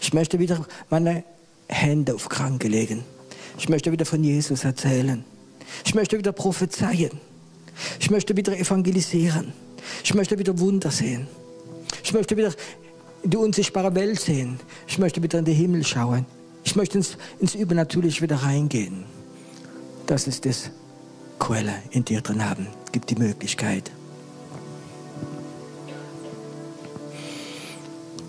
Ich 0.00 0.12
möchte 0.12 0.38
wieder 0.38 0.66
meine 0.88 1.24
Hände 1.68 2.14
auf 2.14 2.28
Kranke 2.28 2.68
legen. 2.68 3.04
Ich 3.58 3.68
möchte 3.68 3.92
wieder 3.92 4.06
von 4.06 4.22
Jesus 4.22 4.64
erzählen. 4.64 5.24
Ich 5.84 5.94
möchte 5.94 6.18
wieder 6.18 6.32
prophezeien. 6.32 7.10
Ich 8.00 8.10
möchte 8.10 8.36
wieder 8.36 8.56
evangelisieren. 8.56 9.52
Ich 10.04 10.14
möchte 10.14 10.38
wieder 10.38 10.58
Wunder 10.58 10.90
sehen. 10.90 11.26
Ich 12.02 12.12
möchte 12.12 12.36
wieder 12.36 12.52
die 13.24 13.36
unsichtbare 13.36 13.94
Welt 13.94 14.20
sehen. 14.20 14.60
Ich 14.86 14.98
möchte 14.98 15.22
wieder 15.22 15.38
in 15.38 15.44
den 15.44 15.54
Himmel 15.54 15.84
schauen. 15.84 16.26
Ich 16.64 16.76
möchte 16.76 16.98
ins, 16.98 17.16
ins 17.38 17.54
Übernatürliche 17.54 18.22
wieder 18.22 18.36
reingehen. 18.36 19.04
Das 20.06 20.28
ist 20.28 20.46
das 20.46 20.70
Quelle 21.40 21.74
in 21.90 22.04
dir 22.04 22.20
drin 22.20 22.48
haben. 22.48 22.68
Gibt 22.92 23.10
die 23.10 23.16
Möglichkeit. 23.16 23.90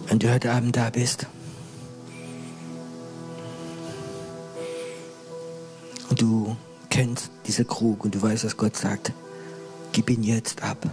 Wenn 0.07 0.17
du 0.17 0.33
heute 0.33 0.51
Abend 0.51 0.75
da 0.75 0.89
bist 0.89 1.27
und 6.09 6.19
du 6.19 6.57
kennst 6.89 7.29
diesen 7.45 7.67
Krug 7.67 8.05
und 8.05 8.15
du 8.15 8.21
weißt, 8.23 8.43
dass 8.43 8.57
Gott 8.57 8.75
sagt, 8.75 9.11
gib 9.91 10.09
ihn 10.09 10.23
jetzt 10.23 10.63
ab. 10.63 10.89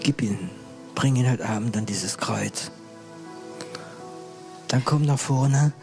Gib 0.00 0.22
ihn, 0.22 0.48
bring 0.94 1.14
ihn 1.16 1.30
heute 1.30 1.46
Abend 1.46 1.76
an 1.76 1.84
dieses 1.84 2.16
Kreuz. 2.16 2.70
Dann 4.68 4.82
komm 4.84 5.02
nach 5.02 5.18
vorne 5.18 5.74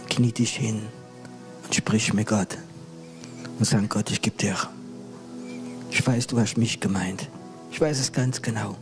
und 0.00 0.08
knie 0.08 0.32
dich 0.32 0.54
hin 0.54 0.82
und 1.64 1.74
sprich 1.74 2.14
mit 2.14 2.28
Gott 2.28 2.56
und 3.58 3.64
sagen, 3.64 3.88
Gott, 3.88 4.10
ich 4.10 4.20
gebe 4.20 4.36
dir. 4.36 4.56
Ich 5.90 6.06
weiß, 6.06 6.26
du 6.26 6.38
hast 6.38 6.56
mich 6.56 6.80
gemeint. 6.80 7.28
Ich 7.70 7.80
weiß 7.80 7.98
es 7.98 8.12
ganz 8.12 8.42
genau. 8.42 8.76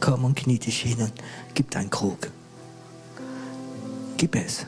Komm 0.00 0.24
und 0.24 0.36
knie 0.36 0.58
dich 0.58 0.80
hin 0.80 1.00
und 1.00 1.12
gib 1.54 1.70
deinen 1.70 1.90
Krug. 1.90 2.30
Gib 4.16 4.36
es. 4.36 4.66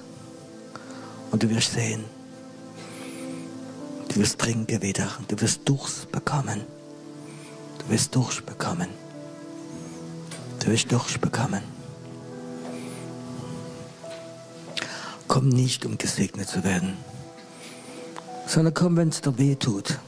Und 1.30 1.42
du 1.42 1.50
wirst 1.50 1.72
sehen, 1.72 2.04
du 4.08 4.16
wirst 4.16 4.38
trinken 4.38 4.82
wieder. 4.82 5.08
Du 5.28 5.40
wirst 5.40 5.60
Durst 5.68 6.10
bekommen. 6.10 6.62
Du 7.78 7.92
wirst 7.92 8.14
Durst 8.14 8.46
bekommen. 8.46 8.88
Du 10.60 10.68
wirst 10.68 10.90
Durst 10.90 11.20
bekommen. 11.20 11.62
Komm 15.28 15.48
nicht, 15.48 15.84
um 15.84 15.98
gesegnet 15.98 16.48
zu 16.48 16.62
werden 16.62 16.96
sondern 18.46 18.74
komm, 18.74 18.96
wenn 18.96 19.08
es 19.08 19.20
dir 19.20 19.36
weh 19.38 19.54
tut. 19.54 19.98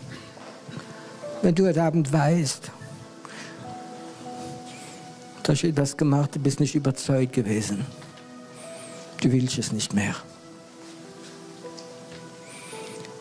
Wenn 1.42 1.54
du 1.54 1.66
heute 1.66 1.82
Abend 1.82 2.12
weißt, 2.12 2.70
du 5.42 5.52
hast 5.52 5.64
etwas 5.64 5.96
gemacht, 5.96 6.34
du 6.34 6.40
bist 6.40 6.60
nicht 6.60 6.74
überzeugt 6.74 7.32
gewesen. 7.32 7.84
Du 9.20 9.32
willst 9.32 9.58
es 9.58 9.72
nicht 9.72 9.94
mehr. 9.94 10.14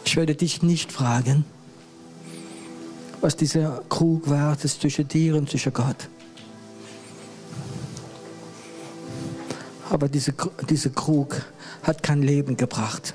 Ich 0.06 0.16
werde 0.16 0.36
dich 0.36 0.62
nicht 0.62 0.92
fragen, 0.92 1.46
was 3.22 3.36
dieser 3.36 3.84
Krug 3.90 4.30
war, 4.30 4.56
das 4.56 4.80
zwischen 4.80 5.08
dir 5.08 5.36
und 5.36 5.50
zwischen 5.50 5.74
Gott. 5.74 6.10
Aber 9.90 10.08
dieser, 10.10 10.34
dieser 10.70 10.90
Krug 10.90 11.42
hat 11.84 12.04
kein 12.04 12.22
Leben 12.22 12.58
gebracht. 12.58 13.14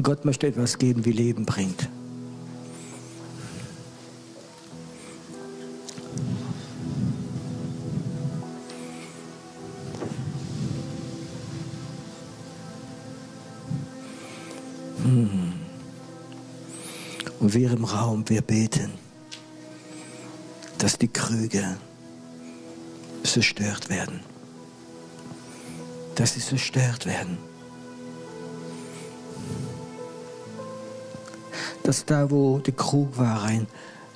Und 0.00 0.04
Gott 0.04 0.24
möchte 0.24 0.46
etwas 0.46 0.78
geben, 0.78 1.04
wie 1.04 1.12
Leben 1.12 1.44
bringt. 1.44 1.86
Hm. 15.02 15.52
Und 17.40 17.52
wir 17.52 17.70
im 17.70 17.84
Raum, 17.84 18.26
wir 18.26 18.40
beten, 18.40 18.92
dass 20.78 20.96
die 20.96 21.08
Krüge 21.08 21.76
zerstört 23.22 23.90
werden. 23.90 24.20
Dass 26.14 26.32
sie 26.32 26.40
zerstört 26.40 27.04
werden. 27.04 27.49
Dass 31.90 32.04
da, 32.04 32.30
wo 32.30 32.60
der 32.60 32.74
Krug 32.74 33.18
war, 33.18 33.42
eine 33.42 33.66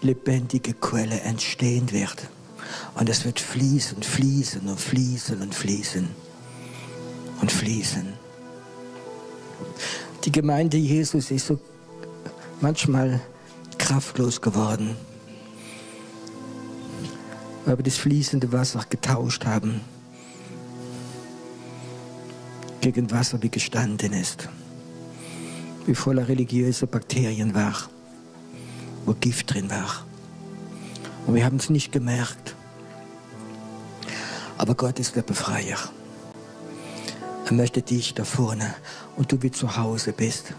lebendige 0.00 0.74
Quelle 0.74 1.22
entstehen 1.22 1.90
wird. 1.90 2.28
Und 2.94 3.08
es 3.08 3.24
wird 3.24 3.40
fließen, 3.40 4.00
fließen 4.00 4.68
und 4.68 4.78
fließen 4.78 5.42
und 5.42 5.52
fließen 5.52 6.08
und 7.40 7.50
fließen. 7.50 8.12
Die 10.24 10.30
Gemeinde 10.30 10.76
Jesus 10.76 11.32
ist 11.32 11.48
so 11.48 11.58
manchmal 12.60 13.20
kraftlos 13.76 14.40
geworden, 14.40 14.94
weil 17.64 17.76
wir 17.76 17.82
das 17.82 17.96
fließende 17.96 18.52
Wasser 18.52 18.84
getauscht 18.88 19.46
haben 19.46 19.80
gegen 22.80 23.10
Wasser, 23.10 23.42
wie 23.42 23.50
gestanden 23.50 24.12
ist, 24.12 24.48
wie 25.86 25.94
voller 25.94 26.28
religiöser 26.28 26.86
Bakterien 26.86 27.54
war, 27.54 27.74
wo 29.04 29.14
Gift 29.14 29.52
drin 29.52 29.70
war. 29.70 30.06
Und 31.26 31.34
wir 31.34 31.44
haben 31.44 31.56
es 31.56 31.70
nicht 31.70 31.92
gemerkt. 31.92 32.54
Aber 34.56 34.74
Gott 34.74 34.98
ist 34.98 35.16
der 35.16 35.22
Befreier. 35.22 35.78
Er 37.46 37.52
möchte 37.52 37.82
dich 37.82 38.14
da 38.14 38.24
vorne 38.24 38.74
und 39.16 39.32
du 39.32 39.42
wie 39.42 39.50
zu 39.50 39.76
Hause 39.76 40.12
bist. 40.12 40.54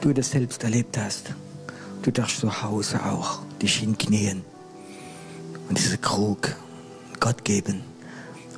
Du 0.00 0.12
das 0.12 0.30
selbst 0.30 0.62
erlebt 0.62 0.98
hast. 0.98 1.34
Du 2.02 2.10
darfst 2.10 2.38
zu 2.38 2.62
Hause 2.62 3.04
auch 3.04 3.40
dich 3.60 3.76
hinknien 3.76 4.44
und 5.68 5.78
diesen 5.78 6.00
Krug 6.00 6.54
Gott 7.20 7.44
geben 7.44 7.82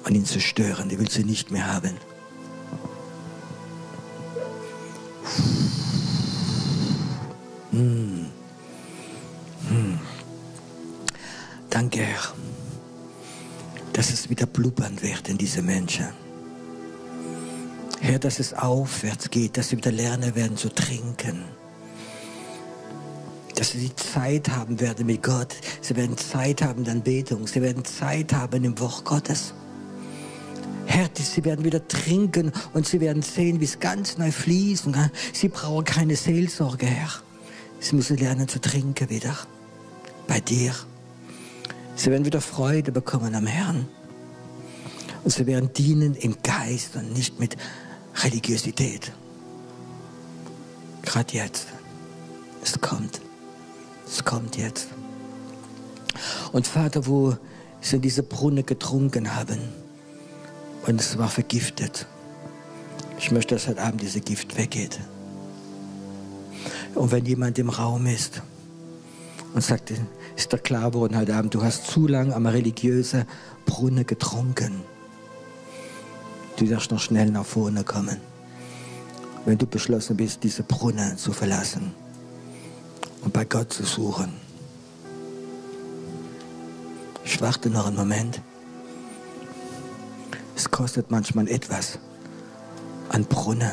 und 0.05 0.15
ihn 0.15 0.25
zerstören. 0.25 0.89
Die 0.89 0.99
willst 0.99 1.17
du 1.17 1.23
nicht 1.23 1.51
mehr 1.51 1.73
haben. 1.73 1.93
Hm. 7.75 8.27
Hm. 9.69 9.99
Danke, 11.71 12.03
Herr, 12.03 12.33
dass 13.93 14.13
es 14.13 14.31
wieder 14.31 14.47
blubbern 14.47 15.03
wird 15.03 15.29
in 15.29 15.37
diese 15.39 15.61
Menschen. 15.61 16.07
Herr, 18.01 18.21
dass 18.21 18.39
es 18.39 18.55
aufwärts 18.55 19.29
geht, 19.29 19.57
dass 19.57 19.71
sie 19.71 19.77
wieder 19.77 19.91
lernen 19.91 20.37
werden 20.37 20.57
zu 20.57 20.69
trinken. 20.69 21.43
Dass 23.57 23.73
sie 23.73 23.89
die 23.89 23.97
Zeit 23.97 24.51
haben 24.51 24.79
werden 24.79 25.07
mit 25.07 25.25
Gott. 25.25 25.57
Sie 25.81 25.97
werden 25.97 26.17
Zeit 26.17 26.63
haben 26.63 26.85
in 26.85 26.91
Anbetung. 26.91 27.49
Sie 27.49 27.61
werden 27.61 27.85
Zeit 27.85 28.33
haben 28.33 28.63
im 28.63 28.79
Wort 28.79 29.05
Gottes. 29.05 29.53
Herr, 30.87 31.09
sie 31.13 31.45
werden 31.45 31.65
wieder 31.65 31.89
trinken 31.89 32.53
und 32.73 32.87
sie 32.87 33.01
werden 33.01 33.23
sehen, 33.23 33.59
wie 33.59 33.65
es 33.65 33.81
ganz 33.81 34.17
neu 34.17 34.31
fließt. 34.31 34.87
Sie 35.33 35.49
brauchen 35.49 35.85
keine 35.85 36.15
Seelsorge, 36.15 36.87
Herr. 36.87 37.24
Sie 37.85 37.97
müssen 37.97 38.17
lernen 38.17 38.49
zu 38.49 38.63
trinken 38.63 39.11
wieder. 39.11 39.37
Bei 40.27 40.41
dir. 40.41 40.75
Sie 41.97 42.11
werden 42.11 42.25
wieder 42.25 42.41
Freude 42.41 42.93
bekommen 42.93 43.35
am 43.35 43.47
Herrn. 43.47 43.87
Und 45.23 45.31
sie 45.31 45.45
werden 45.47 45.71
dienen 45.75 46.15
im 46.15 46.39
Geist 46.43 46.97
und 46.97 47.13
nicht 47.13 47.39
mit 47.39 47.59
Religiosität. 48.23 49.13
Gerade 51.03 51.35
jetzt. 51.35 51.67
Es 52.63 52.81
kommt. 52.81 53.21
Es 54.07 54.25
kommt 54.25 54.57
jetzt. 54.57 54.89
Und 56.53 56.67
Vater, 56.67 57.07
wo 57.07 57.37
sie 57.83 57.99
diese 57.99 58.23
Brunnen 58.23 58.65
getrunken 58.65 59.37
haben 59.37 59.59
und 60.87 61.03
es 61.03 61.19
war 61.19 61.29
vergiftet. 61.29 62.07
Ich 63.19 63.31
möchte, 63.31 63.57
dass 63.57 63.69
heute 63.69 63.83
Abend 63.83 64.01
diese 64.01 64.23
Gift 64.23 64.57
weggeht. 64.57 64.99
Und 66.95 67.11
wenn 67.13 67.25
jemand 67.25 67.59
im 67.59 67.71
Raum 67.71 68.07
ist 68.07 68.43
und 69.55 69.63
sagt, 69.63 69.93
ist 70.37 70.53
da 70.53 70.59
klar 70.59 70.91
geworden 70.91 71.17
heute 71.17 71.35
Abend, 71.35 71.55
du 71.55 71.63
hast 71.63 71.87
zu 71.87 72.07
lange 72.07 72.35
am 72.35 72.47
religiösen 72.47 73.25
Brunnen 73.67 74.07
getrunken 74.07 74.83
Du 76.57 76.67
darfst 76.67 76.91
noch 76.93 77.01
schnell 77.01 77.31
nach 77.31 77.45
vorne 77.45 77.83
kommen, 77.83 78.21
wenn 79.45 79.59
du 79.59 79.67
beschlossen 79.67 80.17
bist, 80.17 80.45
diese 80.45 80.63
Brunnen 80.63 81.19
zu 81.19 81.33
verlassen 81.33 81.93
und 83.23 83.33
bei 83.33 83.45
Gott 83.45 83.73
zu 83.73 83.83
suchen. 83.83 84.33
Ich 87.25 87.41
warte 87.41 87.71
noch 87.71 87.87
einen 87.87 87.97
Moment. 87.97 88.41
Es 90.55 90.71
kostet 90.71 91.11
manchmal 91.11 91.49
etwas 91.49 91.99
an 93.09 93.25
Brunnen, 93.25 93.73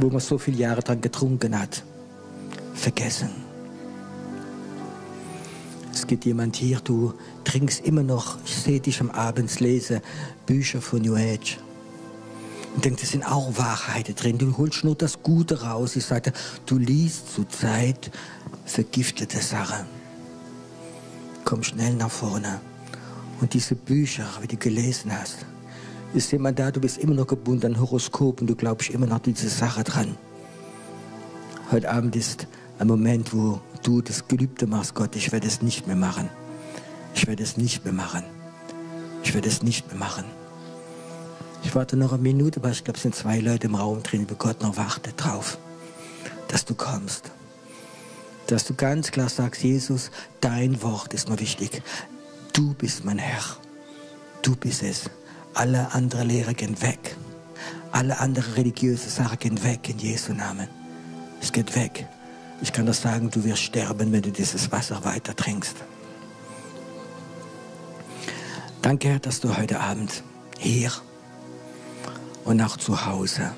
wo 0.00 0.08
man 0.08 0.20
so 0.20 0.38
viele 0.38 0.58
Jahre 0.58 0.82
dran 0.82 1.00
getrunken 1.00 1.58
hat, 1.58 1.82
vergessen. 2.74 3.30
Es 5.92 6.06
gibt 6.06 6.24
jemand 6.24 6.56
hier, 6.56 6.80
du 6.80 7.14
trinkst 7.44 7.84
immer 7.84 8.02
noch, 8.02 8.36
ich 8.44 8.56
sehe 8.56 8.80
dich 8.80 9.00
am 9.00 9.10
Abend 9.10 9.60
lesen, 9.60 10.00
Bücher 10.44 10.80
von 10.82 11.00
New 11.00 11.14
Age. 11.14 11.58
Und 12.74 12.84
denke, 12.84 13.02
da 13.02 13.06
sind 13.06 13.24
auch 13.24 13.56
Wahrheiten 13.56 14.16
drin. 14.16 14.36
Du 14.36 14.56
holst 14.58 14.82
nur 14.82 14.96
das 14.96 15.22
Gute 15.22 15.62
raus. 15.62 15.94
Ich 15.94 16.04
sagte, 16.04 16.32
du 16.66 16.76
liest 16.76 17.32
zur 17.32 17.48
Zeit 17.48 18.10
vergiftete 18.64 19.38
Sachen. 19.38 19.86
Komm 21.44 21.62
schnell 21.62 21.94
nach 21.94 22.10
vorne. 22.10 22.60
Und 23.40 23.54
diese 23.54 23.76
Bücher, 23.76 24.26
wie 24.40 24.48
du 24.48 24.56
gelesen 24.56 25.12
hast, 25.16 25.46
ist 26.14 26.30
jemand 26.30 26.58
da, 26.58 26.70
du 26.70 26.80
bist 26.80 26.98
immer 26.98 27.14
noch 27.14 27.26
gebunden 27.26 27.74
an 27.74 27.80
Horoskop 27.80 28.40
und 28.40 28.46
du 28.46 28.54
glaubst 28.54 28.90
immer 28.90 29.06
noch 29.06 29.18
diese 29.18 29.48
Sache 29.48 29.82
dran. 29.82 30.16
Heute 31.72 31.90
Abend 31.90 32.14
ist 32.14 32.46
ein 32.78 32.86
Moment, 32.86 33.34
wo 33.34 33.60
du 33.82 34.00
das 34.00 34.28
Gelübde 34.28 34.66
machst, 34.66 34.94
Gott, 34.94 35.16
ich 35.16 35.32
werde 35.32 35.48
es 35.48 35.60
nicht 35.60 35.86
mehr 35.86 35.96
machen. 35.96 36.28
Ich 37.14 37.26
werde 37.26 37.42
es 37.42 37.56
nicht 37.56 37.84
mehr 37.84 37.92
machen. 37.92 38.22
Ich 39.24 39.34
werde 39.34 39.48
es 39.48 39.62
nicht 39.62 39.88
mehr 39.88 39.96
machen. 39.96 40.24
Ich 41.64 41.74
warte 41.74 41.96
noch 41.96 42.12
eine 42.12 42.22
Minute, 42.22 42.62
weil 42.62 42.72
ich 42.72 42.84
glaube, 42.84 42.96
es 42.96 43.02
sind 43.02 43.14
zwei 43.14 43.40
Leute 43.40 43.66
im 43.66 43.74
Raum 43.74 44.02
drin, 44.02 44.26
wo 44.28 44.34
Gott 44.34 44.62
noch 44.62 44.76
wartet 44.76 45.14
drauf, 45.16 45.58
dass 46.48 46.64
du 46.64 46.74
kommst. 46.74 47.32
Dass 48.46 48.64
du 48.64 48.74
ganz 48.74 49.10
klar 49.10 49.28
sagst, 49.28 49.64
Jesus, 49.64 50.10
dein 50.40 50.80
Wort 50.82 51.14
ist 51.14 51.28
mir 51.28 51.40
wichtig. 51.40 51.82
Du 52.52 52.74
bist 52.74 53.04
mein 53.04 53.18
Herr. 53.18 53.42
Du 54.42 54.54
bist 54.54 54.82
es. 54.82 55.10
Alle 55.54 55.92
anderen 55.94 56.28
Lehrer 56.28 56.52
gehen 56.52 56.80
weg. 56.82 57.16
Alle 57.92 58.18
anderen 58.18 58.52
religiösen 58.54 59.08
Sachen 59.08 59.38
gehen 59.38 59.62
weg 59.62 59.88
in 59.88 59.98
Jesu 59.98 60.32
Namen. 60.32 60.66
Es 61.40 61.52
geht 61.52 61.76
weg. 61.76 62.06
Ich 62.60 62.72
kann 62.72 62.86
das 62.86 63.02
sagen, 63.02 63.30
du 63.30 63.44
wirst 63.44 63.62
sterben, 63.62 64.10
wenn 64.10 64.22
du 64.22 64.32
dieses 64.32 64.72
Wasser 64.72 65.04
weiter 65.04 65.34
trinkst. 65.36 65.76
Danke, 68.82 69.08
Herr, 69.08 69.18
dass 69.20 69.40
du 69.40 69.56
heute 69.56 69.80
Abend 69.80 70.24
hier 70.58 70.90
und 72.44 72.60
auch 72.60 72.76
zu 72.76 73.06
Hause, 73.06 73.52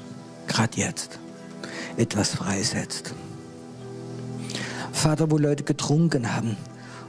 gerade 0.47 0.77
jetzt, 0.77 1.19
etwas 1.97 2.35
freisetzt. 2.35 3.15
Vater, 4.93 5.31
wo 5.31 5.39
Leute 5.39 5.65
getrunken 5.65 6.35
haben, 6.35 6.57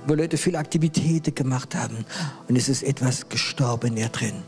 wo 0.07 0.13
Leute 0.13 0.37
viel 0.37 0.55
Aktivitäten 0.55 1.35
gemacht 1.35 1.75
haben 1.75 2.05
und 2.47 2.55
es 2.55 2.69
ist 2.69 2.83
etwas 2.83 3.27
gestorben 3.27 3.97
ihr 3.97 4.09
drin. 4.09 4.43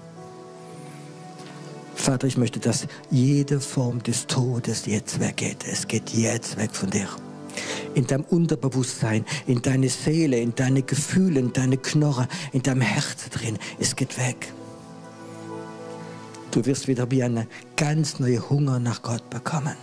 Vater, 2.00 2.28
ich 2.28 2.38
möchte, 2.38 2.60
dass 2.60 2.88
jede 3.12 3.60
Form 3.60 4.02
des 4.02 4.26
Todes 4.26 4.86
jetzt 4.86 5.20
weggeht. 5.20 5.66
Es 5.70 5.88
geht 5.88 6.10
jetzt 6.12 6.58
weg 6.58 6.74
von 6.74 6.90
dir 6.90 7.08
in 7.94 8.08
deinem 8.08 8.24
Unterbewusstsein, 8.24 9.26
in 9.48 9.62
deine 9.62 9.90
Seele, 9.90 10.40
in 10.40 10.56
deine 10.56 10.82
Gefühle, 10.82 11.42
in 11.42 11.52
deine 11.52 11.78
Knorre, 11.78 12.28
in 12.54 12.64
deinem 12.64 12.82
Herz 12.82 13.30
drin. 13.30 13.58
Es 13.80 13.96
geht 13.96 14.18
weg. 14.18 14.54
Du 16.52 16.66
wirst 16.66 16.88
wieder 16.88 17.12
wie 17.12 17.22
einen 17.22 17.48
ganz 17.76 18.20
neuen 18.20 18.50
Hunger 18.50 18.80
nach 18.80 19.02
Gott 19.02 19.30
bekommen. 19.30 19.76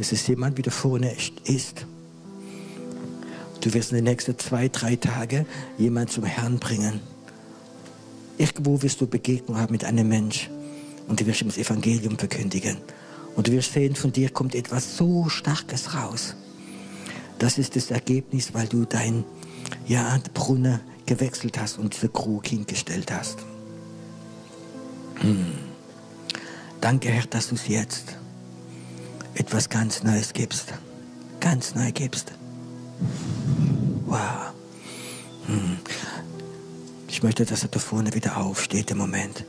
Es 0.00 0.12
ist 0.12 0.26
jemand, 0.28 0.56
wie 0.56 0.62
der 0.62 0.72
vorne 0.72 1.14
ist. 1.44 1.86
Du 3.60 3.72
wirst 3.74 3.92
in 3.92 3.96
den 3.96 4.04
nächsten 4.04 4.38
zwei, 4.38 4.68
drei 4.68 4.96
Tagen 4.96 5.46
jemand 5.76 6.10
zum 6.10 6.24
Herrn 6.24 6.58
bringen. 6.58 7.00
Irgendwo 8.38 8.80
wirst 8.82 9.00
du 9.00 9.06
Begegnung 9.06 9.56
haben 9.58 9.72
mit 9.72 9.84
einem 9.84 10.08
Mensch 10.08 10.50
und 11.08 11.20
du 11.20 11.26
wirst 11.26 11.42
ihm 11.42 11.48
das 11.48 11.58
Evangelium 11.58 12.18
verkündigen. 12.18 12.78
Und 13.36 13.50
wir 13.50 13.62
sehen, 13.62 13.94
von 13.94 14.12
dir 14.12 14.30
kommt 14.30 14.54
etwas 14.54 14.96
so 14.96 15.28
Starkes 15.28 15.94
raus. 15.94 16.34
Das 17.38 17.58
ist 17.58 17.76
das 17.76 17.90
Ergebnis, 17.90 18.54
weil 18.54 18.66
du 18.66 18.84
dein 18.84 19.24
ja, 19.86 20.18
Brunnen 20.32 20.80
gewechselt 21.06 21.58
hast 21.58 21.78
und 21.78 21.94
diese 21.94 22.08
Krug 22.08 22.46
hingestellt 22.46 23.12
hast. 23.12 23.38
Hm. 25.16 25.52
Danke, 26.80 27.10
Herr, 27.10 27.26
dass 27.26 27.48
du 27.48 27.54
es 27.54 27.68
jetzt 27.68 28.16
etwas 29.34 29.68
ganz 29.68 30.02
Neues 30.02 30.32
gibst. 30.32 30.74
Ganz 31.40 31.74
neu 31.74 31.90
gibst. 31.92 32.32
Wow. 34.06 34.52
Möchte, 37.24 37.46
dass 37.46 37.62
er 37.62 37.70
da 37.70 37.78
vorne 37.78 38.12
wieder 38.12 38.36
aufsteht 38.36 38.90
im 38.90 38.98
Moment. 38.98 39.46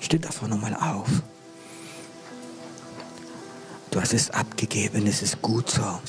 Steht 0.00 0.26
einfach 0.26 0.48
nochmal 0.48 0.74
auf. 0.74 1.06
Du 3.92 4.00
hast 4.00 4.12
es 4.12 4.32
abgegeben, 4.32 5.06
es 5.06 5.22
ist 5.22 5.40
gut 5.40 5.70
so. 5.70 6.00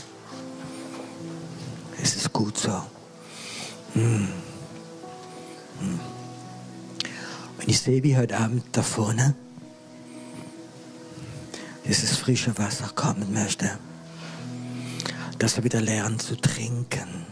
Es 2.01 2.15
ist 2.15 2.33
gut 2.33 2.57
so. 2.57 2.81
Hm. 3.93 4.29
Hm. 5.79 5.99
Und 7.59 7.67
ich 7.67 7.79
sehe, 7.79 8.01
wie 8.01 8.17
heute 8.17 8.35
Abend 8.39 8.63
da 8.71 8.81
vorne 8.81 9.35
dieses 11.85 12.17
frische 12.17 12.57
Wasser 12.57 12.89
kommen 12.95 13.31
möchte. 13.31 13.77
Dass 15.37 15.55
wir 15.55 15.63
wieder 15.63 15.81
lernen 15.81 16.19
zu 16.19 16.35
trinken. 16.35 17.27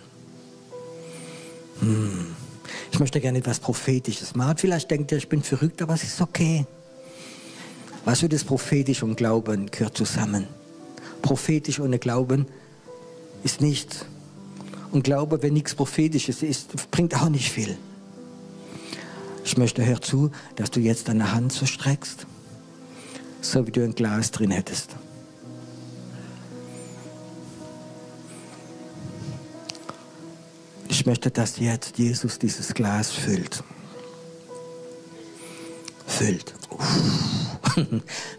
Hm. 1.80 2.45
Ich 2.92 3.00
möchte 3.00 3.20
gerne 3.20 3.40
etwas 3.40 3.60
Prophetisches 3.60 4.36
machen. 4.36 4.58
Vielleicht 4.58 4.90
denkt 4.92 5.12
ihr, 5.12 5.18
ich 5.18 5.30
bin 5.30 5.44
verrückt, 5.44 5.82
aber 5.82 5.94
es 5.94 6.04
ist 6.04 6.22
okay. 6.22 6.66
Was 8.06 8.20
für 8.20 8.30
das 8.30 8.44
Prophetisch 8.44 9.04
und 9.04 9.16
Glauben 9.16 9.72
gehört 9.72 9.98
zusammen. 9.98 10.48
Prophetisch 11.22 11.80
ohne 11.80 11.98
Glauben 11.98 12.46
ist 13.44 13.62
nichts. 13.62 14.06
Und 14.92 15.04
Glaube, 15.04 15.42
wenn 15.42 15.54
nichts 15.54 15.76
Prophetisches 15.76 16.44
ist, 16.44 16.92
bringt 16.92 17.16
auch 17.16 17.30
nicht 17.30 17.52
viel. 17.52 17.78
Ich 19.44 19.58
möchte, 19.58 19.86
hör 19.86 20.02
zu, 20.02 20.32
dass 20.56 20.72
du 20.72 20.80
jetzt 20.80 21.08
deine 21.08 21.34
Hand 21.34 21.52
so 21.52 21.66
streckst, 21.66 22.26
so 23.42 23.68
wie 23.68 23.72
du 23.72 23.84
ein 23.84 23.94
Glas 23.94 24.32
drin 24.32 24.52
hättest. 24.52 24.96
Ich 30.98 31.06
möchte, 31.06 31.30
dass 31.30 31.60
jetzt 31.60 31.98
Jesus 31.98 32.40
dieses 32.40 32.74
Glas 32.74 33.12
füllt. 33.12 33.66
Füllt. 36.08 36.56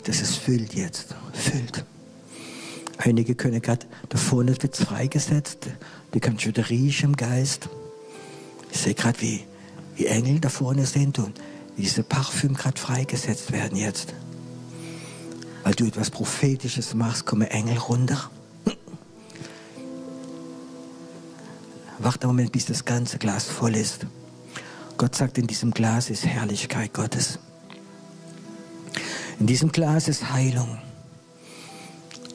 Das 0.05 0.23
ist 0.23 0.37
füllt 0.37 0.73
jetzt. 0.73 1.15
Füllt. 1.35 1.85
Einige 2.97 3.35
können 3.35 3.61
gerade, 3.61 3.85
da 4.09 4.17
vorne 4.17 4.53
wird 4.63 4.73
es 4.73 4.87
freigesetzt. 4.87 5.69
Die 6.15 6.21
du 6.21 6.47
wieder 6.47 6.71
riechen 6.71 7.11
im 7.11 7.17
Geist. 7.17 7.69
Ich 8.73 8.81
sehe 8.81 8.95
gerade, 8.95 9.21
wie, 9.21 9.45
wie 9.97 10.07
Engel 10.07 10.41
da 10.41 10.49
vorne 10.49 10.87
sind 10.87 11.19
und 11.19 11.39
diese 11.77 12.05
Parfüm 12.05 12.55
gerade 12.55 12.81
freigesetzt 12.81 13.53
werden 13.53 13.77
jetzt. 13.77 14.15
Weil 15.63 15.75
du 15.75 15.85
etwas 15.85 16.09
Prophetisches 16.09 16.95
machst, 16.95 17.27
kommen 17.27 17.49
Engel 17.49 17.77
runter. 17.77 18.31
Warte 22.07 22.29
einen 22.29 22.37
Moment, 22.37 22.53
bis 22.53 22.67
das 22.67 22.85
ganze 22.85 23.19
Glas 23.19 23.47
voll 23.47 23.75
ist. 23.75 24.07
Gott 24.97 25.17
sagt, 25.17 25.39
in 25.39 25.49
diesem 25.49 25.73
Glas 25.73 26.09
ist 26.09 26.25
Herrlichkeit 26.25 26.95
Gottes. 26.95 27.41
In 29.41 29.49
diesem 29.49 29.73
Glas 29.73 30.07
ist 30.07 30.31
Heilung. 30.31 30.79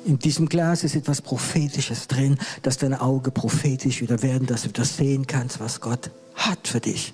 In 0.04 0.20
diesem 0.20 0.50
Glas 0.50 0.84
ist 0.84 0.98
etwas 0.98 1.22
Prophetisches 1.22 2.10
drin, 2.10 2.38
dass 2.64 2.80
dein 2.80 2.94
Auge 2.94 3.32
prophetisch 3.32 4.02
wieder 4.02 4.22
werden, 4.22 4.46
dass 4.46 4.64
du 4.64 4.72
das 4.72 4.98
sehen 4.98 5.26
kannst, 5.26 5.62
was 5.62 5.80
Gott 5.80 6.12
hat 6.36 6.68
für 6.68 6.82
dich. 6.82 7.14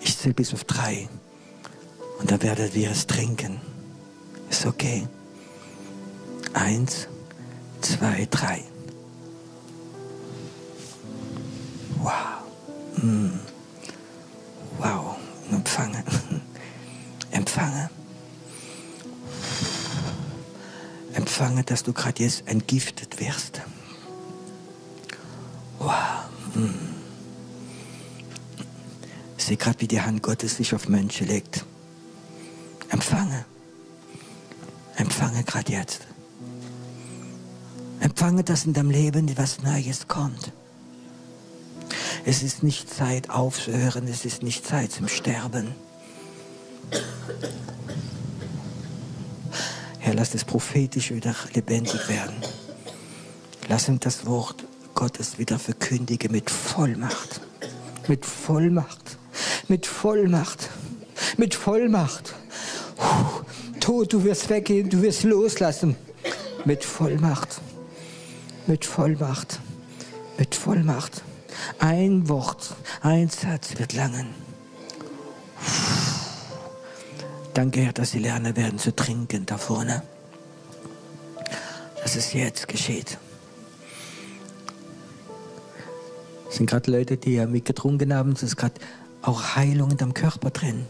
Ich 0.00 0.16
zähle 0.16 0.32
bis 0.32 0.54
auf 0.54 0.64
drei 0.64 1.06
und 2.18 2.30
dann 2.30 2.42
werdet 2.42 2.74
ihr 2.74 2.90
es 2.90 3.06
trinken. 3.06 3.60
Ist 4.48 4.64
okay. 4.64 5.06
Eins, 6.54 7.08
zwei, 7.82 8.26
drei. 8.30 8.64
Wow. 12.00 13.02
Mm. 13.02 13.40
Wow. 14.78 15.16
Empfange. 15.50 16.04
Empfange. 17.30 17.90
Empfange, 21.14 21.64
dass 21.64 21.82
du 21.82 21.92
gerade 21.92 22.22
jetzt 22.22 22.46
entgiftet 22.46 23.18
wirst. 23.20 23.60
Wow. 25.78 25.92
Hm. 26.54 26.74
Ich 29.36 29.44
sehe 29.44 29.56
gerade, 29.56 29.80
wie 29.80 29.88
die 29.88 30.00
Hand 30.00 30.22
Gottes 30.22 30.56
sich 30.56 30.74
auf 30.74 30.88
Menschen 30.88 31.26
legt. 31.26 31.64
Empfange. 32.90 33.44
Empfange 34.96 35.44
gerade 35.44 35.72
jetzt. 35.72 36.06
Empfange, 38.00 38.44
dass 38.44 38.64
in 38.64 38.72
deinem 38.72 38.90
Leben 38.90 39.28
etwas 39.28 39.62
Neues 39.62 40.08
kommt. 40.08 40.52
Es 42.24 42.42
ist 42.42 42.62
nicht 42.62 42.92
Zeit 42.92 43.30
aufzuhören, 43.30 44.06
es 44.08 44.24
ist 44.24 44.42
nicht 44.42 44.66
Zeit 44.66 44.92
zum 44.92 45.08
Sterben. 45.08 45.74
Herr, 49.98 50.14
lass 50.14 50.34
es 50.34 50.44
prophetisch 50.44 51.10
wieder 51.10 51.34
lebendig 51.54 52.08
werden. 52.08 52.36
Lass 53.68 53.88
ihm 53.88 54.00
das 54.00 54.26
Wort 54.26 54.64
Gottes 54.94 55.38
wieder 55.38 55.58
verkündigen 55.58 56.32
mit 56.32 56.50
Vollmacht. 56.50 57.40
Mit 58.08 58.24
Vollmacht. 58.24 59.18
Mit 59.68 59.86
Vollmacht. 59.86 60.70
Mit 61.36 61.54
Vollmacht. 61.54 62.34
Puh. 62.96 63.44
Tod, 63.80 64.12
du 64.12 64.24
wirst 64.24 64.48
weggehen, 64.50 64.90
du 64.90 65.02
wirst 65.02 65.22
loslassen. 65.24 65.96
Mit 66.64 66.84
Vollmacht. 66.84 67.60
Mit 68.66 68.84
Vollmacht. 68.84 69.60
Mit 70.38 70.54
Vollmacht. 70.54 71.22
Ein 71.78 72.28
Wort, 72.28 72.74
ein 73.02 73.28
Satz 73.28 73.78
wird 73.78 73.92
langen. 73.92 74.34
Danke, 77.54 77.80
Herr, 77.82 77.92
dass 77.92 78.10
sie 78.10 78.18
lernen 78.18 78.56
werden 78.56 78.78
zu 78.78 78.94
trinken 78.94 79.46
da 79.46 79.58
vorne. 79.58 80.02
Dass 82.02 82.16
es 82.16 82.32
jetzt 82.32 82.66
geschieht. 82.66 83.18
Es 86.48 86.56
sind 86.56 86.68
gerade 86.68 86.90
Leute, 86.90 87.16
die 87.16 87.34
ja 87.34 87.46
mitgetrunken 87.46 88.12
haben. 88.12 88.32
Es 88.32 88.42
ist 88.42 88.56
gerade 88.56 88.74
auch 89.22 89.56
Heilung 89.56 89.92
in 89.92 89.96
deinem 89.96 90.14
Körper 90.14 90.50
drin. 90.50 90.86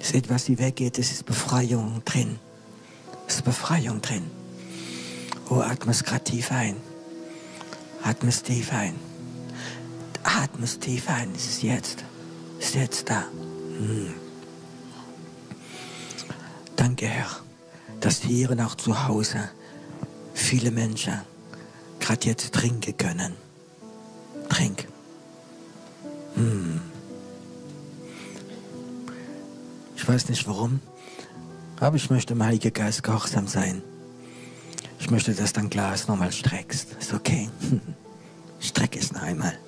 Es 0.00 0.08
ist 0.08 0.14
etwas, 0.14 0.44
die 0.44 0.58
weggeht. 0.58 0.98
Es 0.98 1.12
ist 1.12 1.26
Befreiung 1.26 2.02
drin. 2.04 2.38
Es 3.28 3.36
ist 3.36 3.44
Befreiung 3.44 4.02
drin. 4.02 4.24
Oh, 5.48 5.60
atme 5.60 5.92
es 5.92 6.02
gerade 6.02 6.24
tief 6.24 6.50
ein. 6.50 6.76
Atme 8.02 8.30
es 8.30 8.42
tief 8.42 8.72
ein. 8.72 9.11
Atme 10.22 10.64
es 10.64 10.78
tief 10.78 11.08
ein. 11.08 11.32
Es 11.34 11.46
ist 11.46 11.62
jetzt. 11.62 12.04
Es 12.58 12.66
ist 12.66 12.74
jetzt 12.74 13.10
da. 13.10 13.24
Hm. 13.78 14.14
Danke, 16.76 17.06
Herr, 17.06 17.30
dass 18.00 18.22
hier 18.22 18.50
und 18.50 18.60
auch 18.60 18.74
zu 18.74 19.06
Hause 19.06 19.50
viele 20.34 20.70
Menschen 20.70 21.20
gerade 22.00 22.26
jetzt 22.26 22.52
trinken 22.52 22.96
können. 22.96 23.34
Trink. 24.48 24.88
Hm. 26.34 26.80
Ich 29.96 30.08
weiß 30.08 30.28
nicht 30.28 30.46
warum, 30.48 30.80
aber 31.78 31.96
ich 31.96 32.10
möchte 32.10 32.32
im 32.32 32.42
Heiligen 32.42 32.72
Geist 32.72 33.02
gehorsam 33.02 33.46
sein. 33.46 33.82
Ich 34.98 35.10
möchte, 35.10 35.34
dass 35.34 35.52
dein 35.52 35.70
Glas 35.70 36.08
nochmal 36.08 36.32
streckst. 36.32 36.92
Ist 37.00 37.12
okay. 37.12 37.48
Streck 38.60 38.96
es 38.96 39.12
noch 39.12 39.22
einmal. 39.22 39.58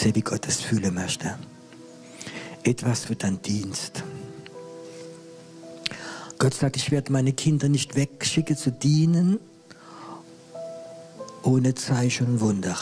Sehe, 0.00 0.14
wie 0.14 0.22
Gott 0.22 0.46
es 0.48 0.60
fühlen 0.60 0.94
möchte 0.94 1.36
etwas 2.62 3.04
für 3.04 3.16
deinen 3.16 3.42
Dienst. 3.42 4.04
Gott 6.38 6.54
sagt, 6.54 6.76
ich 6.76 6.90
werde 6.90 7.12
meine 7.12 7.32
Kinder 7.32 7.68
nicht 7.68 7.96
wegschicken 7.96 8.56
zu 8.56 8.70
dienen 8.70 9.38
ohne 11.42 11.74
Zeichen 11.74 12.26
und 12.26 12.40
Wunder. 12.40 12.76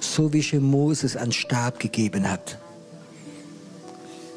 So 0.00 0.32
wie 0.32 0.38
ich 0.38 0.52
Moses 0.54 1.16
an 1.16 1.32
Stab 1.32 1.78
gegeben 1.78 2.28
hat. 2.28 2.58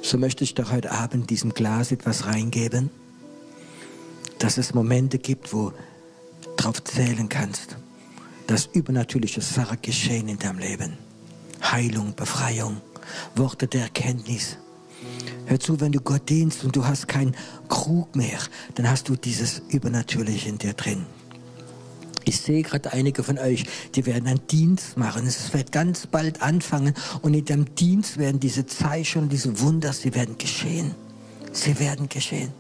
So 0.02 0.18
möchte 0.18 0.44
ich 0.44 0.54
doch 0.54 0.72
heute 0.72 0.92
Abend 0.92 1.30
diesem 1.30 1.54
Glas 1.54 1.92
etwas 1.92 2.26
reingeben, 2.26 2.90
dass 4.40 4.58
es 4.58 4.74
Momente 4.74 5.18
gibt, 5.18 5.54
wo 5.54 5.70
du 5.70 5.76
drauf 6.58 6.84
zählen 6.84 7.30
kannst, 7.30 7.78
dass 8.48 8.68
übernatürliche 8.68 9.42
Sachen 9.42 9.80
geschehen 9.82 10.28
in 10.28 10.38
deinem 10.38 10.60
Leben. 10.60 10.98
Heilung, 11.72 12.16
Befreiung. 12.16 12.82
Worte 13.36 13.68
der 13.68 13.84
Erkenntnis. 13.84 14.58
Hör 15.46 15.60
zu, 15.60 15.80
wenn 15.82 15.92
du 15.92 16.00
Gott 16.00 16.30
dienst 16.30 16.64
und 16.64 16.76
du 16.76 16.86
hast 16.86 17.08
keinen 17.08 17.36
Krug 17.68 18.16
mehr, 18.16 18.40
dann 18.76 18.90
hast 18.90 19.10
du 19.10 19.16
dieses 19.16 19.62
Übernatürliche 19.70 20.50
in 20.50 20.58
dir 20.58 20.74
drin. 20.74 21.06
Ich 22.26 22.40
sehe 22.40 22.64
gerade 22.64 22.94
einige 22.94 23.24
von 23.24 23.38
euch, 23.38 23.66
die 23.96 24.06
werden 24.06 24.28
einen 24.28 24.48
Dienst 24.48 24.96
machen. 24.96 25.28
Es 25.28 25.54
wird 25.54 25.74
ganz 25.74 26.08
bald 26.08 26.42
anfangen 26.42 26.94
und 27.22 27.34
in 27.34 27.44
dem 27.44 27.76
Dienst 27.76 28.18
werden 28.18 28.40
diese 28.40 28.66
Zeichen 28.66 29.28
diese 29.28 29.60
Wunder, 29.60 29.92
sie 29.92 30.16
werden 30.16 30.38
geschehen. 30.38 30.96
Sie 31.52 31.78
werden 31.80 32.08
geschehen. 32.08 32.52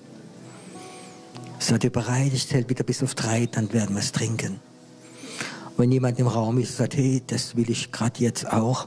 Seid 1.59 1.85
ihr 1.85 1.91
bereit? 1.91 2.33
Ich 2.33 2.47
zähle 2.47 2.67
wieder 2.67 2.83
bis 2.83 3.01
auf 3.01 3.15
drei, 3.15 3.45
dann 3.45 3.71
werden 3.71 3.95
wir 3.95 4.01
es 4.01 4.11
trinken. 4.11 4.59
Wenn 5.77 5.91
jemand 5.91 6.19
im 6.19 6.27
Raum 6.27 6.59
ist 6.59 6.71
und 6.71 6.77
sagt, 6.77 6.97
hey, 6.97 7.21
das 7.25 7.55
will 7.55 7.69
ich 7.69 7.91
gerade 7.91 8.21
jetzt 8.21 8.51
auch, 8.51 8.85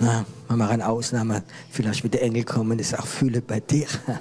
na, 0.00 0.24
wir 0.48 0.56
machen 0.56 0.74
eine 0.74 0.88
Ausnahme. 0.88 1.42
Vielleicht 1.70 2.02
wird 2.02 2.14
der 2.14 2.22
Engel 2.22 2.44
kommen, 2.44 2.78
ist 2.78 2.98
auch 2.98 3.06
Fühle 3.06 3.40
bei 3.40 3.60
dir. 3.60 3.86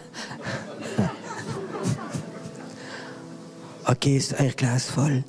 okay, 3.86 4.18
ist 4.18 4.40
euer 4.40 4.52
Glas 4.52 4.86
voll? 4.86 5.24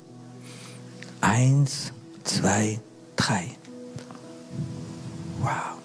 Eins, 1.21 1.91
zwei, 2.23 2.79
drei. 3.15 3.51
Wow. 5.39 5.77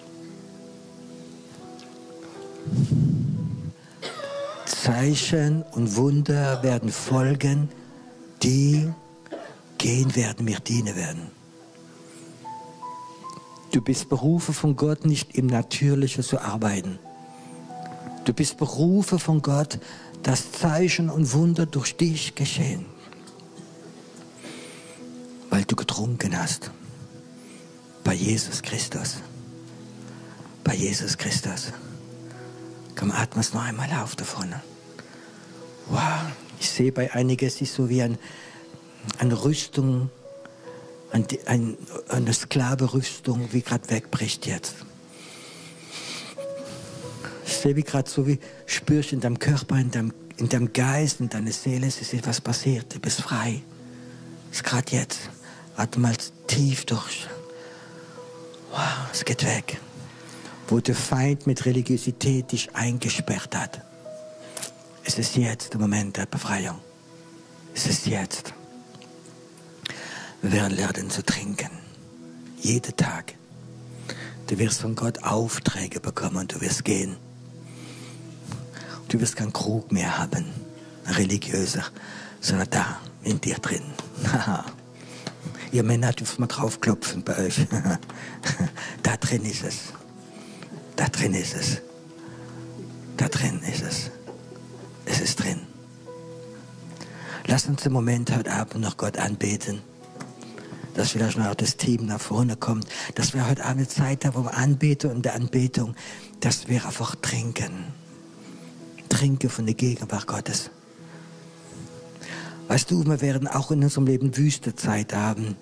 Zeichen 4.65 5.63
und 5.71 5.95
Wunder 5.95 6.61
werden 6.63 6.89
folgen, 6.89 7.69
die 8.41 8.91
gehen 9.83 10.15
werden, 10.15 10.45
mir 10.45 10.59
dienen 10.59 10.95
werden. 10.95 11.31
Du 13.71 13.81
bist 13.81 14.09
berufen 14.09 14.53
von 14.53 14.75
Gott, 14.75 15.05
nicht 15.05 15.35
im 15.35 15.47
Natürlichen 15.47 16.23
zu 16.23 16.39
arbeiten. 16.39 16.99
Du 18.25 18.33
bist 18.33 18.57
berufen 18.57 19.19
von 19.19 19.41
Gott, 19.41 19.79
dass 20.21 20.51
Zeichen 20.51 21.09
und 21.09 21.33
Wunder 21.33 21.65
durch 21.65 21.97
dich 21.97 22.35
geschehen 22.35 22.85
weil 25.53 25.65
du 25.65 25.75
getrunken 25.75 26.35
hast. 26.35 26.71
Bei 28.03 28.15
Jesus 28.15 28.63
Christus. 28.63 29.17
Bei 30.63 30.73
Jesus 30.73 31.15
Christus. 31.15 31.71
Komm, 32.95 33.11
atme 33.11 33.41
es 33.41 33.53
noch 33.53 33.63
einmal 33.63 33.87
auf 34.01 34.15
davon. 34.15 34.51
Wow, 35.89 36.01
ich 36.59 36.67
sehe 36.67 36.91
bei 36.91 37.13
einigen, 37.13 37.45
es 37.45 37.61
ist 37.61 37.75
so 37.75 37.87
wie 37.87 38.01
ein, 38.01 38.17
eine 39.17 39.43
Rüstung, 39.43 40.09
ein, 41.11 41.27
ein, 41.45 41.77
eine 42.09 42.33
Sklaverüstung, 42.33 43.49
wie 43.51 43.61
gerade 43.61 43.89
wegbricht 43.89 44.45
jetzt. 44.47 44.75
Ich 47.45 47.53
sehe 47.53 47.75
wie 47.75 47.83
gerade 47.83 48.09
so 48.09 48.25
wie 48.27 48.39
spürst 48.65 49.13
in 49.13 49.19
deinem 49.19 49.39
Körper, 49.39 49.77
in 49.77 49.91
deinem, 49.91 50.13
in 50.37 50.49
deinem 50.49 50.73
Geist, 50.73 51.19
in 51.19 51.29
deiner 51.29 51.51
Seele, 51.51 51.87
es 51.87 52.01
ist 52.01 52.13
etwas 52.13 52.41
passiert, 52.41 52.93
du 52.93 52.99
bist 52.99 53.21
frei. 53.21 53.61
Es 54.51 54.57
ist 54.57 54.63
gerade 54.63 54.91
jetzt. 54.91 55.29
Atme 55.75 56.03
mal 56.03 56.15
tief 56.47 56.85
durch. 56.85 57.27
Wow, 58.71 58.79
es 59.11 59.25
geht 59.25 59.43
weg. 59.43 59.79
Wo 60.67 60.79
der 60.79 60.95
Feind 60.95 61.47
mit 61.47 61.65
Religiosität 61.65 62.51
dich 62.51 62.73
eingesperrt 62.75 63.55
hat. 63.55 63.81
Es 65.03 65.17
ist 65.17 65.35
jetzt 65.35 65.73
der 65.73 65.79
Moment 65.79 66.17
der 66.17 66.25
Befreiung. 66.25 66.79
Es 67.75 67.87
ist 67.87 68.05
jetzt. 68.05 68.53
Werden 70.43 70.75
lernen 70.75 71.09
zu 71.09 71.23
trinken. 71.23 71.69
Jeden 72.59 72.95
Tag. 72.97 73.33
Du 74.47 74.59
wirst 74.59 74.81
von 74.81 74.93
Gott 74.93 75.23
Aufträge 75.23 76.01
bekommen 76.01 76.35
und 76.35 76.53
du 76.53 76.59
wirst 76.59 76.83
gehen. 76.83 77.15
Du 79.07 79.21
wirst 79.21 79.37
keinen 79.37 79.53
Krug 79.53 79.93
mehr 79.93 80.17
haben, 80.17 80.45
religiöser, 81.07 81.85
sondern 82.41 82.69
da 82.71 82.99
in 83.23 83.39
dir 83.39 83.55
drin. 83.55 83.83
Ihr 85.71 85.83
Männer 85.83 86.11
dürft 86.11 86.37
mal 86.39 86.47
draufklopfen 86.47 87.23
bei 87.23 87.37
euch. 87.37 87.65
da 89.03 89.15
drin 89.15 89.45
ist 89.45 89.63
es. 89.63 89.77
Da 90.97 91.07
drin 91.07 91.35
ist 91.35 91.55
es. 91.55 91.81
Da 93.15 93.29
drin 93.29 93.61
ist 93.61 93.81
es. 93.81 94.11
Es 95.05 95.21
ist 95.21 95.41
drin. 95.41 95.61
Lass 97.47 97.65
uns 97.65 97.85
im 97.85 97.93
Moment 97.93 98.35
heute 98.35 98.51
Abend 98.51 98.81
noch 98.81 98.97
Gott 98.97 99.17
anbeten. 99.17 99.81
Dass 100.93 101.11
vielleicht 101.11 101.37
noch 101.37 101.55
das 101.55 101.77
Team 101.77 102.05
nach 102.05 102.21
vorne 102.21 102.55
kommt. 102.55 102.87
Dass 103.15 103.33
wir 103.33 103.47
heute 103.49 103.65
Abend 103.65 103.89
Zeit 103.89 104.25
haben, 104.25 104.35
wo 104.35 104.43
wir 104.43 104.55
anbeten 104.55 105.11
und 105.11 105.25
der 105.25 105.35
Anbetung, 105.35 105.95
dass 106.39 106.67
wir 106.67 106.85
einfach 106.85 107.15
trinken. 107.15 107.85
Trinken 109.09 109.49
von 109.49 109.65
der 109.65 109.75
Gegenwart 109.75 110.27
Gottes. 110.27 110.69
Weißt 112.67 112.89
du, 112.89 113.05
wir 113.05 113.21
werden 113.21 113.47
auch 113.47 113.71
in 113.71 113.83
unserem 113.83 114.07
Leben 114.07 114.35
Wüstezeit 114.37 115.13
haben. 115.13 115.55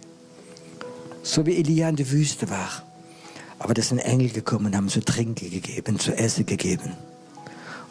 So 1.23 1.45
wie 1.45 1.55
Elia 1.57 1.89
in 1.89 1.95
der 1.95 2.09
Wüste 2.11 2.49
war. 2.49 2.83
Aber 3.59 3.73
da 3.73 3.81
sind 3.81 3.99
Engel 3.99 4.29
gekommen 4.29 4.67
und 4.67 4.75
haben 4.75 4.89
zu 4.89 5.01
trinken 5.01 5.51
gegeben, 5.51 5.99
zu 5.99 6.17
essen 6.17 6.45
gegeben. 6.45 6.93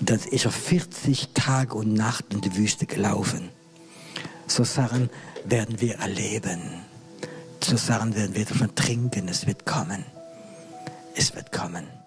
Und 0.01 0.11
dann 0.11 0.19
ist 0.19 0.47
er 0.47 0.51
40 0.51 1.29
Tage 1.35 1.75
und 1.75 1.95
Nacht 1.95 2.33
in 2.33 2.41
die 2.41 2.57
Wüste 2.57 2.87
gelaufen. 2.87 3.51
So 4.47 4.65
Sachen 4.65 5.11
werden 5.45 5.81
wir 5.81 5.97
erleben. 5.97 6.61
So 7.63 7.77
Sachen 7.77 8.15
werden 8.15 8.35
wir 8.35 8.45
davon 8.45 8.75
trinken. 8.75 9.29
Es 9.29 9.47
wird 9.47 9.67
kommen. 9.67 10.05
Es 11.15 11.35
wird 11.35 11.53
kommen. 11.53 12.00